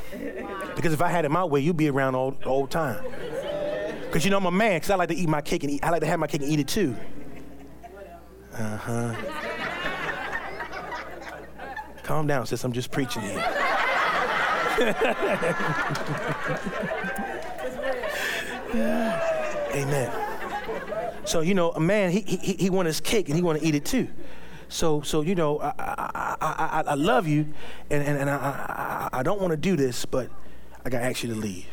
Because 0.74 0.94
if 0.94 1.02
I 1.02 1.10
had 1.10 1.26
it 1.26 1.32
my 1.32 1.44
way, 1.44 1.60
you'd 1.60 1.76
be 1.76 1.90
around 1.90 2.16
all 2.16 2.32
the 2.32 2.46
whole 2.46 2.66
time. 2.66 3.04
Because 4.06 4.24
you 4.24 4.32
know 4.32 4.38
I'm 4.38 4.46
a 4.46 4.52
man, 4.52 4.78
because 4.78 4.90
I 4.90 4.96
like 4.96 5.10
to 5.10 5.16
eat 5.16 5.28
my 5.28 5.42
cake 5.42 5.64
and 5.64 5.72
eat, 5.74 5.84
I 5.84 5.90
like 5.90 6.00
to 6.00 6.08
have 6.08 6.18
my 6.18 6.28
cake 6.28 6.44
and 6.44 6.50
eat 6.50 6.62
it 6.62 6.70
too. 6.70 6.96
Uh-huh. 8.54 9.16
Calm 12.04 12.26
down, 12.26 12.46
sis. 12.46 12.64
I'm 12.64 12.72
just 12.72 12.92
preaching 12.92 13.24
here. 13.24 13.44
Amen. 19.74 20.10
So 21.26 21.42
you 21.42 21.54
know, 21.54 21.72
a 21.72 21.82
man 21.82 22.12
he 22.12 22.22
he, 22.22 22.54
he 22.54 22.70
want 22.70 22.86
his 22.86 23.02
cake 23.02 23.28
and 23.28 23.36
he 23.36 23.42
want 23.42 23.60
to 23.60 23.66
eat 23.66 23.76
it 23.76 23.84
too. 23.84 24.08
So 24.74 25.02
so 25.02 25.22
you 25.22 25.36
know, 25.36 25.60
I 25.60 25.72
I, 25.78 26.36
I, 26.42 26.84
I 26.88 26.94
love 26.96 27.28
you, 27.28 27.54
and 27.92 28.04
and, 28.04 28.18
and 28.18 28.28
I, 28.28 29.10
I 29.14 29.20
I 29.20 29.24
don't 29.24 29.40
want 29.40 29.52
to 29.52 29.58
do 29.58 29.76
this, 29.76 30.04
but 30.04 30.32
I 30.84 30.90
got 30.90 31.00
to 31.00 31.06
ask 31.06 31.22
you 31.22 31.32
to 31.32 31.40
leave. 31.40 31.68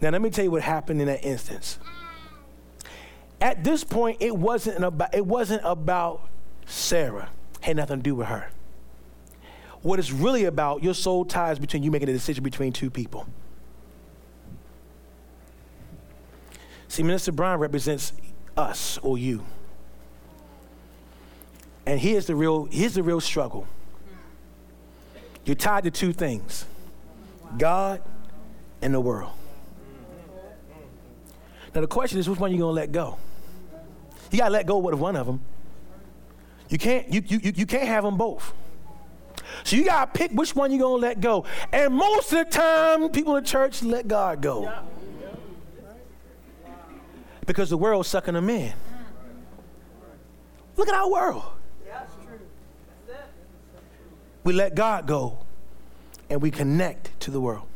Now 0.00 0.10
let 0.10 0.20
me 0.20 0.28
tell 0.28 0.44
you 0.44 0.50
what 0.50 0.62
happened 0.62 1.00
in 1.00 1.06
that 1.06 1.24
instance. 1.24 1.78
At 3.40 3.62
this 3.62 3.84
point, 3.84 4.16
it 4.20 4.36
wasn't 4.36 4.82
about 4.82 5.14
it 5.14 5.24
wasn't 5.24 5.62
about 5.64 6.28
Sarah. 6.66 7.30
Had 7.60 7.76
nothing 7.76 7.98
to 7.98 8.02
do 8.02 8.16
with 8.16 8.26
her. 8.26 8.50
What 9.82 10.00
it's 10.00 10.10
really 10.10 10.46
about, 10.46 10.82
your 10.82 10.94
soul 10.94 11.24
ties 11.24 11.60
between 11.60 11.84
you 11.84 11.92
making 11.92 12.08
a 12.08 12.12
decision 12.12 12.42
between 12.42 12.72
two 12.72 12.90
people. 12.90 13.28
See, 16.88 17.04
Minister 17.04 17.30
Brian 17.30 17.60
represents 17.60 18.12
us 18.56 18.98
or 18.98 19.16
you. 19.16 19.44
And 21.86 21.98
here's 21.98 22.26
the 22.26 22.34
real, 22.34 22.66
here's 22.66 22.94
the 22.94 23.02
real 23.02 23.20
struggle. 23.20 23.66
You're 25.44 25.56
tied 25.56 25.84
to 25.84 25.90
two 25.90 26.12
things 26.12 26.66
God 27.58 28.02
and 28.80 28.94
the 28.94 29.00
world. 29.00 29.32
Now 31.74 31.80
the 31.80 31.86
question 31.86 32.18
is, 32.18 32.28
which 32.28 32.38
one 32.38 32.50
are 32.50 32.54
you 32.54 32.60
gonna 32.60 32.72
let 32.72 32.92
go? 32.92 33.18
You 34.30 34.38
gotta 34.38 34.52
let 34.52 34.66
go 34.66 34.88
of 34.88 35.00
one 35.00 35.16
of 35.16 35.26
them. 35.26 35.40
You 36.68 36.78
can't, 36.78 37.12
you, 37.12 37.22
you, 37.26 37.52
you 37.54 37.66
can't 37.66 37.86
have 37.86 38.04
them 38.04 38.16
both. 38.16 38.52
So 39.64 39.76
you 39.76 39.84
gotta 39.84 40.10
pick 40.10 40.30
which 40.32 40.54
one 40.54 40.70
you're 40.70 40.80
gonna 40.80 41.02
let 41.02 41.20
go. 41.20 41.44
And 41.72 41.94
most 41.94 42.32
of 42.32 42.38
the 42.38 42.44
time, 42.44 43.08
people 43.10 43.36
in 43.36 43.44
the 43.44 43.48
church 43.48 43.82
let 43.82 44.08
God 44.08 44.40
go 44.40 44.72
because 47.46 47.70
the 47.70 47.76
world's 47.76 48.08
sucking 48.08 48.34
them 48.34 48.48
in. 48.48 48.72
Look 50.76 50.88
at 50.88 50.94
our 50.94 51.10
world. 51.10 51.42
We 54.44 54.52
let 54.52 54.74
God 54.74 55.06
go 55.06 55.38
and 56.28 56.40
we 56.40 56.50
connect 56.50 57.18
to 57.20 57.30
the 57.30 57.40
world. 57.40 57.66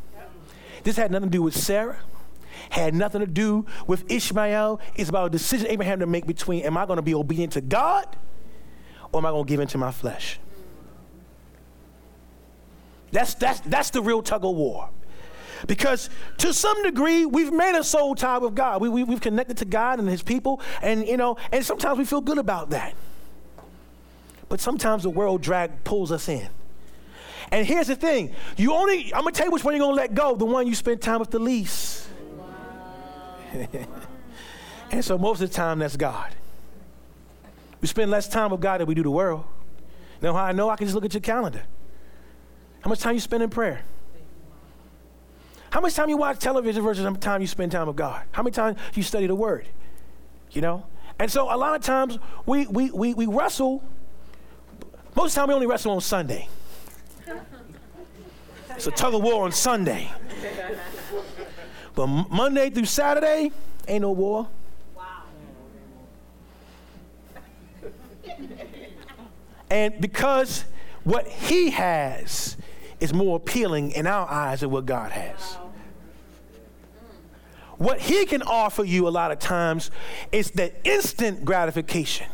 This 0.82 0.96
had 0.96 1.10
nothing 1.10 1.28
to 1.28 1.32
do 1.32 1.42
with 1.42 1.56
Sarah, 1.56 1.98
had 2.70 2.94
nothing 2.94 3.20
to 3.20 3.26
do 3.26 3.66
with 3.86 4.10
Ishmael. 4.10 4.80
It's 4.94 5.08
about 5.08 5.26
a 5.26 5.30
decision 5.30 5.66
Abraham 5.68 6.00
to 6.00 6.06
make 6.06 6.26
between 6.26 6.64
am 6.64 6.76
I 6.76 6.86
going 6.86 6.96
to 6.96 7.02
be 7.02 7.14
obedient 7.14 7.52
to 7.54 7.60
God 7.60 8.16
or 9.12 9.20
am 9.20 9.26
I 9.26 9.30
going 9.30 9.44
to 9.44 9.48
give 9.48 9.60
in 9.60 9.68
to 9.68 9.78
my 9.78 9.90
flesh? 9.90 10.38
That's, 13.12 13.34
that's, 13.34 13.60
that's 13.60 13.90
the 13.90 14.02
real 14.02 14.22
tug 14.22 14.44
of 14.44 14.54
war. 14.54 14.90
Because 15.66 16.10
to 16.38 16.52
some 16.52 16.82
degree, 16.82 17.24
we've 17.24 17.52
made 17.52 17.74
a 17.78 17.82
soul 17.82 18.14
tie 18.14 18.38
with 18.38 18.54
God. 18.54 18.80
We, 18.80 18.88
we, 18.88 19.04
we've 19.04 19.20
connected 19.20 19.56
to 19.58 19.64
God 19.64 19.98
and 19.98 20.08
His 20.08 20.22
people, 20.22 20.60
and 20.82 21.06
you 21.06 21.16
know, 21.16 21.36
and 21.50 21.64
sometimes 21.64 21.98
we 21.98 22.04
feel 22.04 22.20
good 22.20 22.38
about 22.38 22.70
that. 22.70 22.94
But 24.48 24.60
sometimes 24.60 25.02
the 25.02 25.10
world 25.10 25.42
drag 25.42 25.84
pulls 25.84 26.12
us 26.12 26.28
in. 26.28 26.48
And 27.50 27.66
here's 27.66 27.86
the 27.86 27.96
thing: 27.96 28.34
you 28.56 28.72
only 28.72 29.12
I'm 29.14 29.22
gonna 29.22 29.32
tell 29.32 29.46
you 29.46 29.52
which 29.52 29.64
one 29.64 29.74
you're 29.74 29.84
gonna 29.84 29.96
let 29.96 30.14
go. 30.14 30.34
The 30.36 30.44
one 30.44 30.66
you 30.66 30.74
spend 30.74 31.00
time 31.02 31.20
with 31.20 31.30
the 31.30 31.38
least. 31.38 32.08
and 34.90 35.04
so 35.04 35.16
most 35.16 35.40
of 35.40 35.48
the 35.48 35.54
time, 35.54 35.78
that's 35.78 35.96
God. 35.96 36.34
We 37.80 37.88
spend 37.88 38.10
less 38.10 38.28
time 38.28 38.50
with 38.50 38.60
God 38.60 38.80
than 38.80 38.86
we 38.86 38.94
do 38.94 39.02
the 39.02 39.10
world. 39.10 39.44
Know 40.22 40.32
how 40.32 40.44
I 40.44 40.52
know? 40.52 40.70
I 40.70 40.76
can 40.76 40.86
just 40.86 40.94
look 40.94 41.04
at 41.04 41.14
your 41.14 41.20
calendar. 41.20 41.62
How 42.80 42.88
much 42.88 43.00
time 43.00 43.14
you 43.14 43.20
spend 43.20 43.42
in 43.42 43.50
prayer? 43.50 43.82
How 45.70 45.80
much 45.80 45.94
time 45.94 46.08
you 46.08 46.16
watch 46.16 46.38
television 46.38 46.82
versus 46.82 47.04
how 47.04 47.10
much 47.10 47.20
time 47.20 47.40
you 47.40 47.46
spend 47.46 47.72
time 47.72 47.86
with 47.86 47.96
God? 47.96 48.22
How 48.32 48.42
many 48.42 48.52
times 48.52 48.78
you 48.94 49.02
study 49.02 49.26
the 49.26 49.34
Word? 49.34 49.68
You 50.52 50.62
know? 50.62 50.86
And 51.18 51.30
so 51.30 51.52
a 51.52 51.56
lot 51.56 51.76
of 51.76 51.82
times 51.82 52.18
we, 52.46 52.66
we, 52.66 52.90
we, 52.90 53.14
we 53.14 53.26
wrestle. 53.26 53.82
Most 55.16 55.30
of 55.30 55.34
the 55.34 55.40
time 55.40 55.48
we 55.48 55.54
only 55.54 55.66
wrestle 55.66 55.92
on 55.92 56.02
Sunday. 56.02 56.46
It's 58.70 58.86
a 58.86 58.90
tug 58.90 59.14
of 59.14 59.22
war 59.22 59.44
on 59.44 59.52
Sunday. 59.52 60.12
But 61.94 62.06
Monday 62.06 62.68
through 62.68 62.84
Saturday, 62.84 63.50
ain't 63.88 64.02
no 64.02 64.12
war. 64.12 64.46
And 69.70 69.98
because 70.00 70.66
what 71.04 71.26
he 71.26 71.70
has 71.70 72.58
is 73.00 73.14
more 73.14 73.36
appealing 73.36 73.92
in 73.92 74.06
our 74.06 74.30
eyes 74.30 74.60
than 74.60 74.70
what 74.70 74.84
God 74.84 75.12
has. 75.12 75.54
What 77.78 78.00
he 78.00 78.26
can 78.26 78.42
offer 78.42 78.84
you 78.84 79.08
a 79.08 79.10
lot 79.10 79.32
of 79.32 79.38
times 79.38 79.90
is 80.30 80.50
that 80.52 80.74
instant 80.84 81.44
gratification. 81.44 82.26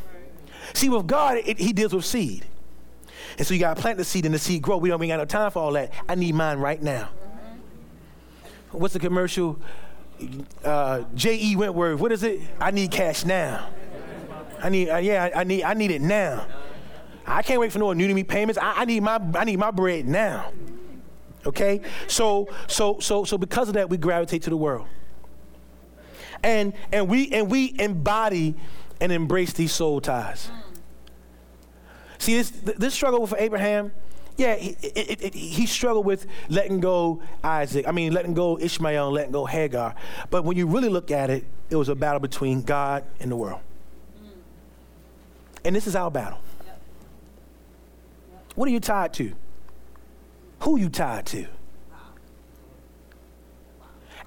See, 0.74 0.88
with 0.88 1.06
God, 1.06 1.38
it, 1.44 1.58
he 1.58 1.72
deals 1.72 1.94
with 1.94 2.04
seed. 2.04 2.44
And 3.38 3.46
so 3.46 3.54
you 3.54 3.60
got 3.60 3.76
to 3.76 3.80
plant 3.80 3.98
the 3.98 4.04
seed 4.04 4.26
and 4.26 4.34
the 4.34 4.38
seed 4.38 4.62
grow. 4.62 4.76
We 4.76 4.88
don't 4.88 5.02
even 5.02 5.16
got 5.16 5.18
no 5.18 5.24
time 5.24 5.50
for 5.50 5.60
all 5.60 5.72
that. 5.72 5.92
I 6.08 6.14
need 6.14 6.34
mine 6.34 6.58
right 6.58 6.82
now. 6.82 7.08
What's 8.70 8.94
the 8.94 9.00
commercial? 9.00 9.58
Uh, 10.64 11.02
J.G. 11.14 11.56
Wentworth. 11.56 12.00
What 12.00 12.12
is 12.12 12.22
it? 12.22 12.40
I 12.60 12.70
need 12.70 12.90
cash 12.90 13.24
now. 13.24 13.68
I 14.62 14.68
need, 14.68 14.88
uh, 14.88 14.96
yeah, 14.98 15.30
I, 15.34 15.40
I, 15.40 15.44
need, 15.44 15.64
I 15.64 15.74
need 15.74 15.90
it 15.90 16.00
now. 16.00 16.46
I 17.26 17.42
can't 17.42 17.60
wait 17.60 17.72
for 17.72 17.78
no 17.78 17.90
annuity 17.90 18.22
payments. 18.24 18.58
I, 18.60 18.82
I, 18.82 18.84
need 18.84 19.02
my, 19.02 19.20
I 19.34 19.44
need 19.44 19.58
my 19.58 19.70
bread 19.70 20.06
now. 20.06 20.52
Okay? 21.44 21.80
So, 22.06 22.48
so, 22.68 23.00
so, 23.00 23.24
so 23.24 23.36
because 23.36 23.68
of 23.68 23.74
that, 23.74 23.90
we 23.90 23.96
gravitate 23.96 24.42
to 24.42 24.50
the 24.50 24.56
world 24.56 24.86
and 26.42 26.72
and 26.92 27.08
we 27.08 27.30
and 27.30 27.50
we 27.50 27.74
embody 27.78 28.54
and 29.00 29.12
embrace 29.12 29.52
these 29.52 29.72
soul 29.72 30.00
ties. 30.00 30.50
See 32.22 32.36
this 32.36 32.50
this 32.50 32.94
struggle 32.94 33.26
for 33.26 33.36
Abraham. 33.36 33.90
Yeah, 34.36 34.54
he, 34.54 34.76
it, 34.80 35.24
it, 35.24 35.34
he 35.34 35.66
struggled 35.66 36.06
with 36.06 36.24
letting 36.48 36.78
go 36.78 37.20
Isaac. 37.42 37.88
I 37.88 37.90
mean, 37.90 38.12
letting 38.12 38.32
go 38.32 38.60
Ishmael 38.60 39.10
letting 39.10 39.32
go 39.32 39.44
Hagar. 39.44 39.96
But 40.30 40.44
when 40.44 40.56
you 40.56 40.68
really 40.68 40.88
look 40.88 41.10
at 41.10 41.30
it, 41.30 41.44
it 41.68 41.74
was 41.74 41.88
a 41.88 41.96
battle 41.96 42.20
between 42.20 42.62
God 42.62 43.02
and 43.18 43.28
the 43.28 43.34
world. 43.34 43.60
And 45.64 45.74
this 45.74 45.88
is 45.88 45.96
our 45.96 46.12
battle. 46.12 46.38
What 48.54 48.68
are 48.68 48.72
you 48.72 48.78
tied 48.78 49.14
to? 49.14 49.32
Who 50.60 50.78
you 50.78 50.90
tied 50.90 51.26
to? 51.26 51.46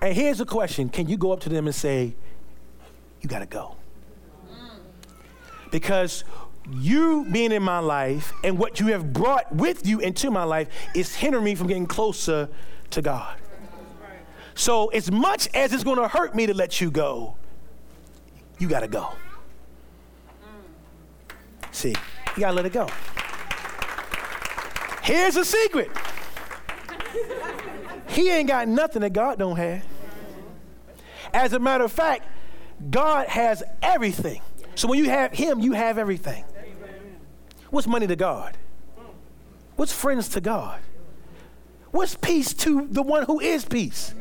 And 0.02 0.14
here's 0.14 0.40
the 0.40 0.46
question 0.46 0.90
Can 0.90 1.08
you 1.08 1.16
go 1.16 1.32
up 1.32 1.40
to 1.42 1.50
them 1.50 1.66
and 1.66 1.74
say, 1.74 2.14
You 3.22 3.30
got 3.30 3.40
to 3.40 3.46
go? 3.46 3.78
Because 5.72 6.26
you 6.72 7.26
being 7.32 7.52
in 7.52 7.64
my 7.64 7.80
life 7.80 8.34
and 8.44 8.58
what 8.58 8.80
you 8.80 8.88
have 8.88 9.14
brought 9.14 9.54
with 9.54 9.86
you 9.86 10.00
into 10.00 10.32
my 10.32 10.44
life 10.44 10.68
is 10.96 11.14
hindering 11.14 11.44
me 11.44 11.56
from 11.56 11.68
getting 11.68 11.86
closer 11.86 12.50
to 12.92 13.02
God. 13.02 13.38
So, 14.56 14.88
as 14.88 15.12
much 15.12 15.50
as 15.54 15.74
it's 15.74 15.84
going 15.84 15.98
to 15.98 16.08
hurt 16.08 16.34
me 16.34 16.46
to 16.46 16.54
let 16.54 16.80
you 16.80 16.90
go, 16.90 17.36
you 18.58 18.70
got 18.70 18.80
to 18.80 18.88
go. 18.88 19.14
See, 21.72 21.90
you 22.36 22.40
got 22.40 22.52
to 22.52 22.56
let 22.56 22.66
it 22.66 22.72
go. 22.72 22.88
Here's 25.04 25.36
a 25.36 25.44
secret. 25.44 25.92
He 28.08 28.30
ain't 28.32 28.48
got 28.48 28.70
nothing 28.70 29.02
that 29.02 29.12
God 29.12 29.38
don't 29.38 29.58
have. 29.58 29.86
As 31.34 31.52
a 31.52 31.60
matter 31.60 31.84
of 31.84 31.92
fact, 31.92 32.26
God 32.90 33.28
has 33.28 33.62
everything. 33.82 34.42
So 34.76 34.88
when 34.88 35.00
you 35.00 35.10
have 35.10 35.34
him, 35.34 35.60
you 35.60 35.74
have 35.74 35.98
everything. 35.98 36.46
What's 37.70 37.88
money 37.88 38.08
to 38.08 38.16
God? 38.16 38.58
What's 39.76 39.92
friends 39.92 40.30
to 40.30 40.42
God? 40.42 40.80
What's 41.92 42.16
peace 42.16 42.54
to 42.56 42.88
the 42.90 43.02
one 43.02 43.24
who 43.24 43.40
is 43.40 43.66
peace? 43.66 44.14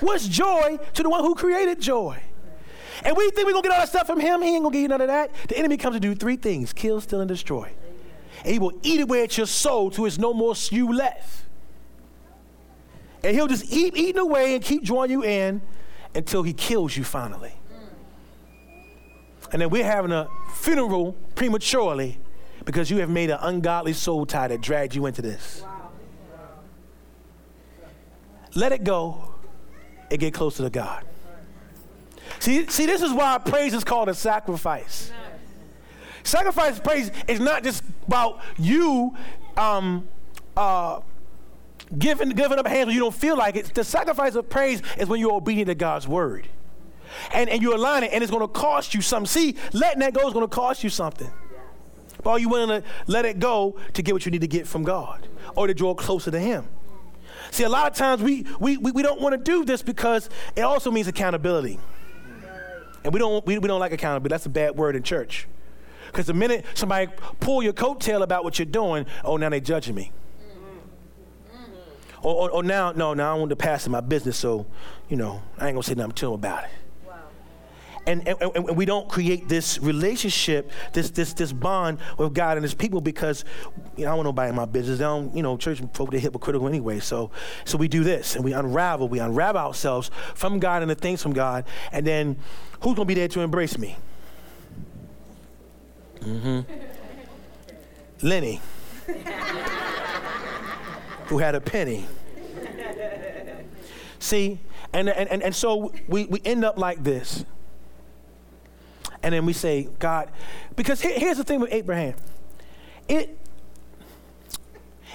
What's 0.00 0.26
joy 0.26 0.78
to 0.94 1.02
the 1.02 1.10
one 1.10 1.22
who 1.22 1.34
created 1.34 1.80
joy? 1.80 2.18
And 3.04 3.16
we 3.16 3.30
think 3.30 3.46
we're 3.46 3.52
gonna 3.52 3.62
get 3.62 3.72
all 3.72 3.80
that 3.80 3.88
stuff 3.88 4.06
from 4.06 4.20
him. 4.20 4.42
He 4.42 4.54
ain't 4.54 4.62
gonna 4.62 4.72
give 4.72 4.82
you 4.82 4.88
none 4.88 5.00
of 5.00 5.08
that. 5.08 5.30
The 5.48 5.58
enemy 5.58 5.76
comes 5.76 5.96
to 5.96 6.00
do 6.00 6.14
three 6.14 6.36
things 6.36 6.72
kill, 6.72 7.00
steal, 7.00 7.20
and 7.20 7.28
destroy. 7.28 7.70
And 8.44 8.52
he 8.52 8.58
will 8.58 8.72
eat 8.82 9.00
away 9.00 9.22
at 9.22 9.36
your 9.36 9.46
soul 9.46 9.90
till 9.90 10.04
there's 10.04 10.18
no 10.18 10.32
more 10.32 10.54
you 10.70 10.92
left. 10.92 11.44
And 13.24 13.34
he'll 13.34 13.46
just 13.46 13.70
keep 13.70 13.96
eating 13.96 14.20
away 14.20 14.54
and 14.54 14.64
keep 14.64 14.84
drawing 14.84 15.10
you 15.10 15.22
in 15.22 15.62
until 16.14 16.42
he 16.42 16.52
kills 16.52 16.96
you 16.96 17.04
finally. 17.04 17.54
And 19.52 19.60
then 19.60 19.70
we're 19.70 19.84
having 19.84 20.12
a 20.12 20.28
funeral 20.54 21.12
prematurely 21.34 22.18
because 22.64 22.90
you 22.90 22.98
have 22.98 23.10
made 23.10 23.30
an 23.30 23.38
ungodly 23.40 23.92
soul 23.92 24.26
tie 24.26 24.48
that 24.48 24.60
dragged 24.60 24.94
you 24.94 25.06
into 25.06 25.22
this. 25.22 25.64
Let 28.54 28.72
it 28.72 28.84
go 28.84 29.34
and 30.10 30.20
get 30.20 30.34
closer 30.34 30.62
to 30.62 30.70
God. 30.70 31.04
See, 32.38 32.66
see, 32.66 32.86
this 32.86 33.02
is 33.02 33.12
why 33.12 33.38
praise 33.38 33.72
is 33.72 33.84
called 33.84 34.08
a 34.08 34.14
sacrifice. 34.14 35.10
Sacrifice 36.22 36.78
praise 36.78 37.10
is 37.28 37.40
not 37.40 37.64
just 37.64 37.82
about 38.06 38.40
you 38.58 39.16
um, 39.56 40.06
uh, 40.56 41.00
giving, 41.98 42.30
giving 42.30 42.58
up 42.58 42.66
hands 42.66 42.86
when 42.86 42.94
you 42.94 43.00
don't 43.00 43.14
feel 43.14 43.36
like 43.36 43.56
it. 43.56 43.74
The 43.74 43.84
sacrifice 43.84 44.34
of 44.34 44.48
praise 44.48 44.82
is 44.98 45.08
when 45.08 45.20
you're 45.20 45.34
obedient 45.34 45.68
to 45.68 45.74
God's 45.74 46.06
word. 46.06 46.48
And, 47.34 47.50
and 47.50 47.60
you 47.60 47.74
align 47.74 48.04
it, 48.04 48.12
and 48.12 48.22
it's 48.22 48.30
going 48.30 48.42
to 48.42 48.48
cost 48.48 48.94
you 48.94 49.02
something. 49.02 49.26
See, 49.26 49.56
letting 49.72 50.00
that 50.00 50.14
go 50.14 50.26
is 50.26 50.32
going 50.32 50.48
to 50.48 50.54
cost 50.54 50.82
you 50.82 50.90
something. 50.90 51.30
But 52.22 52.30
are 52.30 52.38
you 52.38 52.48
willing 52.48 52.82
to 52.82 52.88
let 53.06 53.24
it 53.24 53.38
go 53.38 53.76
to 53.94 54.02
get 54.02 54.14
what 54.14 54.24
you 54.24 54.32
need 54.32 54.42
to 54.42 54.48
get 54.48 54.66
from 54.66 54.82
God 54.82 55.26
or 55.56 55.66
to 55.66 55.74
draw 55.74 55.94
closer 55.94 56.30
to 56.30 56.38
Him? 56.38 56.66
See, 57.50 57.64
a 57.64 57.68
lot 57.68 57.90
of 57.90 57.96
times 57.96 58.22
we, 58.22 58.46
we, 58.60 58.76
we, 58.76 58.92
we 58.92 59.02
don't 59.02 59.20
want 59.20 59.32
to 59.32 59.38
do 59.38 59.64
this 59.64 59.82
because 59.82 60.30
it 60.56 60.62
also 60.62 60.90
means 60.90 61.08
accountability. 61.08 61.78
And 63.04 63.12
we 63.12 63.18
don't, 63.18 63.44
we, 63.44 63.58
we 63.58 63.68
don't 63.68 63.80
like 63.80 63.92
accountability. 63.92 64.32
That's 64.32 64.46
a 64.46 64.50
bad 64.50 64.76
word 64.76 64.96
in 64.96 65.02
church. 65.02 65.48
Because 66.06 66.26
the 66.26 66.34
minute 66.34 66.64
somebody 66.74 67.10
pull 67.40 67.62
your 67.62 67.72
coattail 67.72 68.22
about 68.22 68.44
what 68.44 68.58
you're 68.58 68.66
doing, 68.66 69.06
oh, 69.24 69.36
now 69.36 69.48
they 69.48 69.60
judging 69.60 69.94
me. 69.94 70.12
Or, 72.22 72.34
or, 72.34 72.50
or, 72.50 72.62
now, 72.62 72.92
no, 72.92 73.14
now 73.14 73.34
I 73.34 73.38
want 73.38 73.50
to 73.50 73.56
pass 73.56 73.84
in 73.84 73.90
my 73.90 74.00
business, 74.00 74.36
so, 74.36 74.64
you 75.08 75.16
know, 75.16 75.42
I 75.58 75.66
ain't 75.66 75.74
going 75.74 75.82
to 75.82 75.88
say 75.88 75.94
nothing 75.94 76.12
to 76.12 76.26
them 76.26 76.34
about 76.34 76.64
it 76.64 76.70
and, 78.06 78.26
and, 78.26 78.40
and, 78.40 78.76
we 78.76 78.84
don't 78.84 79.08
create 79.08 79.48
this 79.48 79.78
relationship, 79.78 80.70
this 80.92 81.10
this 81.10 81.32
this 81.34 81.52
bond 81.52 81.98
with 82.18 82.34
God 82.34 82.56
and 82.56 82.64
His 82.64 82.74
people 82.74 83.00
because 83.00 83.44
you 83.96 84.04
know, 84.04 84.10
I 84.10 84.10
don't 84.10 84.18
want 84.18 84.26
nobody 84.26 84.50
in 84.50 84.56
my 84.56 84.64
business. 84.64 84.98
They 84.98 85.04
don't, 85.04 85.34
you 85.36 85.42
know, 85.42 85.56
church 85.56 85.80
folk 85.92 86.10
they're 86.10 86.20
hypocritical 86.20 86.66
anyway. 86.66 87.00
So 87.00 87.30
so 87.64 87.78
we 87.78 87.88
do 87.88 88.02
this 88.02 88.34
and 88.34 88.44
we 88.44 88.52
unravel, 88.52 89.08
we 89.08 89.20
unravel 89.20 89.60
ourselves 89.60 90.10
from 90.34 90.58
God 90.58 90.82
and 90.82 90.90
the 90.90 90.94
things 90.94 91.22
from 91.22 91.32
God, 91.32 91.64
and 91.92 92.06
then 92.06 92.36
who's 92.80 92.94
gonna 92.94 93.04
be 93.04 93.14
there 93.14 93.28
to 93.28 93.40
embrace 93.40 93.78
me? 93.78 93.96
Mm-hmm. 96.20 96.60
Lenny, 98.22 98.60
who 101.26 101.38
had 101.38 101.54
a 101.54 101.60
penny. 101.60 102.06
See, 104.18 104.60
and, 104.92 105.08
and, 105.08 105.42
and 105.42 105.54
so 105.54 105.92
we, 106.06 106.26
we 106.26 106.40
end 106.44 106.64
up 106.64 106.78
like 106.78 107.02
this 107.02 107.44
and 109.22 109.34
then 109.34 109.46
we 109.46 109.52
say, 109.52 109.88
God, 109.98 110.30
because 110.76 111.00
here, 111.00 111.14
here's 111.16 111.36
the 111.36 111.44
thing 111.44 111.60
with 111.60 111.72
Abraham. 111.72 112.14
It, 113.08 113.38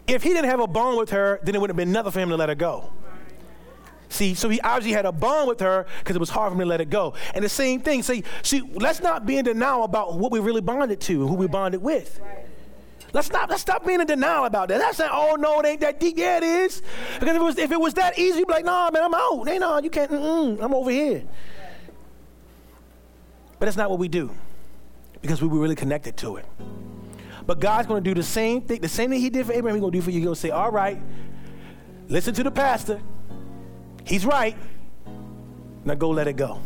if 0.07 0.23
he 0.23 0.29
didn't 0.29 0.49
have 0.49 0.59
a 0.59 0.67
bond 0.67 0.97
with 0.97 1.09
her, 1.09 1.39
then 1.43 1.55
it 1.55 1.61
wouldn't 1.61 1.77
have 1.77 1.85
been 1.85 1.91
nothing 1.91 2.11
for 2.11 2.19
him 2.19 2.29
to 2.29 2.37
let 2.37 2.49
her 2.49 2.55
go. 2.55 2.91
See, 4.09 4.35
so 4.35 4.47
he 4.47 4.61
obviously 4.61 4.93
had 4.93 5.05
a 5.05 5.11
bond 5.11 5.49
with 5.49 5.59
her 5.59 5.85
because 5.99 6.15
it 6.15 6.19
was 6.19 6.29
hard 6.29 6.51
for 6.51 6.53
him 6.53 6.59
to 6.61 6.65
let 6.65 6.79
it 6.79 6.89
go. 6.89 7.13
And 7.33 7.43
the 7.43 7.49
same 7.49 7.81
thing, 7.81 8.03
see, 8.03 8.23
see, 8.41 8.61
let's 8.73 9.01
not 9.01 9.25
be 9.25 9.37
in 9.37 9.45
denial 9.45 9.83
about 9.83 10.17
what 10.17 10.31
we 10.31 10.39
really 10.39 10.61
bonded 10.61 11.01
to 11.01 11.21
and 11.21 11.29
who 11.29 11.35
we 11.35 11.47
bonded 11.47 11.81
with. 11.81 12.19
Let's 13.13 13.27
stop, 13.27 13.49
let's 13.49 13.61
stop 13.61 13.85
being 13.85 14.01
in 14.01 14.07
denial 14.07 14.45
about 14.45 14.69
that. 14.69 14.79
That's 14.79 14.99
not, 14.99 15.11
oh 15.13 15.35
no, 15.35 15.59
it 15.59 15.65
ain't 15.65 15.81
that 15.81 15.99
deep. 15.99 16.17
Yeah, 16.17 16.37
it 16.37 16.43
is. 16.43 16.81
Because 17.19 17.35
if 17.35 17.41
it 17.41 17.43
was, 17.43 17.57
if 17.57 17.71
it 17.71 17.79
was 17.79 17.93
that 17.95 18.17
easy, 18.17 18.39
you'd 18.39 18.47
be 18.47 18.53
like, 18.53 18.65
nah, 18.65 18.89
man, 18.91 19.03
I'm 19.03 19.13
out. 19.13 19.47
Hey, 19.47 19.59
no, 19.59 19.79
you 19.79 19.89
can't, 19.89 20.11
I'm 20.11 20.73
over 20.73 20.91
here. 20.91 21.23
But 23.59 23.65
that's 23.65 23.77
not 23.77 23.89
what 23.89 23.99
we 23.99 24.07
do 24.07 24.31
because 25.21 25.41
we 25.41 25.47
were 25.47 25.59
really 25.59 25.75
connected 25.75 26.15
to 26.17 26.37
it. 26.37 26.45
But 27.45 27.59
God's 27.59 27.87
going 27.87 28.03
to 28.03 28.09
do 28.09 28.13
the 28.13 28.23
same 28.23 28.61
thing, 28.61 28.81
the 28.81 28.89
same 28.89 29.09
thing 29.09 29.19
He 29.19 29.29
did 29.29 29.45
for 29.45 29.53
Abraham, 29.53 29.75
He's 29.75 29.81
going 29.81 29.93
to 29.93 29.97
do 29.97 30.01
for 30.01 30.11
you. 30.11 30.19
He'll 30.19 30.35
say, 30.35 30.49
All 30.49 30.71
right, 30.71 31.01
listen 32.09 32.33
to 32.35 32.43
the 32.43 32.51
pastor. 32.51 33.01
He's 34.05 34.25
right. 34.25 34.55
Now 35.85 35.95
go 35.95 36.09
let 36.09 36.27
it 36.27 36.35
go. 36.35 36.61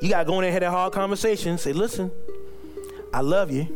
You 0.00 0.08
got 0.08 0.20
to 0.20 0.24
go 0.24 0.34
in 0.34 0.42
there 0.42 0.50
and 0.50 0.54
have 0.54 0.60
that 0.60 0.70
hard 0.70 0.92
conversation. 0.92 1.58
Say, 1.58 1.72
Listen, 1.72 2.10
I 3.12 3.20
love 3.20 3.50
you. 3.50 3.66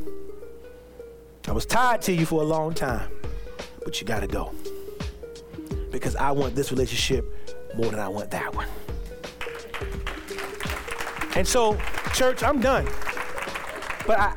I 1.49 1.53
was 1.53 1.67
tied 1.67 2.03
to 2.03 2.13
you 2.13 2.25
for 2.25 2.41
a 2.41 2.45
long 2.45 2.73
time, 2.73 3.11
but 3.85 4.01
you 4.01 4.07
got 4.07 4.21
to 4.21 4.29
go. 4.29 4.53
Because 5.91 6.15
I 6.15 6.31
want 6.31 6.55
this 6.55 6.71
relationship 6.71 7.25
more 7.77 7.91
than 7.91 7.99
I 7.99 8.09
want 8.09 8.31
that 8.31 8.55
one. 8.55 8.69
And 11.35 11.47
so, 11.47 11.79
church, 12.15 12.43
I'm 12.43 12.61
done. 12.61 12.87
But 14.07 14.19
I, 14.19 14.37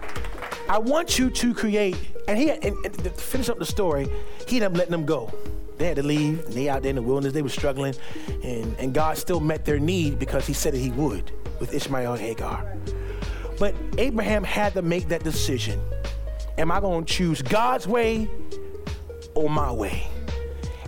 I 0.70 0.80
want 0.80 1.20
you 1.20 1.30
to 1.30 1.54
create, 1.54 1.98
and 2.28 2.38
he, 2.38 2.52
and, 2.52 2.64
and 2.64 2.93
to 3.04 3.10
finish 3.10 3.50
up 3.50 3.60
the 3.60 3.66
story, 3.66 4.08
he 4.48 4.58
ended 4.58 4.72
up 4.72 4.78
letting 4.78 4.91
them 4.91 5.06
go. 5.06 5.32
They 5.78 5.88
had 5.88 5.98
to 5.98 6.04
leave, 6.04 6.46
and 6.46 6.54
they 6.54 6.70
out 6.70 6.84
there 6.84 6.91
in 6.91 6.96
the 6.96 7.02
wilderness, 7.02 7.34
they 7.34 7.41
were 7.41 7.50
struggling, 7.50 7.96
and, 8.43 8.76
and 8.80 8.93
God 8.93 9.18
still 9.18 9.41
met 9.41 9.66
their 9.66 9.80
need 9.80 10.20
because 10.20 10.48
he 10.48 10.54
said 10.54 10.74
that 10.74 10.80
he 10.80 10.91
would 10.91 11.32
with 11.60 11.74
Ishmael 11.74 12.14
and 12.14 12.22
Hagar. 12.22 12.78
But 13.60 13.76
Abraham 13.98 14.43
had 14.43 14.74
to 14.74 14.82
make 14.82 15.10
that 15.10 15.24
decision. 15.24 15.80
Am 16.58 16.72
I 16.72 16.80
to 16.80 17.04
choose 17.06 17.41
God's 17.41 17.88
way 17.88 18.30
or 19.34 19.50
my 19.50 19.72
way? 19.72 20.08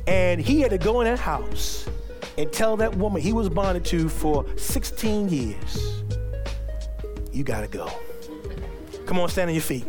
And 0.06 0.40
he 0.40 0.62
had 0.62 0.72
to 0.72 0.78
go 0.78 1.02
in 1.02 1.06
that 1.06 1.20
house 1.20 1.90
and 2.38 2.52
tell 2.52 2.78
that 2.78 2.96
woman 2.96 3.22
he 3.22 3.34
was 3.34 3.50
bonded 3.50 3.86
to 3.86 4.10
for 4.10 4.46
16 4.58 5.30
years, 5.30 6.04
you 7.32 7.44
got 7.44 7.62
to 7.62 7.68
go. 7.68 7.90
Come 9.06 9.20
on, 9.20 9.30
stand 9.30 9.50
on 9.50 9.56
your 9.56 9.64
feet. 9.64 9.86